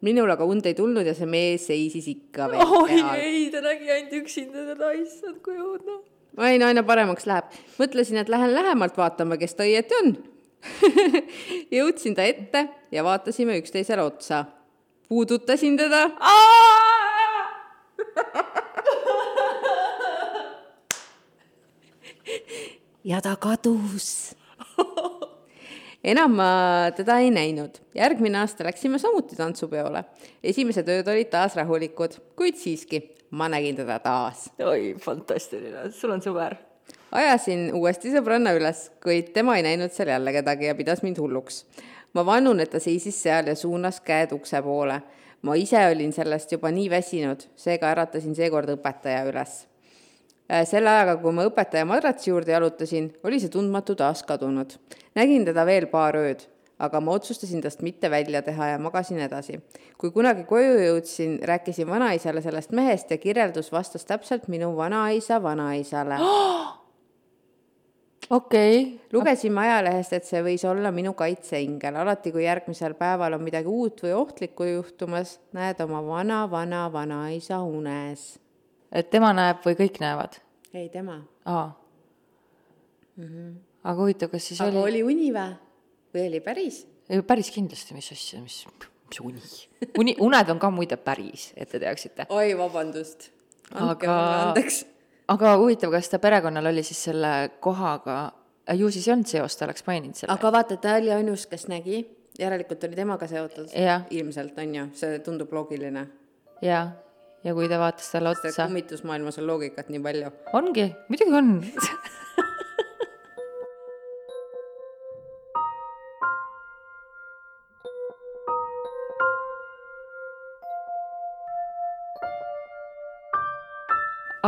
minul 0.00 0.30
aga 0.30 0.44
und 0.44 0.66
ei 0.66 0.74
tulnud 0.74 1.06
ja 1.06 1.14
see 1.14 1.26
mees 1.26 1.66
seisis 1.66 2.06
ikka 2.08 2.50
veel 2.50 2.62
oi 2.62 2.88
peal. 2.88 3.14
ei, 3.14 3.50
ta 3.50 3.60
nägi 3.60 3.90
ainult 3.90 4.12
üksinda 4.12 4.66
seda, 4.66 4.92
issand, 4.92 5.42
kui 5.42 5.56
õudne 5.56 6.00
aina, 6.36 6.66
aina 6.66 6.82
paremaks 6.82 7.26
läheb. 7.26 7.44
mõtlesin, 7.78 8.20
et 8.20 8.28
lähen 8.28 8.54
lähemalt 8.54 8.96
vaatama, 8.96 9.36
kes 9.36 9.54
ta 9.54 9.64
õieti 9.64 10.02
on 10.04 10.35
jõudsin 11.76 12.14
ta 12.16 12.22
ette 12.26 12.68
ja 12.92 13.04
vaatasime 13.04 13.58
üksteisele 13.60 14.02
otsa. 14.02 14.44
puudutasin 15.08 15.76
teda. 15.76 16.10
ja 23.04 23.20
ta 23.22 23.36
kadus 23.38 24.34
enam 26.12 26.36
ma 26.38 26.50
teda 26.96 27.18
ei 27.22 27.30
näinud. 27.30 27.78
järgmine 27.94 28.38
aasta 28.38 28.64
läksime 28.64 28.98
samuti 28.98 29.36
tantsupeole. 29.36 30.04
esimesed 30.42 30.88
ööd 30.88 31.08
olid 31.10 31.30
taas 31.30 31.56
rahulikud, 31.58 32.18
kuid 32.36 32.56
siiski, 32.60 33.02
ma 33.30 33.48
nägin 33.48 33.76
teda 33.76 33.98
taas. 33.98 34.50
oi, 34.62 34.94
fantastiline, 35.02 35.90
sul 35.92 36.10
on 36.16 36.22
sõber. 36.24 36.65
Ajasin 37.12 37.70
uuesti 37.74 38.10
sõbranna 38.14 38.54
üles, 38.56 38.90
kuid 39.02 39.32
tema 39.32 39.56
ei 39.56 39.62
näinud 39.62 39.92
seal 39.92 40.08
jälle 40.08 40.32
kedagi 40.32 40.66
ja 40.66 40.74
pidas 40.74 41.02
mind 41.02 41.18
hulluks. 41.18 41.64
ma 42.14 42.26
vannun, 42.26 42.60
et 42.60 42.70
ta 42.70 42.80
seisis 42.80 43.22
seal 43.22 43.46
ja 43.46 43.54
suunas 43.54 44.00
käed 44.00 44.32
ukse 44.32 44.62
poole. 44.62 45.02
ma 45.42 45.54
ise 45.54 45.86
olin 45.90 46.12
sellest 46.12 46.52
juba 46.52 46.70
nii 46.70 46.90
väsinud, 46.90 47.48
seega 47.56 47.90
äratasin 47.90 48.34
seekord 48.34 48.68
õpetaja 48.78 49.24
üles 49.28 49.66
Äh, 50.46 50.62
selle 50.62 50.86
ajaga, 50.92 51.16
kui 51.18 51.32
ma 51.34 51.42
õpetaja 51.48 51.86
madratsi 51.90 52.30
juurde 52.30 52.52
jalutasin, 52.54 53.08
oli 53.26 53.40
see 53.42 53.50
tundmatu 53.50 53.96
taas 53.98 54.22
kadunud. 54.22 54.76
nägin 55.18 55.44
teda 55.44 55.64
veel 55.66 55.88
paar 55.90 56.14
ööd, 56.14 56.44
aga 56.78 57.00
ma 57.02 57.16
otsustasin 57.18 57.64
tast 57.64 57.82
mitte 57.82 58.10
välja 58.10 58.42
teha 58.46 58.68
ja 58.68 58.78
magasin 58.78 59.18
edasi. 59.18 59.58
kui 59.98 60.10
kunagi 60.14 60.44
koju 60.44 60.78
jõudsin, 60.84 61.40
rääkisin 61.42 61.90
vanaisale 61.90 62.42
sellest 62.42 62.70
mehest 62.70 63.10
ja 63.10 63.18
kirjeldus 63.18 63.72
vastas 63.72 64.04
täpselt 64.04 64.46
minu 64.48 64.76
vanaisa 64.76 65.42
vanaisale 65.42 66.22
okei 68.30 68.80
okay.. 68.80 68.98
lugesime 69.12 69.60
ajalehest, 69.66 70.12
et 70.12 70.24
see 70.24 70.42
võis 70.42 70.64
olla 70.68 70.90
minu 70.92 71.12
kaitseingel. 71.14 71.96
alati, 71.96 72.32
kui 72.32 72.44
järgmisel 72.44 72.94
päeval 72.94 73.38
on 73.38 73.44
midagi 73.44 73.70
uut 73.70 74.02
või 74.02 74.16
ohtlikku 74.16 74.64
juhtumas, 74.64 75.38
näed 75.56 75.80
oma 75.84 76.02
vana-vana-vanaisa 76.06 77.60
unes 77.62 78.34
et 78.92 79.10
tema 79.10 79.32
näeb 79.36 79.62
või 79.66 79.76
kõik 79.78 80.00
näevad? 80.02 80.40
ei, 80.72 80.88
tema. 80.92 81.20
aa 81.44 81.70
mm. 83.16 83.24
-hmm. 83.24 83.54
aga 83.84 84.00
huvitav, 84.00 84.30
kas 84.32 84.48
siis 84.50 84.60
aga 84.60 84.80
oli? 84.80 85.02
oli 85.02 85.02
uni 85.14 85.30
või? 85.34 85.56
või 86.14 86.26
oli 86.30 86.40
päris? 86.40 86.84
ei, 87.08 87.22
päris 87.22 87.50
kindlasti, 87.54 87.94
mis 87.94 88.10
asja, 88.12 88.42
mis, 88.42 88.64
mis 89.08 89.20
uni? 89.20 89.42
uni, 89.98 90.16
uned 90.20 90.52
on 90.54 90.58
ka 90.62 90.70
muide 90.70 90.96
päris, 90.96 91.52
et 91.56 91.70
te 91.70 91.80
teaksite. 91.82 92.28
oi, 92.28 92.58
vabandust. 92.58 93.30
andke 93.72 94.06
Aga- 94.06 94.20
mulle 94.20 94.44
andeks. 94.50 94.84
Aga 95.28 95.54
huvitav, 95.60 95.92
kas 95.94 96.10
ta 96.10 96.20
perekonnal 96.22 96.70
oli 96.72 96.82
siis 96.86 97.00
selle 97.08 97.32
kohaga, 97.60 98.18
ju 98.74 98.90
siis 98.90 99.08
ei 99.08 99.14
olnud 99.14 99.30
seost, 99.30 99.58
ta 99.58 99.68
oleks 99.68 99.86
maininud 99.86 100.18
selle? 100.18 100.34
aga 100.34 100.52
vaata, 100.58 100.76
ta 100.82 100.96
oli 101.00 101.12
ainus, 101.14 101.46
kes 101.50 101.66
nägi, 101.72 102.02
järelikult 102.38 102.84
oli 102.88 102.98
temaga 102.98 103.28
seotud. 103.30 103.72
Jah. 103.72 104.06
ilmselt 104.10 104.58
on 104.62 104.74
ju, 104.74 104.86
see 104.98 105.18
tundub 105.26 105.52
loogiline. 105.52 106.06
jaa, 106.62 106.84
ja 107.44 107.54
kui 107.54 107.68
ta 107.68 107.80
vaatas 107.82 108.10
talle 108.12 108.34
otsa, 108.34 108.54
kummitusmaailmas 108.66 109.40
on 109.42 109.46
loogikat 109.46 109.90
nii 109.92 110.04
palju. 110.08 110.34
ongi, 110.52 110.90
muidugi 111.08 111.40
on 111.42 111.56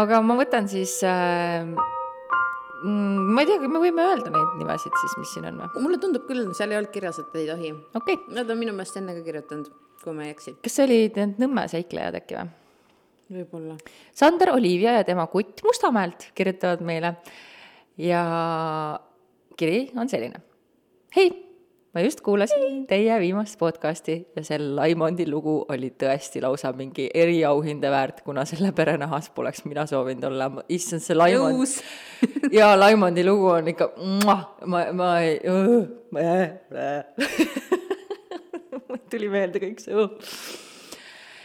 aga 0.02 0.20
ma 0.24 0.36
võtan 0.38 0.68
siis 0.70 0.98
äh, 1.06 1.64
mm, 1.64 3.32
ma 3.34 3.42
ei 3.42 3.50
tea, 3.50 3.70
me 3.70 3.82
võime 3.82 4.04
öelda 4.04 4.32
neid 4.34 4.54
nimesid 4.60 4.94
siis, 5.02 5.16
mis 5.20 5.34
siin 5.34 5.48
on 5.50 5.60
või? 5.62 5.84
mulle 5.86 6.00
tundub 6.02 6.28
küll, 6.28 6.46
seal 6.58 6.74
ei 6.74 6.80
olnud 6.80 6.94
kirjas, 6.94 7.20
et 7.22 7.36
ei 7.38 7.48
tohi. 7.50 7.74
okei 7.94 8.20
okay., 8.20 8.38
Nad 8.38 8.50
on 8.52 8.60
minu 8.60 8.76
meelest 8.76 9.00
enne 9.00 9.16
ka 9.16 9.24
kirjutanud, 9.26 9.72
kui 10.04 10.16
ma 10.16 10.28
ei 10.28 10.34
eksi. 10.36 10.56
kas 10.64 10.78
see 10.78 10.86
olid 10.88 11.20
need 11.20 11.42
Nõmme 11.42 11.66
seiklejad 11.72 12.20
äkki 12.20 12.38
või? 12.38 12.54
võib-olla. 13.38 13.74
Sander 14.16 14.54
Olivia 14.54 14.98
ja 14.98 15.04
tema 15.04 15.26
kutt 15.28 15.60
Mustamäelt 15.66 16.30
kirjutavad 16.38 16.80
meile 16.86 17.16
ja 18.00 18.22
kiri 19.58 19.88
on 19.98 20.08
selline. 20.08 20.40
hei, 21.16 21.32
ma 21.98 22.02
just 22.04 22.20
kuulasin 22.22 22.84
teie 22.86 23.16
viimast 23.18 23.58
podcasti 23.58 24.14
ja 24.36 24.42
see 24.46 24.58
Laimondi 24.62 25.24
lugu 25.26 25.64
oli 25.74 25.88
tõesti 25.98 26.38
lausa 26.44 26.70
mingi 26.78 27.08
eriauhinde 27.10 27.90
väärt, 27.90 28.20
kuna 28.22 28.44
selle 28.46 28.70
pere 28.72 28.94
nahas 29.02 29.26
poleks 29.34 29.64
mina 29.66 29.82
soovinud 29.90 30.28
olla. 30.28 30.46
issand, 30.70 31.02
see 31.02 31.16
Laimond 31.18 31.66
ja 32.58 32.68
Laimondi 32.78 33.24
lugu 33.26 33.50
on 33.50 33.72
ikka, 33.74 33.90
ma, 34.22 34.36
ma 34.94 35.10
ei, 35.26 35.40
mul 38.86 39.02
tuli 39.10 39.32
meelde 39.34 39.58
kõik 39.64 39.82
see 39.82 40.06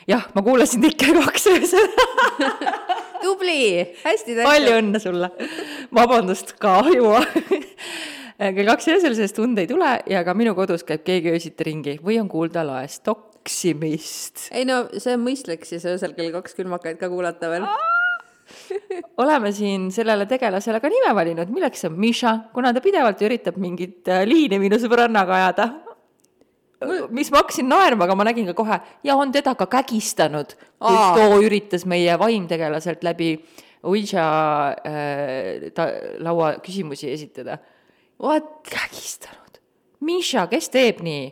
jah, 0.06 0.30
ma 0.36 0.46
kuulasin 0.46 0.86
Tikke 0.86 1.16
kaks 1.18 1.50
öösel 1.50 1.90
tubli, 3.24 3.64
hästi 4.04 4.36
tehtud. 4.36 4.52
palju 4.52 4.78
õnne 4.84 5.02
sulle. 5.02 5.34
vabandust, 5.98 6.54
kahju 6.62 7.10
kell 8.38 8.66
kaks 8.68 8.88
öösel, 8.88 9.16
sest 9.18 9.40
und 9.44 9.60
ei 9.62 9.68
tule 9.70 9.96
ja 10.10 10.24
ka 10.26 10.34
minu 10.38 10.56
kodus 10.58 10.86
käib 10.88 11.04
keegi 11.06 11.34
öösiti 11.34 11.68
ringi 11.68 11.98
või 12.04 12.20
on 12.22 12.30
kuulda 12.32 12.66
laes 12.66 13.00
toksimist. 13.06 14.50
ei 14.52 14.66
no 14.66 14.86
see 14.98 15.16
on 15.18 15.26
mõistlik 15.26 15.68
siis 15.70 15.86
öösel 15.90 16.16
kell 16.18 16.34
kaks 16.34 16.58
külmakaid 16.58 17.00
ka 17.02 17.10
kuulata 17.12 17.52
veel. 17.52 17.68
oleme 19.24 19.52
siin 19.56 19.88
sellele 19.94 20.26
tegelasele 20.30 20.82
ka 20.84 20.90
nime 20.92 21.14
valinud, 21.16 21.50
milleks 21.54 21.86
on 21.88 21.98
Miša, 22.00 22.34
kuna 22.54 22.74
ta 22.74 22.82
pidevalt 22.84 23.22
üritab 23.24 23.58
mingit 23.62 24.10
äh, 24.12 24.26
liini 24.28 24.60
minu 24.62 24.80
sõbrannaga 24.82 25.40
ajada. 25.40 25.70
mis 27.16 27.30
ma 27.32 27.40
hakkasin 27.40 27.70
naerma, 27.70 28.04
aga 28.04 28.16
ma 28.16 28.26
nägin 28.28 28.50
ka 28.50 28.54
kohe 28.58 28.80
ja 29.08 29.16
on 29.16 29.32
teda 29.32 29.54
ka 29.56 29.70
kägistanud, 29.72 30.58
kui 30.84 30.98
too 31.16 31.38
üritas 31.46 31.86
meie 31.88 32.18
vaimtegelaselt 32.20 33.06
läbi 33.08 33.38
Ouija 33.84 34.26
äh, 34.88 35.72
ta, 35.76 35.90
laua 36.24 36.54
küsimusi 36.64 37.10
esitada 37.12 37.58
What? 38.24 38.52
kägistanud. 38.70 39.60
Miša, 40.04 40.48
kes 40.52 40.70
teeb 40.74 41.02
nii? 41.04 41.32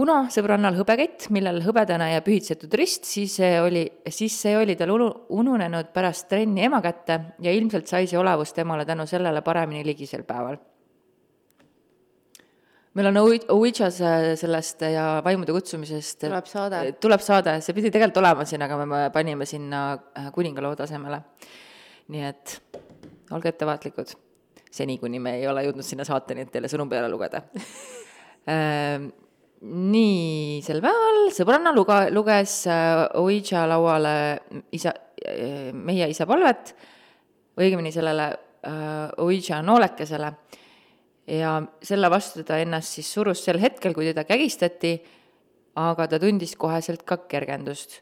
kuna 0.00 0.22
sõbrannal 0.32 0.76
hõbekett, 0.78 1.26
millel 1.34 1.60
hõbedane 1.64 2.06
ja 2.14 2.22
pühitsetud 2.24 2.72
rist, 2.78 3.04
siis 3.08 3.34
see 3.36 3.58
oli, 3.60 3.82
siis 4.08 4.36
see 4.46 4.54
oli 4.56 4.76
tal 4.78 4.92
unu-, 4.94 5.12
ununenud 5.36 5.90
pärast 5.92 6.28
trenni 6.30 6.64
ema 6.64 6.80
kätte 6.84 7.18
ja 7.44 7.52
ilmselt 7.52 7.90
sai 7.90 8.08
see 8.08 8.16
olavus 8.20 8.54
temale 8.56 8.86
tänu 8.88 9.04
sellele 9.10 9.42
paremini 9.44 9.84
ligi 9.84 10.08
sel 10.08 10.24
päeval. 10.28 10.56
meil 12.94 13.06
on 13.06 13.20
Ouij- 13.20 13.44
Ouijas 13.52 14.00
sellest 14.40 14.80
ja 14.82 15.20
vaimude 15.24 15.52
kutsumisest 15.52 16.24
Tuleb 16.24 16.46
saade. 16.46 16.80
tuleb 16.92 17.20
saade, 17.20 17.60
see 17.60 17.74
pidi 17.74 17.90
tegelikult 17.90 18.22
olema 18.24 18.44
siin, 18.44 18.62
aga 18.62 18.80
me 18.86 19.04
panime 19.12 19.46
sinna 19.46 19.82
äh, 19.92 20.32
kuningaloo 20.32 20.74
tasemele. 20.76 21.20
nii 22.08 22.24
et 22.24 22.56
olge 23.30 23.52
ettevaatlikud, 23.52 24.16
seni 24.70 24.98
kuni 24.98 25.18
me 25.22 25.36
ei 25.40 25.48
ole 25.50 25.64
jõudnud 25.66 25.86
sinna 25.86 26.06
saateni, 26.06 26.46
et 26.46 26.52
teile 26.54 26.70
sõnum 26.70 26.88
peale 26.90 27.10
lugeda. 27.10 27.42
nii, 29.60 30.60
sel 30.64 30.80
päeval 30.80 31.18
sõbranna 31.36 31.74
luga-, 31.76 32.08
luges 32.14 32.62
äh, 32.70 33.04
Ouija 33.20 33.66
lauale 33.68 34.14
isa, 34.72 34.94
meie 35.76 36.08
isa 36.10 36.26
palvet, 36.26 36.72
õigemini 37.60 37.92
sellele 37.92 38.30
äh, 38.32 39.10
Ouija 39.20 39.60
noolekesele 39.62 40.32
ja 41.30 41.56
selle 41.82 42.10
vastu 42.10 42.44
ta 42.46 42.58
ennast 42.62 42.96
siis 42.96 43.10
surus 43.12 43.44
sel 43.44 43.60
hetkel, 43.62 43.94
kui 43.94 44.08
teda 44.08 44.24
kägistati, 44.28 44.94
aga 45.80 46.06
ta 46.10 46.18
tundis 46.22 46.56
koheselt 46.58 47.04
ka 47.06 47.22
kergendust. 47.30 48.00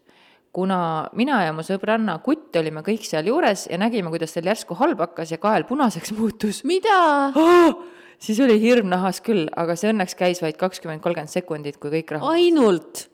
Kuna 0.59 0.81
mina 1.19 1.43
ja 1.47 1.55
mu 1.55 1.63
sõbranna 1.67 2.17
kutt 2.25 2.57
olime 2.59 2.83
kõik 2.87 3.07
sealjuures 3.07 3.69
ja 3.71 3.79
nägime, 3.81 4.11
kuidas 4.15 4.35
tal 4.35 4.49
järsku 4.51 4.77
halb 4.81 5.03
hakkas 5.05 5.35
ja 5.35 5.39
kael 5.43 5.67
punaseks 5.69 6.15
muutus 6.19 6.65
mida? 6.69 6.99
oh! 7.39 7.85
siis 8.19 8.41
oli 8.43 8.59
hirm 8.63 8.91
nahas 8.91 9.23
küll, 9.25 9.47
aga 9.55 9.77
see 9.79 9.93
õnneks 9.93 10.19
käis 10.19 10.43
vaid 10.43 10.59
kakskümmend, 10.59 11.03
kolmkümmend 11.05 11.31
sekundit, 11.31 11.79
kui 11.79 11.93
kõik 11.95 12.17
rahu-. 12.17 12.33
ainult, 12.35 13.07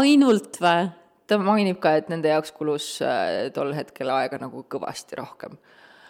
ainult 0.00 0.58
või? 0.62 0.90
ta 1.30 1.38
mainib 1.38 1.78
ka, 1.80 1.94
et 2.00 2.10
nende 2.12 2.32
jaoks 2.32 2.50
kulus 2.56 2.88
äh, 3.06 3.52
tol 3.54 3.70
hetkel 3.76 4.10
aega 4.12 4.40
nagu 4.42 4.64
kõvasti 4.68 5.16
rohkem. 5.20 5.54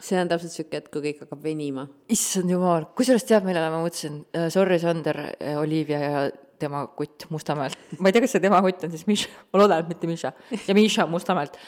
see 0.02 0.16
on 0.18 0.30
täpselt 0.30 0.54
sihuke 0.54 0.80
hetk, 0.80 0.88
kui 0.94 1.04
kõik 1.10 1.26
hakkab 1.26 1.44
venima. 1.44 1.84
issand 2.10 2.50
jumal, 2.50 2.88
kusjuures 2.96 3.28
tead, 3.28 3.44
millele 3.46 3.68
ma 3.70 3.82
mõtlesin, 3.84 4.22
sorry, 4.54 4.80
Sander, 4.82 5.20
Olivia 5.60 6.00
ja 6.00 6.24
tema 6.62 6.84
kutt 6.96 7.26
Mustamäelt. 7.32 7.78
ma 8.00 8.10
ei 8.10 8.16
tea, 8.16 8.24
kas 8.24 8.36
see 8.36 8.44
tema 8.44 8.60
kutt 8.64 8.86
on 8.86 8.92
siis 8.94 9.06
Miša, 9.08 9.30
ma 9.52 9.62
loodan, 9.62 9.84
et 9.84 9.92
mitte 9.92 10.10
Miša. 10.10 10.32
ja 10.66 10.76
Miša 10.78 11.06
Mustamäelt. 11.10 11.58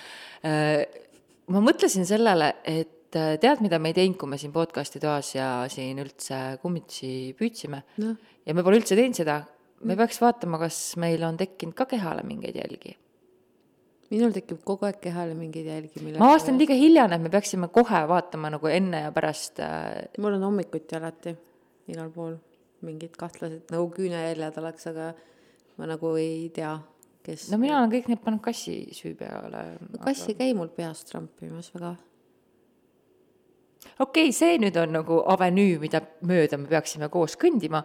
ma 0.45 1.63
mõtlesin 1.65 2.07
sellele, 2.09 2.51
et 2.69 3.17
äh, 3.17 3.35
tead, 3.41 3.63
mida 3.65 3.81
me 3.81 3.93
ei 3.93 3.97
teinud, 3.97 4.19
kui 4.21 4.31
me 4.31 4.39
siin 4.41 4.53
podcast'i 4.55 5.01
toas 5.03 5.35
ja 5.35 5.49
siin 5.73 6.01
üldse 6.03 6.41
kummitusi 6.63 7.33
püüdsime 7.39 7.81
Noh. 8.03 8.19
ja 8.45 8.57
me 8.57 8.65
pole 8.67 8.81
üldse 8.81 8.99
teinud 8.99 9.17
seda, 9.17 9.41
me 9.85 9.97
peaks 9.99 10.21
vaatama, 10.23 10.61
kas 10.63 10.79
meil 11.01 11.25
on 11.27 11.39
tekkinud 11.41 11.77
ka 11.79 11.89
kehale 11.91 12.25
mingeid 12.27 12.61
jälgi. 12.61 12.97
minul 14.13 14.35
tekib 14.37 14.61
kogu 14.69 14.87
aeg 14.87 15.01
kehale 15.03 15.35
mingeid 15.37 15.69
jälgi, 15.69 16.05
ma 16.13 16.31
avastan 16.31 16.61
liiga 16.61 16.77
hiljane, 16.79 17.19
me 17.19 17.33
peaksime 17.33 17.71
kohe 17.73 18.05
vaatama 18.09 18.53
nagu 18.57 18.69
enne 18.71 19.07
ja 19.07 19.13
pärast 19.17 19.61
äh, 19.65 20.05
mul 20.21 20.37
on 20.39 20.51
hommikuti 20.51 21.01
alati 21.01 21.37
igal 21.93 22.13
pool 22.13 22.37
mingid 22.85 23.15
kahtlased 23.19 23.71
nagu 23.73 23.87
küünejäljed 23.95 24.59
oleks, 24.61 24.89
aga 24.91 25.13
ma 25.79 25.89
nagu 25.91 26.15
ei 26.21 26.49
tea, 26.55 26.75
kes 27.25 27.49
no 27.53 27.61
mina 27.63 27.79
olen 27.81 27.93
kõik 27.93 28.11
need 28.13 28.25
pannud 28.25 28.43
kassi 28.45 28.81
süü 28.97 29.15
peale. 29.19 29.65
kass 30.05 30.29
ei 30.29 30.39
käi 30.39 30.57
mul 30.57 30.73
peas 30.75 31.05
trampimas 31.09 31.71
väga. 31.75 31.95
okei 33.99 34.29
okay,, 34.29 34.35
see 34.37 34.59
nüüd 34.63 34.77
on 34.81 34.99
nagu 35.01 35.23
avenüü, 35.35 35.79
mida 35.83 36.03
mööda 36.27 36.61
me 36.61 36.71
peaksime 36.71 37.11
koos 37.13 37.39
kõndima, 37.41 37.85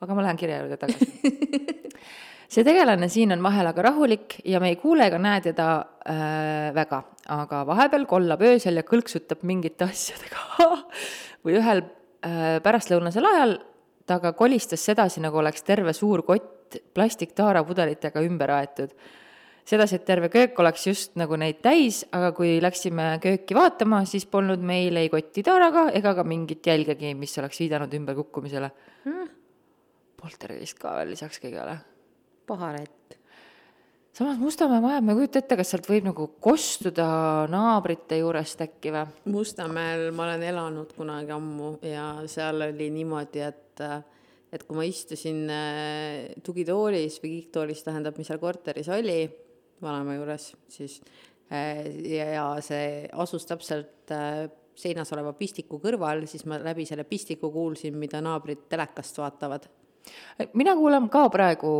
aga 0.00 0.16
ma 0.16 0.26
lähen 0.26 0.40
kirja 0.40 0.62
juurde 0.64 0.80
tagasi 0.80 1.10
see 2.50 2.66
tegelane 2.66 3.08
siin 3.10 3.32
on 3.34 3.42
vahel 3.46 3.70
aga 3.70 3.86
rahulik 3.86 4.40
ja 4.48 4.60
me 4.62 4.72
ei 4.72 4.78
kuule 4.80 5.06
ega 5.06 5.20
näe 5.22 5.40
teda 5.44 5.68
äh, 6.02 6.70
väga, 6.74 7.04
aga 7.30 7.62
vahepeal 7.68 8.06
kollab 8.10 8.42
öösel 8.42 8.80
ja 8.80 8.86
kõlksutab 8.86 9.44
mingite 9.46 9.86
asjadega 9.86 10.70
või 11.46 11.58
ühel 11.60 11.84
äh, 12.26 12.58
pärastlõunasel 12.64 13.28
ajal 13.30 13.58
ta 14.06 14.18
aga 14.20 14.32
kolistas 14.36 14.84
sedasi, 14.84 15.22
nagu 15.22 15.38
oleks 15.38 15.62
terve 15.66 15.92
suur 15.96 16.22
kott 16.26 16.78
plastiktaarapudelitega 16.94 18.22
ümber 18.26 18.54
aetud. 18.58 18.94
sedasi, 19.64 20.00
et 20.00 20.04
terve 20.04 20.28
köök 20.32 20.58
oleks 20.58 20.86
just 20.86 21.16
nagu 21.20 21.36
neid 21.38 21.60
täis, 21.62 22.00
aga 22.12 22.32
kui 22.34 22.56
läksime 22.62 23.20
kööki 23.22 23.54
vaatama, 23.54 24.04
siis 24.08 24.26
polnud 24.26 24.62
meil 24.66 24.96
ei 24.96 25.08
kotti 25.12 25.44
taaraga 25.46 25.90
ega 25.94 26.14
ka 26.14 26.24
mingit 26.24 26.66
jälgegi, 26.66 27.14
mis 27.14 27.38
oleks 27.38 27.60
viidanud 27.60 27.94
ümberkukkumisele 27.94 28.70
hmm.. 29.04 29.30
poltergeist 30.16 30.78
ka 30.80 30.96
veel 30.98 31.14
lisaks 31.14 31.38
kõigele 31.44 31.76
paharett. 32.46 33.19
Samas 34.12 34.38
Mustamäe 34.40 34.80
maja, 34.82 35.00
ma 35.00 35.14
ei 35.14 35.20
kujuta 35.20 35.40
ette, 35.40 35.58
kas 35.60 35.72
sealt 35.72 35.88
võib 35.90 36.06
nagu 36.08 36.26
kostuda 36.42 37.06
naabrite 37.50 38.20
juurest 38.20 38.62
äkki 38.66 38.92
või? 38.94 39.06
Mustamäel 39.32 40.08
ma 40.16 40.26
olen 40.28 40.44
elanud 40.50 40.94
kunagi 40.96 41.34
ammu 41.34 41.76
ja 41.86 42.12
seal 42.30 42.68
oli 42.70 42.90
niimoodi, 42.94 43.44
et 43.46 43.84
et 44.50 44.64
kui 44.66 44.74
ma 44.74 44.84
istusin 44.86 45.44
äh, 45.54 46.30
tugitoolis 46.42 47.20
või 47.22 47.36
kiiktoolis, 47.36 47.84
tähendab, 47.86 48.16
mis 48.18 48.26
seal 48.26 48.40
korteris 48.42 48.88
oli, 48.90 49.22
vanaema 49.82 50.16
juures, 50.18 50.48
siis 50.68 50.98
äh, 51.54 51.84
ja, 52.10 52.26
ja 52.34 52.46
see 52.64 53.04
asus 53.14 53.46
täpselt 53.46 54.10
äh, 54.14 54.48
seinas 54.74 55.12
oleva 55.14 55.32
pistiku 55.38 55.78
kõrval, 55.82 56.24
siis 56.26 56.42
ma 56.50 56.58
läbi 56.58 56.86
selle 56.88 57.06
pistiku 57.06 57.52
kuulsin, 57.54 57.94
mida 58.00 58.22
naabrid 58.24 58.66
telekast 58.72 59.22
vaatavad 59.22 59.70
mina 60.56 60.72
kuulan 60.74 61.08
ka 61.12 61.26
praegu 61.28 61.70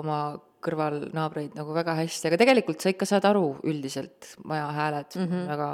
oma 0.00 0.18
kõrval 0.62 0.98
naabreid 1.12 1.56
nagu 1.58 1.74
väga 1.74 1.96
hästi, 1.98 2.30
aga 2.30 2.40
tegelikult 2.40 2.82
sa 2.82 2.92
ikka 2.92 3.08
saad 3.08 3.26
aru 3.28 3.46
üldiselt, 3.68 4.34
maja 4.44 4.70
hääled 4.72 5.16
mm 5.18 5.28
-hmm. 5.28 5.46
väga 5.48 5.70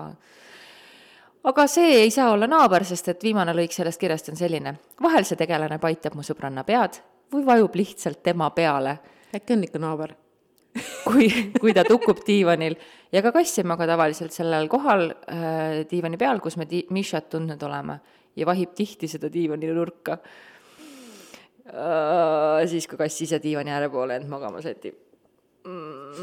aga 1.45 1.67
see 1.67 2.03
ei 2.03 2.11
saa 2.11 2.31
olla 2.33 2.47
naaber, 2.47 2.85
sest 2.85 3.09
et 3.09 3.23
viimane 3.23 3.55
lõik 3.57 3.73
sellest 3.73 4.01
kirjast 4.01 4.29
on 4.29 4.37
selline. 4.37 4.75
vahel 5.03 5.25
see 5.25 5.37
tegelane 5.37 5.79
paitab 5.79 6.15
mu 6.15 6.23
sõbranna 6.23 6.65
pead 6.65 7.01
või 7.33 7.45
vajub 7.45 7.75
lihtsalt 7.75 8.23
tema 8.23 8.51
peale. 8.51 8.99
äkki 9.35 9.53
on 9.53 9.65
ikka 9.65 9.79
naaber 9.79 10.15
kui, 11.09 11.29
kui 11.61 11.75
ta 11.75 11.85
tukub 11.85 12.21
diivanil 12.27 12.77
ja 13.13 13.23
ka 13.23 13.33
kass 13.33 13.59
ei 13.59 13.65
maga 13.65 13.87
tavaliselt 13.87 14.33
sellel 14.33 14.69
kohal 14.69 15.11
äh, 15.11 15.85
diivani 15.91 16.17
peal, 16.21 16.41
kus 16.41 16.57
me 16.57 16.67
Mišat 16.91 17.31
tundnud 17.31 17.63
oleme 17.63 18.01
ja 18.37 18.47
vahib 18.47 18.75
tihti 18.77 19.09
seda 19.11 19.31
diivani 19.33 19.71
nurka. 19.75 20.19
Siis, 22.69 22.87
kui 22.89 22.99
kass 22.99 23.23
ise 23.23 23.39
diivani 23.43 23.71
ääre 23.75 23.91
poole 23.93 24.17
end 24.17 24.29
magama 24.29 24.63
sätib 24.65 24.95
mm. 25.69 26.15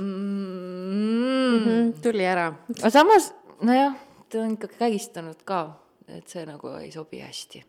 -hmm, 1.63 2.01
tuli 2.01 2.25
ära. 2.25 2.53
aga 2.79 2.89
samas, 2.89 3.33
nojah, 3.61 3.95
ta 4.29 4.39
on 4.41 4.51
ikka 4.51 4.67
kägistanud 4.79 5.43
ka, 5.45 5.79
et 6.07 6.27
see 6.27 6.45
nagu 6.45 6.67
ei 6.79 6.91
sobi 6.91 7.19
hästi. 7.19 7.63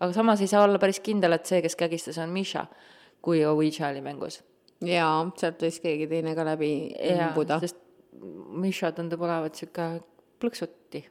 aga 0.00 0.12
samas 0.12 0.40
ei 0.40 0.46
saa 0.46 0.64
olla 0.64 0.78
päris 0.78 1.00
kindel, 1.00 1.32
et 1.32 1.46
see, 1.46 1.62
kes 1.62 1.76
kägistas, 1.76 2.18
on 2.18 2.28
Misha, 2.30 2.66
kui 3.22 3.44
Ouija 3.44 3.88
oli 3.88 4.00
mängus. 4.00 4.42
jaa, 4.80 5.30
sealt 5.36 5.62
võis 5.62 5.80
keegi 5.80 6.06
teine 6.06 6.34
ka 6.34 6.44
läbi 6.44 6.94
imbuda. 7.00 7.60
sest 7.60 7.76
Misha 8.48 8.92
tundub 8.92 9.20
olevat 9.20 9.54
sihuke 9.54 10.00
plõksuti 10.40 11.04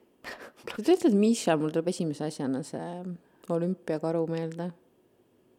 kui 0.76 0.84
sa 0.84 0.96
ütled 0.98 1.14
Misha, 1.14 1.58
mul 1.58 1.70
tuleb 1.70 1.88
esimese 1.88 2.26
asjana 2.26 2.64
see 2.64 3.04
olümpiakaru 3.50 4.26
meelde 4.28 4.72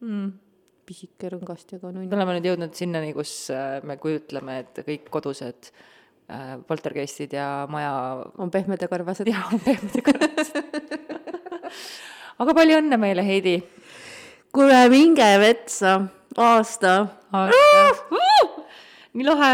mm. 0.07 0.33
pisike 0.87 1.31
rõngastega 1.35 1.91
nunn. 1.91 2.09
me 2.09 2.19
oleme 2.19 2.39
nüüd 2.39 2.51
jõudnud 2.53 2.79
sinnani, 2.79 3.13
kus 3.17 3.35
äh, 3.55 3.79
me 3.87 3.99
kujutleme, 4.01 4.61
et 4.65 4.83
kõik 4.87 5.11
kodused 5.13 5.71
äh, 5.71 6.57
poltergeistid 6.69 7.37
ja 7.37 7.67
maja 7.73 7.95
on 8.43 8.53
pehmed 8.55 8.83
ja 8.83 8.91
karvased. 8.93 9.31
jah, 9.31 9.49
on 9.53 9.63
pehmed 9.67 9.99
ja 9.99 10.05
karvased 10.07 10.63
aga 12.43 12.55
palju 12.57 12.81
õnne 12.83 13.01
meile, 13.01 13.25
Heidi! 13.27 13.59
kuule, 14.57 14.79
minge 14.93 15.27
metsa, 15.43 15.99
aasta, 16.41 16.95
aasta. 17.37 18.21
nii 19.17 19.27
lahe 19.27 19.53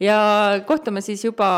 ja 0.00 0.18
kohtume 0.66 1.00
siis 1.04 1.24
juba, 1.24 1.48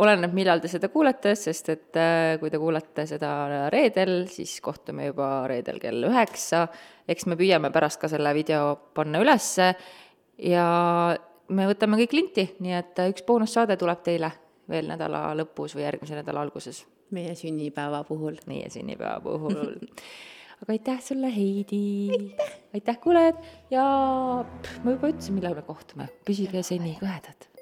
oleneb, 0.00 0.34
millal 0.36 0.60
te 0.62 0.68
seda 0.70 0.90
kuulete, 0.92 1.34
sest 1.38 1.70
et 1.72 1.98
äh, 2.00 2.36
kui 2.40 2.52
te 2.52 2.60
kuulate 2.60 3.06
seda 3.08 3.68
reedel, 3.72 4.24
siis 4.32 4.58
kohtume 4.64 5.08
juba 5.10 5.46
reedel 5.50 5.80
kell 5.82 6.08
üheksa. 6.10 6.66
eks 7.08 7.26
me 7.28 7.36
püüame 7.40 7.70
pärast 7.72 8.00
ka 8.00 8.08
selle 8.08 8.34
video 8.36 8.74
panna 8.96 9.20
ülesse 9.20 9.74
ja 10.40 10.66
me 11.48 11.68
võtame 11.68 12.00
kõik 12.00 12.16
linti, 12.16 12.48
nii 12.64 12.76
et 12.78 13.04
üks 13.10 13.24
boonussaade 13.26 13.76
tuleb 13.80 14.04
teile 14.04 14.32
veel 14.68 14.88
nädala 14.88 15.30
lõpus 15.36 15.74
või 15.76 15.84
järgmise 15.84 16.20
nädala 16.20 16.44
alguses. 16.44 16.84
meie 17.10 17.34
sünnipäeva 17.34 18.04
puhul. 18.04 18.36
meie 18.46 18.70
sünnipäeva 18.70 19.20
puhul 19.20 19.76
aga 20.62 20.72
aitäh 20.72 21.00
sulle, 21.00 21.32
Heidi! 21.36 22.34
aitäh, 22.74 23.00
kuulajad 23.00 23.40
ja 23.70 23.88
pff, 24.62 24.84
ma 24.84 24.96
juba 24.96 25.12
ütlesin, 25.12 25.36
millal 25.40 25.56
me 25.56 25.66
kohtume, 25.66 26.08
püsige 26.24 26.62
seni 26.62 26.96
kõhedad 27.00 27.53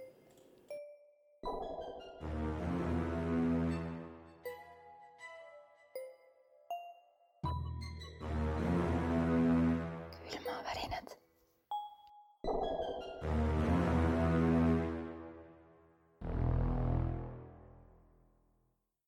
you 1.44 1.81